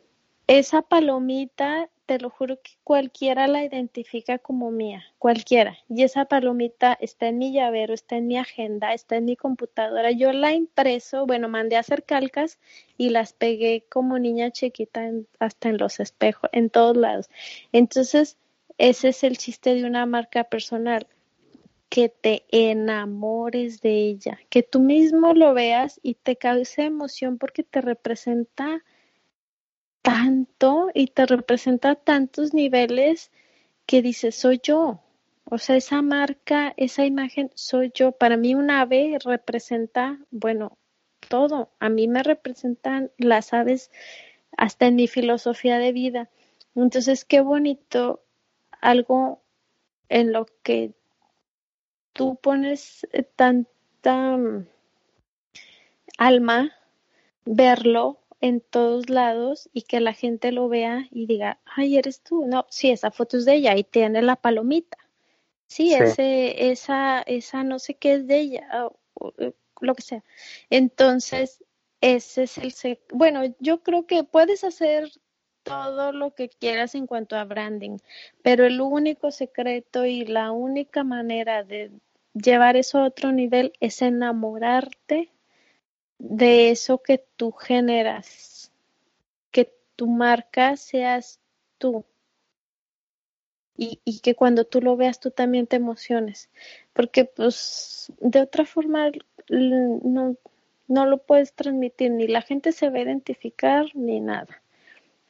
esa 0.48 0.80
palomita, 0.80 1.90
te 2.06 2.18
lo 2.18 2.30
juro 2.30 2.58
que 2.62 2.72
cualquiera 2.82 3.46
la 3.48 3.64
identifica 3.64 4.38
como 4.38 4.70
mía, 4.70 5.04
cualquiera. 5.18 5.76
Y 5.90 6.04
esa 6.04 6.24
palomita 6.24 6.96
está 6.98 7.28
en 7.28 7.36
mi 7.36 7.52
llavero, 7.52 7.92
está 7.92 8.16
en 8.16 8.28
mi 8.28 8.38
agenda, 8.38 8.94
está 8.94 9.16
en 9.16 9.26
mi 9.26 9.36
computadora. 9.36 10.10
Yo 10.10 10.32
la 10.32 10.54
impreso, 10.54 11.26
bueno, 11.26 11.50
mandé 11.50 11.76
a 11.76 11.80
hacer 11.80 12.04
calcas 12.04 12.58
y 12.96 13.10
las 13.10 13.34
pegué 13.34 13.84
como 13.90 14.18
niña 14.18 14.50
chiquita 14.50 15.10
hasta 15.38 15.68
en 15.68 15.76
los 15.76 16.00
espejos, 16.00 16.48
en 16.54 16.70
todos 16.70 16.96
lados. 16.96 17.28
Entonces, 17.72 18.38
ese 18.78 19.08
es 19.08 19.24
el 19.24 19.36
chiste 19.36 19.74
de 19.74 19.84
una 19.84 20.06
marca 20.06 20.44
personal 20.44 21.06
que 21.90 22.08
te 22.08 22.44
enamores 22.50 23.82
de 23.82 24.08
ella, 24.08 24.38
que 24.48 24.62
tú 24.62 24.80
mismo 24.80 25.34
lo 25.34 25.52
veas 25.52 26.00
y 26.02 26.14
te 26.14 26.36
cause 26.36 26.84
emoción 26.84 27.36
porque 27.36 27.62
te 27.62 27.82
representa 27.82 28.82
tanto 30.02 30.88
y 30.94 31.08
te 31.08 31.26
representa 31.26 31.94
tantos 31.94 32.54
niveles 32.54 33.30
que 33.86 34.02
dices, 34.02 34.34
soy 34.34 34.60
yo. 34.62 35.00
O 35.44 35.58
sea, 35.58 35.76
esa 35.76 36.02
marca, 36.02 36.74
esa 36.76 37.06
imagen, 37.06 37.50
soy 37.54 37.90
yo. 37.94 38.12
Para 38.12 38.36
mí 38.36 38.54
un 38.54 38.70
ave 38.70 39.18
representa, 39.24 40.18
bueno, 40.30 40.76
todo. 41.28 41.70
A 41.80 41.88
mí 41.88 42.06
me 42.08 42.22
representan 42.22 43.10
las 43.16 43.52
aves 43.52 43.90
hasta 44.56 44.86
en 44.86 44.96
mi 44.96 45.08
filosofía 45.08 45.78
de 45.78 45.92
vida. 45.92 46.30
Entonces, 46.74 47.24
qué 47.24 47.40
bonito 47.40 48.22
algo 48.80 49.42
en 50.08 50.32
lo 50.32 50.46
que 50.62 50.92
tú 52.12 52.36
pones 52.36 53.06
eh, 53.12 53.22
tanta 53.22 54.36
mm, 54.36 54.66
alma, 56.18 56.72
verlo 57.44 58.18
en 58.40 58.60
todos 58.60 59.10
lados 59.10 59.68
y 59.72 59.82
que 59.82 60.00
la 60.00 60.12
gente 60.12 60.52
lo 60.52 60.68
vea 60.68 61.08
y 61.10 61.26
diga, 61.26 61.60
ay, 61.64 61.96
eres 61.96 62.22
tú. 62.22 62.46
No, 62.46 62.66
sí, 62.70 62.90
esa 62.90 63.10
foto 63.10 63.36
es 63.36 63.44
de 63.44 63.54
ella 63.54 63.76
y 63.76 63.84
tiene 63.84 64.22
la 64.22 64.36
palomita. 64.36 64.98
Sí, 65.66 65.92
Ese, 65.92 66.70
esa, 66.70 67.20
esa 67.22 67.62
no 67.62 67.78
sé 67.78 67.94
qué 67.94 68.14
es 68.14 68.26
de 68.26 68.38
ella, 68.38 68.88
eh, 69.38 69.52
lo 69.80 69.94
que 69.94 70.02
sea. 70.02 70.24
Entonces, 70.70 71.62
ese 72.00 72.44
es 72.44 72.84
el... 72.84 72.98
Bueno, 73.12 73.42
yo 73.58 73.82
creo 73.82 74.06
que 74.06 74.24
puedes 74.24 74.64
hacer 74.64 75.10
todo 75.62 76.12
lo 76.12 76.34
que 76.34 76.48
quieras 76.48 76.94
en 76.94 77.06
cuanto 77.06 77.36
a 77.36 77.44
branding, 77.44 77.98
pero 78.42 78.64
el 78.64 78.80
único 78.80 79.30
secreto 79.30 80.06
y 80.06 80.24
la 80.24 80.52
única 80.52 81.04
manera 81.04 81.64
de 81.64 81.90
llevar 82.32 82.76
eso 82.76 82.98
a 82.98 83.04
otro 83.04 83.32
nivel 83.32 83.72
es 83.80 84.00
enamorarte 84.00 85.30
de 86.18 86.70
eso 86.70 87.02
que 87.02 87.24
tú 87.36 87.52
generas, 87.52 88.72
que 89.50 89.72
tu 89.96 90.06
marca 90.06 90.76
seas 90.76 91.40
tú. 91.78 92.04
Y, 93.80 94.18
que 94.20 94.34
cuando 94.34 94.64
tú 94.64 94.80
lo 94.80 94.96
veas 94.96 95.20
tú 95.20 95.30
también 95.30 95.68
te 95.68 95.76
emociones, 95.76 96.50
porque 96.92 97.24
pues 97.24 98.12
de 98.18 98.40
otra 98.40 98.64
forma 98.64 99.12
no, 99.48 100.36
no 100.88 101.06
lo 101.06 101.18
puedes 101.18 101.52
transmitir, 101.52 102.10
ni 102.10 102.26
la 102.26 102.42
gente 102.42 102.72
se 102.72 102.90
va 102.90 102.98
a 102.98 103.02
identificar 103.02 103.86
ni 103.94 104.18
nada. 104.18 104.62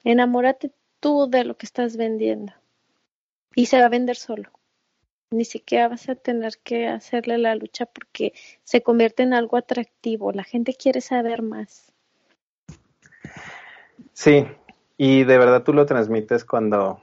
Enamórate 0.03 0.71
tú 0.99 1.29
de 1.29 1.45
lo 1.45 1.59
que 1.59 1.67
estás 1.67 1.99
vendiendo 1.99 2.55
y 3.55 3.67
se 3.67 3.81
va 3.81 3.87
a 3.87 3.91
vender 3.91 4.17
solo 4.17 4.51
ni 5.31 5.45
siquiera 5.45 5.89
vas 5.89 6.09
a 6.09 6.15
tener 6.15 6.59
que 6.63 6.87
hacerle 6.87 7.39
la 7.39 7.55
lucha 7.55 7.87
porque 7.87 8.33
se 8.65 8.83
convierte 8.83 9.23
en 9.23 9.35
algo 9.35 9.57
atractivo. 9.57 10.33
La 10.33 10.45
gente 10.45 10.75
quiere 10.75 11.01
saber 11.01 11.43
más. 11.43 11.93
Sí, 14.13 14.47
y 14.97 15.25
de 15.25 15.39
verdad 15.39 15.63
tú 15.63 15.73
lo 15.73 15.87
transmites 15.87 16.45
cuando, 16.45 17.01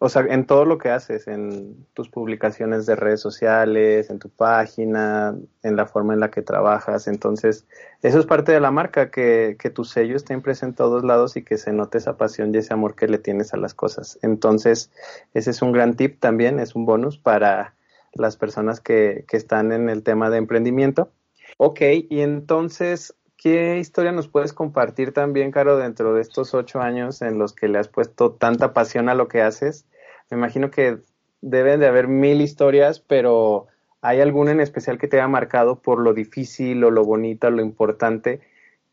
o 0.00 0.08
sea, 0.08 0.22
en 0.22 0.46
todo 0.46 0.64
lo 0.64 0.78
que 0.78 0.90
haces, 0.90 1.26
en 1.26 1.86
tus 1.92 2.08
publicaciones 2.08 2.86
de 2.86 2.94
redes 2.94 3.20
sociales, 3.20 4.10
en 4.10 4.20
tu 4.20 4.28
página, 4.28 5.36
en 5.62 5.76
la 5.76 5.86
forma 5.86 6.14
en 6.14 6.20
la 6.20 6.30
que 6.30 6.42
trabajas. 6.42 7.08
Entonces, 7.08 7.66
eso 8.02 8.20
es 8.20 8.26
parte 8.26 8.52
de 8.52 8.60
la 8.60 8.70
marca, 8.70 9.10
que, 9.10 9.56
que 9.58 9.70
tu 9.70 9.84
sello 9.84 10.14
esté 10.14 10.34
impreso 10.34 10.66
en 10.66 10.74
todos 10.74 11.02
lados 11.02 11.36
y 11.36 11.42
que 11.42 11.58
se 11.58 11.72
note 11.72 11.98
esa 11.98 12.16
pasión 12.16 12.54
y 12.54 12.58
ese 12.58 12.72
amor 12.72 12.94
que 12.94 13.08
le 13.08 13.18
tienes 13.18 13.52
a 13.54 13.56
las 13.56 13.74
cosas. 13.74 14.20
Entonces, 14.22 14.92
ese 15.34 15.50
es 15.50 15.62
un 15.62 15.72
gran 15.72 15.94
tip 15.96 16.20
también, 16.20 16.60
es 16.60 16.76
un 16.76 16.86
bonus 16.86 17.18
para 17.18 17.74
las 18.12 18.36
personas 18.36 18.80
que, 18.80 19.24
que 19.26 19.36
están 19.36 19.72
en 19.72 19.88
el 19.88 20.04
tema 20.04 20.30
de 20.30 20.38
emprendimiento. 20.38 21.10
Ok, 21.56 21.80
y 22.08 22.20
entonces, 22.20 23.16
¿qué 23.38 23.78
historia 23.78 24.12
nos 24.12 24.28
puedes 24.28 24.52
compartir 24.52 25.12
también, 25.12 25.52
Caro, 25.52 25.78
dentro 25.78 26.12
de 26.12 26.20
estos 26.20 26.52
ocho 26.52 26.80
años 26.80 27.22
en 27.22 27.38
los 27.38 27.54
que 27.54 27.68
le 27.68 27.78
has 27.78 27.88
puesto 27.88 28.32
tanta 28.32 28.74
pasión 28.74 29.08
a 29.08 29.14
lo 29.14 29.28
que 29.28 29.40
haces? 29.40 29.86
Me 30.28 30.36
imagino 30.36 30.70
que 30.70 30.98
deben 31.40 31.80
de 31.80 31.86
haber 31.86 32.08
mil 32.08 32.40
historias, 32.40 33.00
pero 33.00 33.68
¿hay 34.02 34.20
alguna 34.20 34.50
en 34.50 34.60
especial 34.60 34.98
que 34.98 35.08
te 35.08 35.16
haya 35.16 35.28
marcado 35.28 35.80
por 35.80 36.00
lo 36.00 36.12
difícil 36.12 36.82
o 36.84 36.90
lo 36.90 37.04
bonito, 37.04 37.48
lo 37.50 37.62
importante 37.62 38.40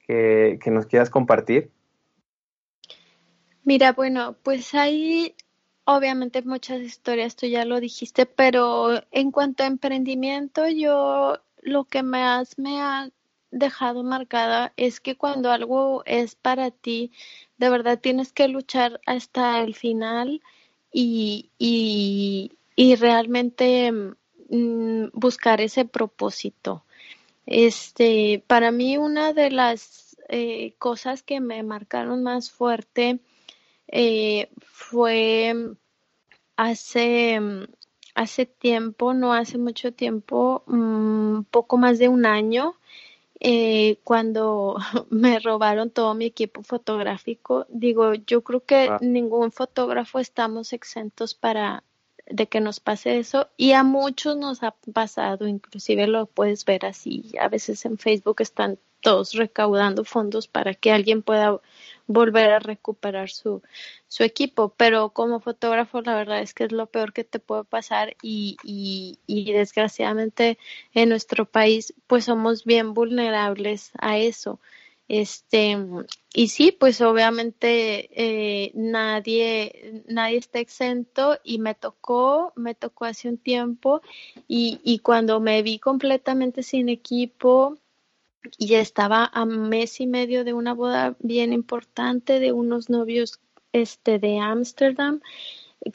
que, 0.07 0.59
nos 0.67 0.85
quieras 0.85 1.09
compartir? 1.09 1.71
Mira, 3.63 3.93
bueno, 3.93 4.35
pues 4.43 4.75
hay 4.75 5.35
obviamente 5.85 6.43
muchas 6.43 6.81
historias, 6.81 7.35
tú 7.35 7.47
ya 7.47 7.65
lo 7.65 7.79
dijiste, 7.79 8.27
pero 8.27 9.01
en 9.11 9.31
cuanto 9.31 9.63
a 9.63 9.67
emprendimiento, 9.67 10.67
yo 10.67 11.39
lo 11.61 11.85
que 11.85 12.03
más 12.03 12.59
me 12.59 12.79
ha 12.79 13.09
dejado 13.55 14.03
marcada 14.03 14.73
es 14.75 14.99
que 14.99 15.15
cuando 15.15 15.51
algo 15.51 16.03
es 16.05 16.35
para 16.35 16.71
ti, 16.71 17.11
de 17.57 17.69
verdad 17.69 17.99
tienes 17.99 18.33
que 18.33 18.49
luchar 18.49 18.99
hasta 19.05 19.61
el 19.61 19.75
final 19.75 20.41
y, 20.91 21.49
y, 21.57 22.95
realmente 22.95 23.91
mm, 23.91 25.05
buscar 25.13 25.61
ese 25.61 25.85
propósito. 25.85 26.83
Este, 27.45 28.43
para 28.47 28.71
mí 28.71 28.97
una 28.97 29.33
de 29.33 29.51
las 29.51 30.17
eh, 30.29 30.73
cosas 30.77 31.23
que 31.23 31.39
me 31.39 31.63
marcaron 31.63 32.23
más 32.23 32.51
fuerte 32.51 33.19
eh, 33.87 34.49
fue 34.61 35.75
hace, 36.57 37.39
hace 38.15 38.45
tiempo, 38.45 39.13
no 39.13 39.33
hace 39.33 39.57
mucho 39.57 39.93
tiempo, 39.93 40.63
mm, 40.67 41.43
poco 41.51 41.77
más 41.77 41.99
de 41.99 42.09
un 42.09 42.25
año, 42.25 42.75
eh, 43.39 43.97
cuando 44.03 44.77
me 45.09 45.39
robaron 45.39 45.89
todo 45.89 46.13
mi 46.13 46.25
equipo 46.25 46.63
fotográfico. 46.63 47.65
Digo, 47.69 48.13
yo 48.13 48.43
creo 48.43 48.63
que 48.65 48.89
ningún 49.01 49.51
fotógrafo 49.51 50.19
estamos 50.19 50.73
exentos 50.73 51.33
para 51.33 51.83
de 52.27 52.47
que 52.47 52.59
nos 52.59 52.79
pase 52.79 53.19
eso 53.19 53.49
y 53.55 53.73
a 53.73 53.83
muchos 53.83 54.35
nos 54.35 54.63
ha 54.63 54.71
pasado, 54.93 55.47
inclusive 55.47 56.07
lo 56.07 56.25
puedes 56.25 56.65
ver 56.65 56.85
así, 56.85 57.31
a 57.39 57.49
veces 57.49 57.85
en 57.85 57.99
Facebook 57.99 58.37
están 58.39 58.79
todos 59.01 59.33
recaudando 59.33 60.03
fondos 60.03 60.47
para 60.47 60.73
que 60.73 60.91
alguien 60.91 61.21
pueda 61.21 61.59
volver 62.07 62.51
a 62.51 62.59
recuperar 62.59 63.29
su, 63.29 63.61
su 64.07 64.23
equipo. 64.23 64.73
Pero 64.77 65.09
como 65.09 65.39
fotógrafo, 65.39 66.01
la 66.01 66.15
verdad 66.15 66.41
es 66.41 66.53
que 66.53 66.65
es 66.65 66.71
lo 66.71 66.87
peor 66.87 67.13
que 67.13 67.23
te 67.23 67.39
puede 67.39 67.63
pasar 67.63 68.15
y, 68.21 68.57
y, 68.63 69.19
y 69.27 69.53
desgraciadamente 69.53 70.57
en 70.93 71.09
nuestro 71.09 71.45
país 71.45 71.93
pues 72.07 72.25
somos 72.25 72.65
bien 72.65 72.93
vulnerables 72.93 73.91
a 73.99 74.17
eso. 74.17 74.59
Este, 75.07 75.77
y 76.33 76.47
sí, 76.47 76.71
pues 76.71 76.99
obviamente 77.01 78.09
eh, 78.11 78.71
nadie, 78.73 80.03
nadie 80.07 80.37
está 80.37 80.59
exento 80.59 81.37
y 81.43 81.59
me 81.59 81.75
tocó, 81.75 82.53
me 82.55 82.73
tocó 82.73 83.05
hace 83.05 83.29
un 83.29 83.37
tiempo 83.37 84.01
y, 84.47 84.79
y 84.83 84.99
cuando 84.99 85.39
me 85.39 85.61
vi 85.61 85.77
completamente 85.77 86.63
sin 86.63 86.89
equipo, 86.89 87.77
y 88.57 88.75
estaba 88.75 89.29
a 89.33 89.45
mes 89.45 89.99
y 89.99 90.07
medio 90.07 90.43
de 90.43 90.53
una 90.53 90.73
boda 90.73 91.15
bien 91.19 91.53
importante 91.53 92.39
de 92.39 92.51
unos 92.51 92.89
novios 92.89 93.39
este 93.73 94.19
de 94.19 94.39
Ámsterdam 94.39 95.21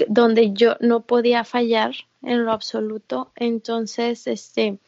donde 0.09 0.53
yo 0.53 0.77
no 0.81 1.07
podía 1.07 1.45
fallar 1.45 1.95
en 2.23 2.45
lo 2.45 2.53
absoluto. 2.53 3.33
Entonces 3.37 4.27
este 4.27 4.79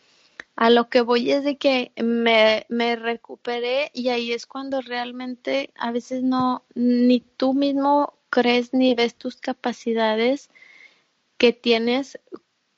a 0.55 0.71
lo 0.71 0.91
que 0.91 1.01
voy 1.01 1.31
es 1.31 1.45
de 1.45 1.57
que 1.57 1.93
me, 1.97 2.67
me 2.69 2.95
recuperé 2.97 3.91
y 3.95 4.09
ahí 4.09 4.33
es 4.33 4.47
cuando 4.47 4.83
realmente 4.83 5.73
a 5.77 5.93
veces 5.93 6.23
no 6.23 6.65
ni 6.75 7.21
tú 7.21 7.55
mismo 7.55 8.19
crees 8.29 8.75
ni 8.75 8.95
ves 8.95 9.15
tus 9.15 9.37
capacidades 9.37 10.51
que 11.39 11.53
tienes 11.53 12.21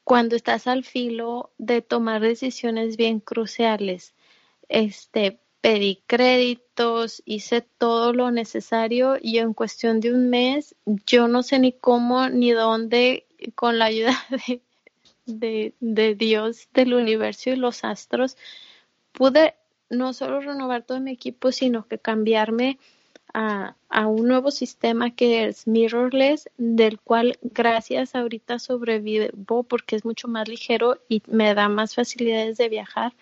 cuando 0.05 0.37
estás 0.37 0.67
al 0.67 0.85
filo 0.85 1.53
de 1.59 1.83
tomar 1.83 2.21
decisiones 2.21 2.97
bien 2.97 3.21
cruciales 3.21 4.14
este, 4.69 5.41
pedí 5.61 6.03
créditos, 6.07 7.23
hice 7.25 7.63
todo 7.63 8.13
lo 8.13 8.31
necesario 8.31 9.17
y 9.19 9.39
en 9.39 9.55
cuestión 9.55 10.01
de 10.01 10.13
un 10.13 10.29
mes 10.29 10.77
yo 11.07 11.27
no 11.27 11.43
sé 11.43 11.59
ni 11.59 11.73
cómo 11.73 12.29
ni 12.29 12.51
dónde 12.51 13.27
con 13.55 13.79
la 13.79 13.87
ayuda 13.87 14.15
de, 15.27 15.75
de, 15.81 16.15
Dios, 16.15 16.69
del 16.75 16.93
universo 16.93 17.49
y 17.49 17.57
los 17.57 17.83
astros, 17.83 18.37
pude 19.13 19.55
no 19.89 20.13
solo 20.13 20.41
renovar 20.41 20.83
todo 20.83 21.01
mi 21.01 21.13
equipo, 21.13 21.51
sino 21.51 21.87
que 21.87 21.99
cambiarme 21.99 22.79
a, 23.33 23.75
a, 23.89 24.07
un 24.07 24.29
nuevo 24.29 24.51
sistema 24.51 25.15
que 25.15 25.47
es 25.47 25.67
mirrorless, 25.67 26.51
del 26.59 27.01
cual 27.01 27.39
gracias 27.41 28.15
ahorita 28.15 28.59
sobrevivo 28.59 29.63
porque 29.63 29.97
es 29.97 30.05
mucho 30.05 30.29
más 30.29 30.47
ligero 30.47 31.01
y 31.09 31.23
me 31.27 31.55
da 31.55 31.69
más 31.69 31.95
facilidades 31.95 32.59
de 32.59 32.69
viajar. 32.69 33.15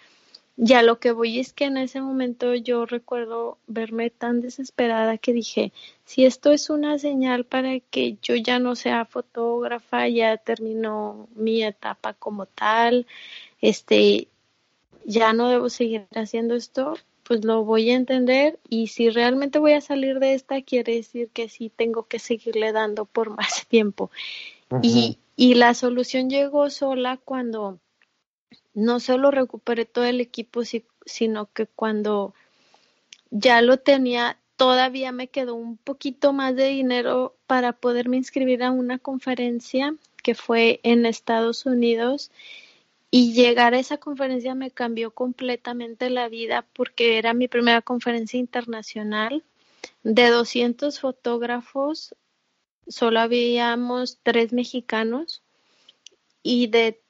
Ya 0.56 0.82
lo 0.82 0.98
que 1.00 1.12
voy 1.12 1.38
es 1.38 1.52
que 1.54 1.64
en 1.64 1.78
ese 1.78 2.00
momento 2.02 2.54
yo 2.54 2.84
recuerdo 2.84 3.58
verme 3.66 4.10
tan 4.10 4.42
desesperada 4.42 5.16
que 5.16 5.32
dije, 5.32 5.72
si 6.04 6.26
esto 6.26 6.52
es 6.52 6.68
una 6.68 6.98
señal 6.98 7.44
para 7.44 7.80
que 7.80 8.18
yo 8.22 8.34
ya 8.36 8.58
no 8.58 8.76
sea 8.76 9.06
fotógrafa, 9.06 10.08
ya 10.08 10.36
terminó 10.36 11.28
mi 11.34 11.62
etapa 11.62 12.12
como 12.12 12.44
tal, 12.44 13.06
este, 13.62 14.28
ya 15.06 15.32
no 15.32 15.48
debo 15.48 15.70
seguir 15.70 16.06
haciendo 16.14 16.54
esto, 16.54 16.94
pues 17.22 17.44
lo 17.44 17.64
voy 17.64 17.90
a 17.90 17.94
entender 17.94 18.58
y 18.68 18.88
si 18.88 19.08
realmente 19.08 19.58
voy 19.58 19.72
a 19.72 19.80
salir 19.80 20.18
de 20.18 20.34
esta, 20.34 20.60
quiere 20.60 20.96
decir 20.96 21.30
que 21.32 21.48
sí 21.48 21.72
tengo 21.74 22.02
que 22.04 22.18
seguirle 22.18 22.72
dando 22.72 23.06
por 23.06 23.30
más 23.36 23.66
tiempo. 23.68 24.10
y, 24.82 25.18
y 25.34 25.54
la 25.54 25.72
solución 25.72 26.28
llegó 26.28 26.68
sola 26.68 27.16
cuando 27.16 27.78
no 28.74 29.00
solo 29.00 29.30
recuperé 29.30 29.84
todo 29.84 30.04
el 30.04 30.20
equipo, 30.20 30.62
sino 31.04 31.52
que 31.52 31.66
cuando 31.66 32.34
ya 33.30 33.62
lo 33.62 33.78
tenía, 33.78 34.38
todavía 34.56 35.12
me 35.12 35.28
quedó 35.28 35.54
un 35.54 35.76
poquito 35.76 36.32
más 36.32 36.54
de 36.54 36.68
dinero 36.68 37.34
para 37.46 37.72
poderme 37.72 38.16
inscribir 38.16 38.62
a 38.62 38.70
una 38.70 38.98
conferencia 38.98 39.94
que 40.22 40.34
fue 40.34 40.80
en 40.82 41.06
Estados 41.06 41.66
Unidos. 41.66 42.30
Y 43.10 43.34
llegar 43.34 43.74
a 43.74 43.78
esa 43.78 43.98
conferencia 43.98 44.54
me 44.54 44.70
cambió 44.70 45.10
completamente 45.10 46.08
la 46.08 46.28
vida 46.28 46.64
porque 46.72 47.18
era 47.18 47.34
mi 47.34 47.46
primera 47.46 47.82
conferencia 47.82 48.38
internacional. 48.38 49.42
De 50.02 50.28
200 50.28 50.98
fotógrafos, 50.98 52.14
solo 52.86 53.20
habíamos 53.20 54.18
tres 54.22 54.52
mexicanos 54.52 55.42
y 56.42 56.68
de 56.68 57.00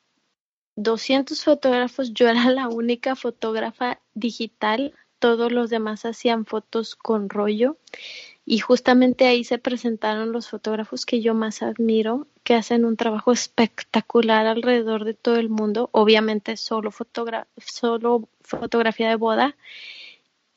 200 0.76 1.44
fotógrafos, 1.44 2.12
yo 2.12 2.28
era 2.28 2.50
la 2.50 2.68
única 2.68 3.16
fotógrafa 3.16 4.00
digital, 4.14 4.94
todos 5.18 5.52
los 5.52 5.70
demás 5.70 6.04
hacían 6.04 6.46
fotos 6.46 6.96
con 6.96 7.28
rollo 7.28 7.76
y 8.44 8.58
justamente 8.58 9.26
ahí 9.26 9.44
se 9.44 9.58
presentaron 9.58 10.32
los 10.32 10.48
fotógrafos 10.48 11.06
que 11.06 11.20
yo 11.20 11.34
más 11.34 11.62
admiro, 11.62 12.26
que 12.42 12.54
hacen 12.54 12.84
un 12.84 12.96
trabajo 12.96 13.32
espectacular 13.32 14.46
alrededor 14.46 15.04
de 15.04 15.14
todo 15.14 15.36
el 15.36 15.48
mundo, 15.48 15.90
obviamente 15.92 16.56
solo, 16.56 16.90
solo 17.58 18.28
fotografía 18.40 19.08
de 19.08 19.16
boda. 19.16 19.56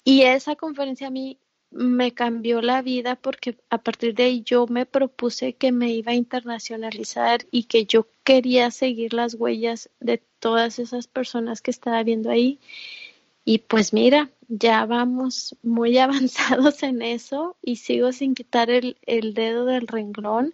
Y 0.03 0.23
esa 0.23 0.55
conferencia 0.55 1.07
a 1.07 1.11
mí 1.11 1.37
me 1.75 2.13
cambió 2.13 2.61
la 2.61 2.81
vida 2.81 3.17
porque 3.17 3.57
a 3.69 3.79
partir 3.79 4.15
de 4.15 4.23
ahí 4.23 4.43
yo 4.43 4.65
me 4.67 4.85
propuse 4.85 5.53
que 5.53 5.73
me 5.73 5.91
iba 5.91 6.13
a 6.13 6.15
internacionalizar 6.15 7.45
y 7.51 7.65
que 7.65 7.85
yo 7.85 8.07
quería 8.23 8.71
seguir 8.71 9.13
las 9.13 9.33
huellas 9.35 9.89
de 9.99 10.23
todas 10.39 10.79
esas 10.79 11.07
personas 11.07 11.61
que 11.61 11.71
estaba 11.71 12.01
viendo 12.03 12.31
ahí. 12.31 12.59
Y 13.43 13.59
pues 13.59 13.91
mira, 13.91 14.31
ya 14.47 14.85
vamos 14.85 15.57
muy 15.63 15.97
avanzados 15.99 16.81
en 16.81 17.01
eso 17.01 17.57
y 17.61 17.75
sigo 17.75 18.13
sin 18.13 18.35
quitar 18.35 18.69
el, 18.69 18.97
el 19.05 19.33
dedo 19.33 19.65
del 19.65 19.87
renglón, 19.87 20.53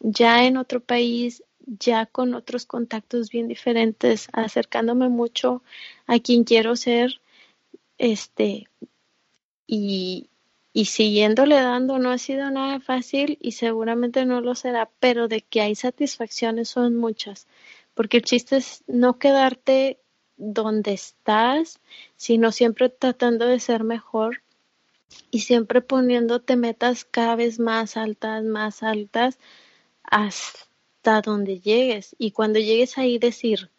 ya 0.00 0.44
en 0.44 0.58
otro 0.58 0.80
país, 0.80 1.42
ya 1.66 2.06
con 2.06 2.34
otros 2.34 2.66
contactos 2.66 3.30
bien 3.30 3.48
diferentes, 3.48 4.28
acercándome 4.32 5.08
mucho 5.08 5.64
a 6.06 6.20
quien 6.20 6.44
quiero 6.44 6.76
ser, 6.76 7.20
este, 7.98 8.68
y, 9.66 10.30
y 10.76 10.84
siguiéndole 10.84 11.54
dando 11.54 11.98
no 11.98 12.10
ha 12.10 12.18
sido 12.18 12.50
nada 12.50 12.80
fácil 12.80 13.38
y 13.40 13.52
seguramente 13.52 14.26
no 14.26 14.42
lo 14.42 14.54
será, 14.54 14.90
pero 15.00 15.26
de 15.26 15.40
que 15.40 15.62
hay 15.62 15.74
satisfacciones 15.74 16.68
son 16.68 16.96
muchas, 16.96 17.46
porque 17.94 18.18
el 18.18 18.24
chiste 18.24 18.58
es 18.58 18.84
no 18.86 19.18
quedarte 19.18 19.98
donde 20.36 20.92
estás, 20.92 21.80
sino 22.16 22.52
siempre 22.52 22.90
tratando 22.90 23.46
de 23.46 23.58
ser 23.58 23.84
mejor 23.84 24.42
y 25.30 25.38
siempre 25.38 25.80
poniéndote 25.80 26.56
metas 26.56 27.06
cada 27.06 27.36
vez 27.36 27.58
más 27.58 27.96
altas, 27.96 28.44
más 28.44 28.82
altas, 28.82 29.38
hasta 30.02 31.22
donde 31.22 31.58
llegues. 31.58 32.14
Y 32.18 32.32
cuando 32.32 32.58
llegues 32.58 32.98
ahí 32.98 33.16
decir, 33.16 33.70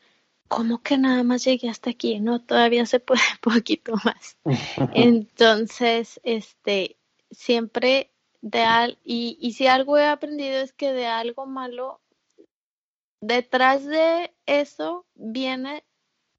¿cómo 0.48 0.82
que 0.82 0.98
nada 0.98 1.24
más 1.24 1.44
llegué 1.44 1.70
hasta 1.70 1.90
aquí? 1.90 2.20
No, 2.20 2.42
todavía 2.42 2.86
se 2.86 3.00
puede 3.00 3.22
poquito 3.42 3.94
más. 4.04 4.38
Entonces, 4.94 6.20
este, 6.24 6.98
siempre 7.32 8.12
de 8.42 8.62
al, 8.62 8.98
y, 9.04 9.38
y 9.42 9.54
si 9.54 9.68
algo 9.68 9.98
he 9.98 10.06
aprendido 10.06 10.60
es 10.60 10.74
que 10.74 10.94
de 10.94 11.08
algo 11.08 11.46
malo, 11.46 12.00
detrás 13.22 13.86
de 13.86 14.34
eso 14.46 15.06
viene 15.16 15.84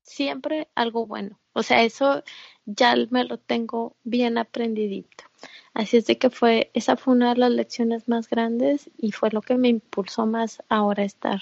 siempre 0.03 0.69
algo 0.75 1.07
bueno. 1.07 1.39
O 1.53 1.63
sea, 1.63 1.83
eso 1.83 2.23
ya 2.67 2.95
me 3.11 3.25
lo 3.25 3.39
tengo 3.39 3.97
bien 4.05 4.39
aprendidito. 4.39 5.25
Así 5.75 5.99
es 5.99 6.07
de 6.07 6.19
que 6.19 6.31
fue, 6.31 6.71
esa 6.75 6.97
fue 6.97 7.15
una 7.15 7.35
de 7.35 7.41
las 7.41 7.51
lecciones 7.51 8.09
más 8.09 8.29
grandes 8.29 8.91
y 8.97 9.13
fue 9.13 9.31
lo 9.31 9.43
que 9.43 9.57
me 9.57 9.69
impulsó 9.69 10.27
más 10.27 10.63
ahora 10.69 11.05
estar 11.05 11.41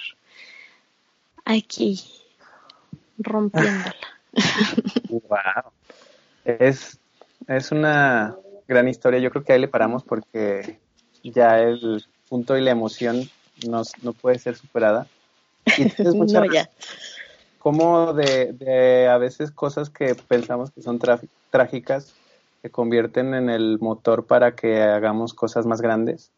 aquí 1.45 2.01
rompiéndola. 3.19 3.95
Wow. 5.09 5.73
Es, 6.45 6.99
es 7.49 7.73
una 7.73 8.37
gran 8.69 8.87
historia. 8.87 9.19
Yo 9.19 9.31
creo 9.31 9.45
que 9.45 9.55
ahí 9.55 9.61
le 9.61 9.69
paramos 9.69 10.05
porque 10.05 10.79
ya 11.23 11.59
el 11.61 12.05
punto 12.29 12.57
y 12.57 12.61
la 12.61 12.71
emoción 12.73 13.29
no, 13.67 13.83
no 14.03 14.13
puede 14.13 14.39
ser 14.39 14.57
superada. 14.57 15.07
Y 15.79 15.85
mucha 16.15 16.41
no, 16.41 16.53
ya. 16.53 16.69
Como 17.59 18.13
de, 18.13 18.53
de, 18.53 19.09
a 19.09 19.19
veces 19.19 19.51
cosas 19.51 19.91
que 19.91 20.15
pensamos 20.15 20.71
que 20.71 20.83
son 20.83 21.01
trágicas 21.51 22.15
se 22.63 22.71
convierten 22.71 23.35
en 23.35 23.51
el 23.51 23.79
motor 23.81 24.27
para 24.27 24.55
que 24.55 24.83
hagamos 24.83 25.35
cosas 25.35 25.67
más 25.67 25.81
grandes. 25.81 26.31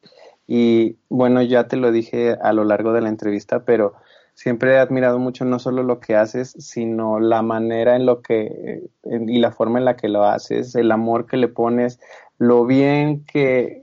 Y 0.46 0.96
bueno, 1.10 1.42
ya 1.42 1.68
te 1.68 1.76
lo 1.76 1.92
dije 1.92 2.36
a 2.40 2.52
lo 2.54 2.64
largo 2.64 2.92
de 2.92 3.02
la 3.02 3.10
entrevista, 3.10 3.64
pero 3.64 3.94
siempre 4.38 4.74
he 4.74 4.78
admirado 4.78 5.18
mucho 5.18 5.44
no 5.44 5.58
solo 5.58 5.82
lo 5.82 5.98
que 5.98 6.14
haces, 6.14 6.54
sino 6.60 7.18
la 7.18 7.42
manera 7.42 7.96
en 7.96 8.06
lo 8.06 8.22
que 8.22 8.88
y 9.02 9.38
la 9.40 9.50
forma 9.50 9.80
en 9.80 9.84
la 9.84 9.96
que 9.96 10.08
lo 10.08 10.22
haces, 10.22 10.76
el 10.76 10.92
amor 10.92 11.26
que 11.26 11.36
le 11.36 11.48
pones, 11.48 11.98
lo 12.38 12.64
bien 12.64 13.24
que 13.24 13.82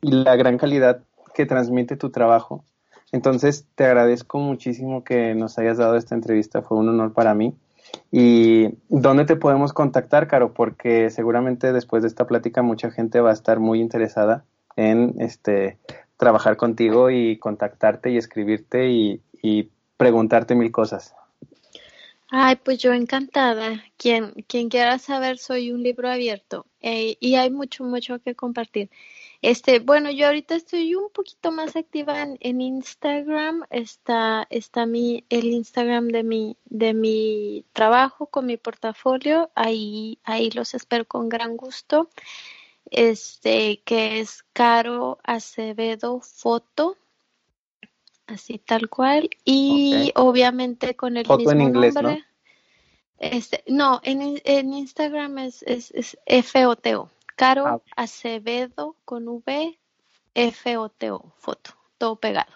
y 0.00 0.12
la 0.12 0.36
gran 0.36 0.56
calidad 0.56 1.02
que 1.34 1.44
transmite 1.44 1.98
tu 1.98 2.08
trabajo. 2.08 2.64
Entonces, 3.12 3.66
te 3.74 3.84
agradezco 3.84 4.38
muchísimo 4.38 5.04
que 5.04 5.34
nos 5.34 5.58
hayas 5.58 5.76
dado 5.76 5.96
esta 5.96 6.14
entrevista, 6.14 6.62
fue 6.62 6.78
un 6.78 6.88
honor 6.88 7.12
para 7.12 7.34
mí. 7.34 7.54
¿Y 8.10 8.78
dónde 8.88 9.26
te 9.26 9.36
podemos 9.36 9.74
contactar, 9.74 10.28
Caro? 10.28 10.54
Porque 10.54 11.10
seguramente 11.10 11.74
después 11.74 12.02
de 12.02 12.08
esta 12.08 12.26
plática 12.26 12.62
mucha 12.62 12.90
gente 12.90 13.20
va 13.20 13.30
a 13.30 13.34
estar 13.34 13.60
muy 13.60 13.82
interesada 13.82 14.44
en 14.76 15.16
este 15.18 15.76
trabajar 16.16 16.56
contigo 16.56 17.10
y 17.10 17.36
contactarte 17.36 18.10
y 18.10 18.16
escribirte 18.16 18.88
y 18.88 19.20
preguntarte 20.00 20.54
mil 20.54 20.72
cosas. 20.72 21.14
Ay, 22.30 22.56
pues 22.56 22.78
yo 22.78 22.94
encantada. 22.94 23.84
Quien, 23.98 24.32
quien 24.48 24.70
quiera 24.70 24.98
saber, 24.98 25.36
soy 25.36 25.72
un 25.72 25.82
libro 25.82 26.08
abierto 26.08 26.64
eh, 26.80 27.18
y 27.20 27.34
hay 27.34 27.50
mucho, 27.50 27.84
mucho 27.84 28.18
que 28.20 28.34
compartir. 28.34 28.88
Este, 29.42 29.78
bueno, 29.80 30.10
yo 30.10 30.26
ahorita 30.26 30.54
estoy 30.54 30.94
un 30.94 31.10
poquito 31.10 31.52
más 31.52 31.76
activa 31.76 32.22
en, 32.22 32.60
Instagram. 32.62 33.64
Está, 33.68 34.46
está 34.48 34.86
mi, 34.86 35.26
el 35.28 35.46
Instagram 35.46 36.08
de 36.08 36.22
mi, 36.22 36.56
de 36.64 36.94
mi 36.94 37.66
trabajo 37.74 38.26
con 38.26 38.46
mi 38.46 38.56
portafolio. 38.56 39.50
Ahí, 39.54 40.18
ahí 40.24 40.50
los 40.52 40.72
espero 40.72 41.04
con 41.04 41.28
gran 41.28 41.58
gusto. 41.58 42.08
Este, 42.90 43.82
que 43.84 44.20
es 44.20 44.44
Caro 44.54 45.18
Acevedo 45.24 46.20
Foto 46.20 46.96
así 48.30 48.58
tal 48.58 48.88
cual. 48.88 49.30
Y 49.44 50.12
obviamente 50.14 50.96
con 50.96 51.16
el 51.16 51.26
mismo 51.28 51.50
en 51.52 51.60
inglés, 51.60 51.94
nombre. 51.94 52.16
¿no? 52.18 52.24
Este, 53.18 53.62
no, 53.66 54.00
en, 54.02 54.40
en 54.44 54.72
Instagram 54.72 55.38
es, 55.38 55.62
es, 55.62 55.92
es 55.94 56.52
FOTO. 56.52 57.10
Caro 57.36 57.66
ah, 57.66 57.80
Acevedo 57.96 58.96
con 59.04 59.28
V, 59.28 59.78
FOTO, 60.34 61.32
foto, 61.38 61.70
todo 61.98 62.16
pegado. 62.16 62.52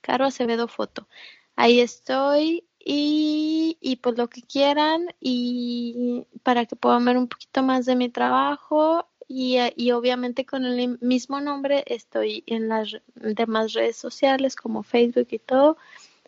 Caro 0.00 0.26
Acevedo 0.26 0.68
Foto. 0.68 1.08
Ahí 1.56 1.80
estoy 1.80 2.64
y, 2.78 3.76
y 3.80 3.96
pues 3.96 4.16
lo 4.16 4.28
que 4.28 4.42
quieran 4.42 5.08
y 5.20 6.24
para 6.42 6.66
que 6.66 6.76
puedan 6.76 7.04
ver 7.04 7.18
un 7.18 7.28
poquito 7.28 7.62
más 7.62 7.84
de 7.84 7.96
mi 7.96 8.08
trabajo, 8.08 9.06
y, 9.28 9.58
y 9.76 9.92
obviamente 9.92 10.46
con 10.46 10.64
el 10.64 10.98
mismo 11.00 11.40
nombre 11.40 11.84
estoy 11.86 12.42
en 12.46 12.68
las 12.68 12.96
demás 13.14 13.74
redes 13.74 13.96
sociales 13.96 14.56
como 14.56 14.82
Facebook 14.82 15.28
y 15.30 15.38
todo. 15.38 15.76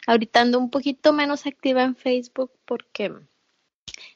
Ahorita 0.07 0.43
ando 0.43 0.59
un 0.59 0.71
poquito 0.71 1.13
menos 1.13 1.47
activa 1.47 1.83
en 1.83 1.97
Facebook 1.97 2.53
porque 2.67 3.13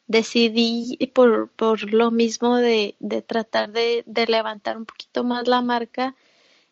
decidí 0.06 0.98
por, 1.14 1.50
por 1.50 1.92
lo 1.92 2.10
mismo 2.10 2.56
de, 2.56 2.94
de 3.00 3.22
tratar 3.22 3.72
de, 3.72 4.04
de, 4.06 4.26
levantar 4.26 4.76
un 4.76 4.84
poquito 4.84 5.24
más 5.24 5.48
la 5.48 5.62
marca, 5.62 6.14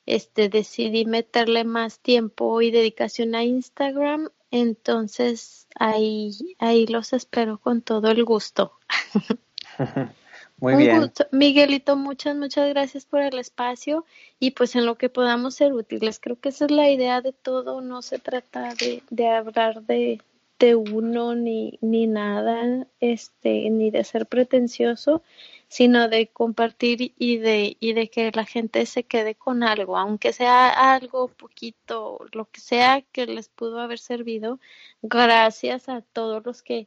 este 0.05 0.49
decidí 0.49 1.07
meterle 1.07 1.65
más 1.65 1.99
tiempo 2.01 2.61
y 2.61 2.71
dedicación 2.71 3.35
a 3.35 3.45
Instagram, 3.45 4.29
entonces 4.51 5.67
ahí, 5.77 6.57
ahí 6.59 6.87
los 6.87 7.13
espero 7.15 7.59
con 7.59 7.81
todo 7.81 8.11
el 8.11 8.25
gusto. 8.25 8.73
Muy 10.63 10.77
bien. 10.77 11.13
Miguelito, 11.33 11.97
muchas, 11.97 12.37
muchas 12.37 12.69
gracias 12.69 13.05
por 13.05 13.21
el 13.21 13.37
espacio 13.37 14.05
y 14.39 14.53
pues 14.53 14.77
en 14.77 14.87
lo 14.87 14.97
que 14.97 15.09
podamos 15.09 15.57
ser 15.57 15.73
útiles. 15.73 16.21
Creo 16.21 16.39
que 16.39 16.51
esa 16.51 16.67
es 16.67 16.71
la 16.71 16.89
idea 16.89 17.21
de 17.21 17.33
todo. 17.33 17.81
No 17.81 18.01
se 18.01 18.21
trata 18.21 18.73
de, 18.75 19.03
de 19.11 19.29
hablar 19.29 19.83
de, 19.83 20.21
de 20.61 20.77
uno 20.77 21.35
ni, 21.35 21.81
ni 21.81 22.07
nada, 22.07 22.87
este, 23.01 23.69
ni 23.71 23.91
de 23.91 24.05
ser 24.05 24.27
pretencioso, 24.27 25.23
sino 25.67 26.09
de 26.09 26.29
compartir 26.29 27.13
y 27.19 27.39
de, 27.39 27.77
y 27.81 27.95
de 27.95 28.09
que 28.09 28.31
la 28.33 28.45
gente 28.45 28.87
se 28.87 29.03
quede 29.03 29.35
con 29.35 29.65
algo, 29.65 29.99
aunque 29.99 30.33
sea 30.33 30.95
algo 30.95 31.27
poquito, 31.27 32.25
lo 32.31 32.45
que 32.45 32.61
sea 32.61 33.03
que 33.03 33.27
les 33.27 33.49
pudo 33.49 33.81
haber 33.81 33.99
servido. 33.99 34.61
Gracias 35.03 35.89
a 35.89 36.03
todos 36.03 36.47
los 36.47 36.63
que 36.63 36.87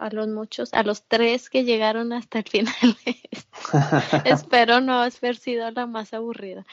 a 0.00 0.10
los 0.10 0.28
muchos, 0.28 0.72
a 0.74 0.82
los 0.82 1.02
tres 1.04 1.50
que 1.50 1.64
llegaron 1.64 2.12
hasta 2.12 2.38
el 2.38 2.44
final. 2.44 2.74
Espero 4.24 4.80
no 4.80 5.00
haber 5.00 5.36
sido 5.36 5.70
la 5.70 5.86
más 5.86 6.12
aburrida. 6.14 6.64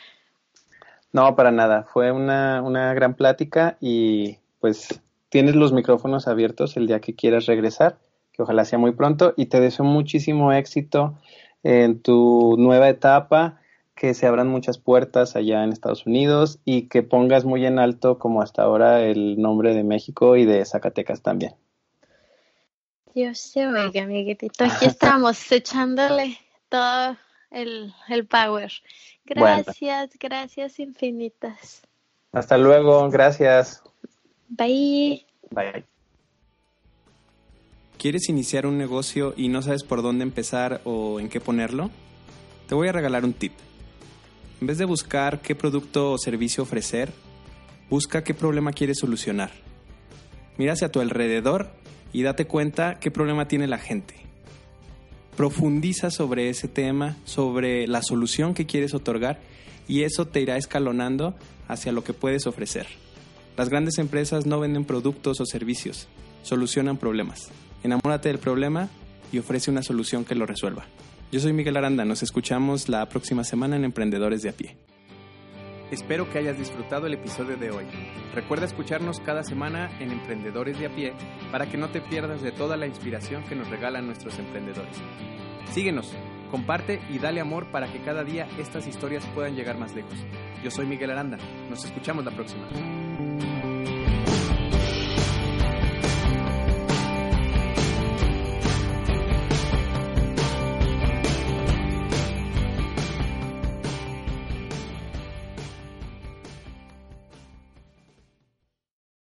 No, 1.11 1.35
para 1.35 1.51
nada. 1.51 1.83
Fue 1.83 2.11
una, 2.11 2.61
una 2.61 2.93
gran 2.93 3.13
plática 3.13 3.77
y 3.79 4.37
pues 4.59 5.01
tienes 5.29 5.55
los 5.55 5.73
micrófonos 5.73 6.27
abiertos 6.27 6.77
el 6.77 6.87
día 6.87 7.01
que 7.01 7.15
quieras 7.15 7.45
regresar, 7.45 7.97
que 8.31 8.41
ojalá 8.41 8.65
sea 8.65 8.79
muy 8.79 8.91
pronto 8.91 9.33
y 9.37 9.47
te 9.47 9.59
deseo 9.59 9.85
muchísimo 9.85 10.53
éxito 10.53 11.15
en 11.63 12.01
tu 12.01 12.55
nueva 12.57 12.89
etapa, 12.89 13.59
que 13.95 14.13
se 14.13 14.27
abran 14.27 14.47
muchas 14.47 14.77
puertas 14.77 15.35
allá 15.35 15.63
en 15.63 15.71
Estados 15.71 16.05
Unidos 16.05 16.59
y 16.65 16.83
que 16.83 17.03
pongas 17.03 17.45
muy 17.45 17.65
en 17.65 17.79
alto 17.79 18.19
como 18.19 18.41
hasta 18.41 18.63
ahora 18.63 19.01
el 19.01 19.41
nombre 19.41 19.73
de 19.73 19.83
México 19.83 20.35
y 20.35 20.45
de 20.45 20.65
Zacatecas 20.65 21.21
también. 21.21 21.53
Dios 23.13 23.51
te 23.53 23.67
oiga, 23.67 24.03
amiguitito. 24.03 24.65
Aquí 24.65 24.85
estamos 24.85 25.51
echándole 25.51 26.37
todo 26.69 27.15
el, 27.51 27.93
el 28.09 28.25
power. 28.25 28.71
Gracias, 29.25 30.09
gracias 30.19 30.79
infinitas. 30.79 31.83
Hasta 32.31 32.57
luego, 32.57 33.09
gracias. 33.11 33.83
Bye. 34.49 35.25
Bye. 35.51 35.85
¿Quieres 37.99 38.27
iniciar 38.29 38.65
un 38.65 38.77
negocio 38.77 39.35
y 39.37 39.47
no 39.47 39.61
sabes 39.61 39.83
por 39.83 40.01
dónde 40.01 40.23
empezar 40.23 40.81
o 40.83 41.19
en 41.19 41.29
qué 41.29 41.39
ponerlo? 41.39 41.91
Te 42.67 42.73
voy 42.73 42.87
a 42.87 42.91
regalar 42.91 43.23
un 43.23 43.33
tip. 43.33 43.53
En 44.59 44.67
vez 44.67 44.79
de 44.79 44.85
buscar 44.85 45.41
qué 45.41 45.55
producto 45.55 46.11
o 46.13 46.17
servicio 46.17 46.63
ofrecer, 46.63 47.11
busca 47.89 48.23
qué 48.23 48.33
problema 48.33 48.73
quieres 48.73 48.97
solucionar. 48.97 49.51
Mira 50.57 50.73
hacia 50.73 50.91
tu 50.91 50.99
alrededor 50.99 51.69
y 52.13 52.21
date 52.21 52.45
cuenta 52.45 52.99
qué 52.99 53.11
problema 53.11 53.47
tiene 53.47 53.67
la 53.67 53.79
gente. 53.79 54.15
Profundiza 55.35 56.11
sobre 56.11 56.49
ese 56.49 56.67
tema, 56.67 57.17
sobre 57.25 57.87
la 57.87 58.03
solución 58.03 58.53
que 58.53 58.67
quieres 58.67 58.93
otorgar 58.93 59.39
y 59.87 60.03
eso 60.03 60.27
te 60.27 60.39
irá 60.39 60.55
escalonando 60.55 61.35
hacia 61.67 61.91
lo 61.91 62.03
que 62.03 62.13
puedes 62.13 62.45
ofrecer. 62.47 62.85
Las 63.57 63.69
grandes 63.69 63.97
empresas 63.97 64.45
no 64.45 64.59
venden 64.59 64.85
productos 64.85 65.41
o 65.41 65.45
servicios, 65.45 66.07
solucionan 66.43 66.97
problemas. 66.97 67.49
Enamórate 67.83 68.29
del 68.29 68.39
problema 68.39 68.89
y 69.31 69.39
ofrece 69.39 69.71
una 69.71 69.83
solución 69.83 70.23
que 70.23 70.35
lo 70.35 70.45
resuelva. 70.45 70.85
Yo 71.31 71.39
soy 71.39 71.51
Miguel 71.51 71.77
Aranda, 71.77 72.05
nos 72.05 72.21
escuchamos 72.21 72.89
la 72.89 73.09
próxima 73.09 73.43
semana 73.43 73.75
en 73.75 73.85
Emprendedores 73.85 74.43
de 74.43 74.49
a 74.49 74.53
pie. 74.53 74.77
Espero 75.91 76.29
que 76.29 76.39
hayas 76.39 76.57
disfrutado 76.57 77.07
el 77.07 77.13
episodio 77.13 77.57
de 77.57 77.71
hoy. 77.71 77.85
Recuerda 78.33 78.65
escucharnos 78.65 79.19
cada 79.19 79.43
semana 79.43 79.91
en 79.99 80.11
Emprendedores 80.11 80.79
de 80.79 80.87
a 80.87 80.95
pie 80.95 81.13
para 81.51 81.67
que 81.67 81.77
no 81.77 81.89
te 81.89 82.01
pierdas 82.01 82.41
de 82.41 82.51
toda 82.51 82.77
la 82.77 82.87
inspiración 82.87 83.43
que 83.43 83.55
nos 83.55 83.69
regalan 83.69 84.05
nuestros 84.05 84.37
emprendedores. 84.39 84.95
Síguenos, 85.71 86.13
comparte 86.51 87.01
y 87.09 87.19
dale 87.19 87.41
amor 87.41 87.71
para 87.71 87.91
que 87.91 88.01
cada 88.01 88.23
día 88.23 88.47
estas 88.59 88.87
historias 88.87 89.25
puedan 89.33 89.55
llegar 89.55 89.77
más 89.77 89.93
lejos. 89.95 90.13
Yo 90.63 90.71
soy 90.71 90.85
Miguel 90.85 91.11
Aranda, 91.11 91.37
nos 91.69 91.83
escuchamos 91.85 92.25
la 92.25 92.31
próxima. 92.31 92.67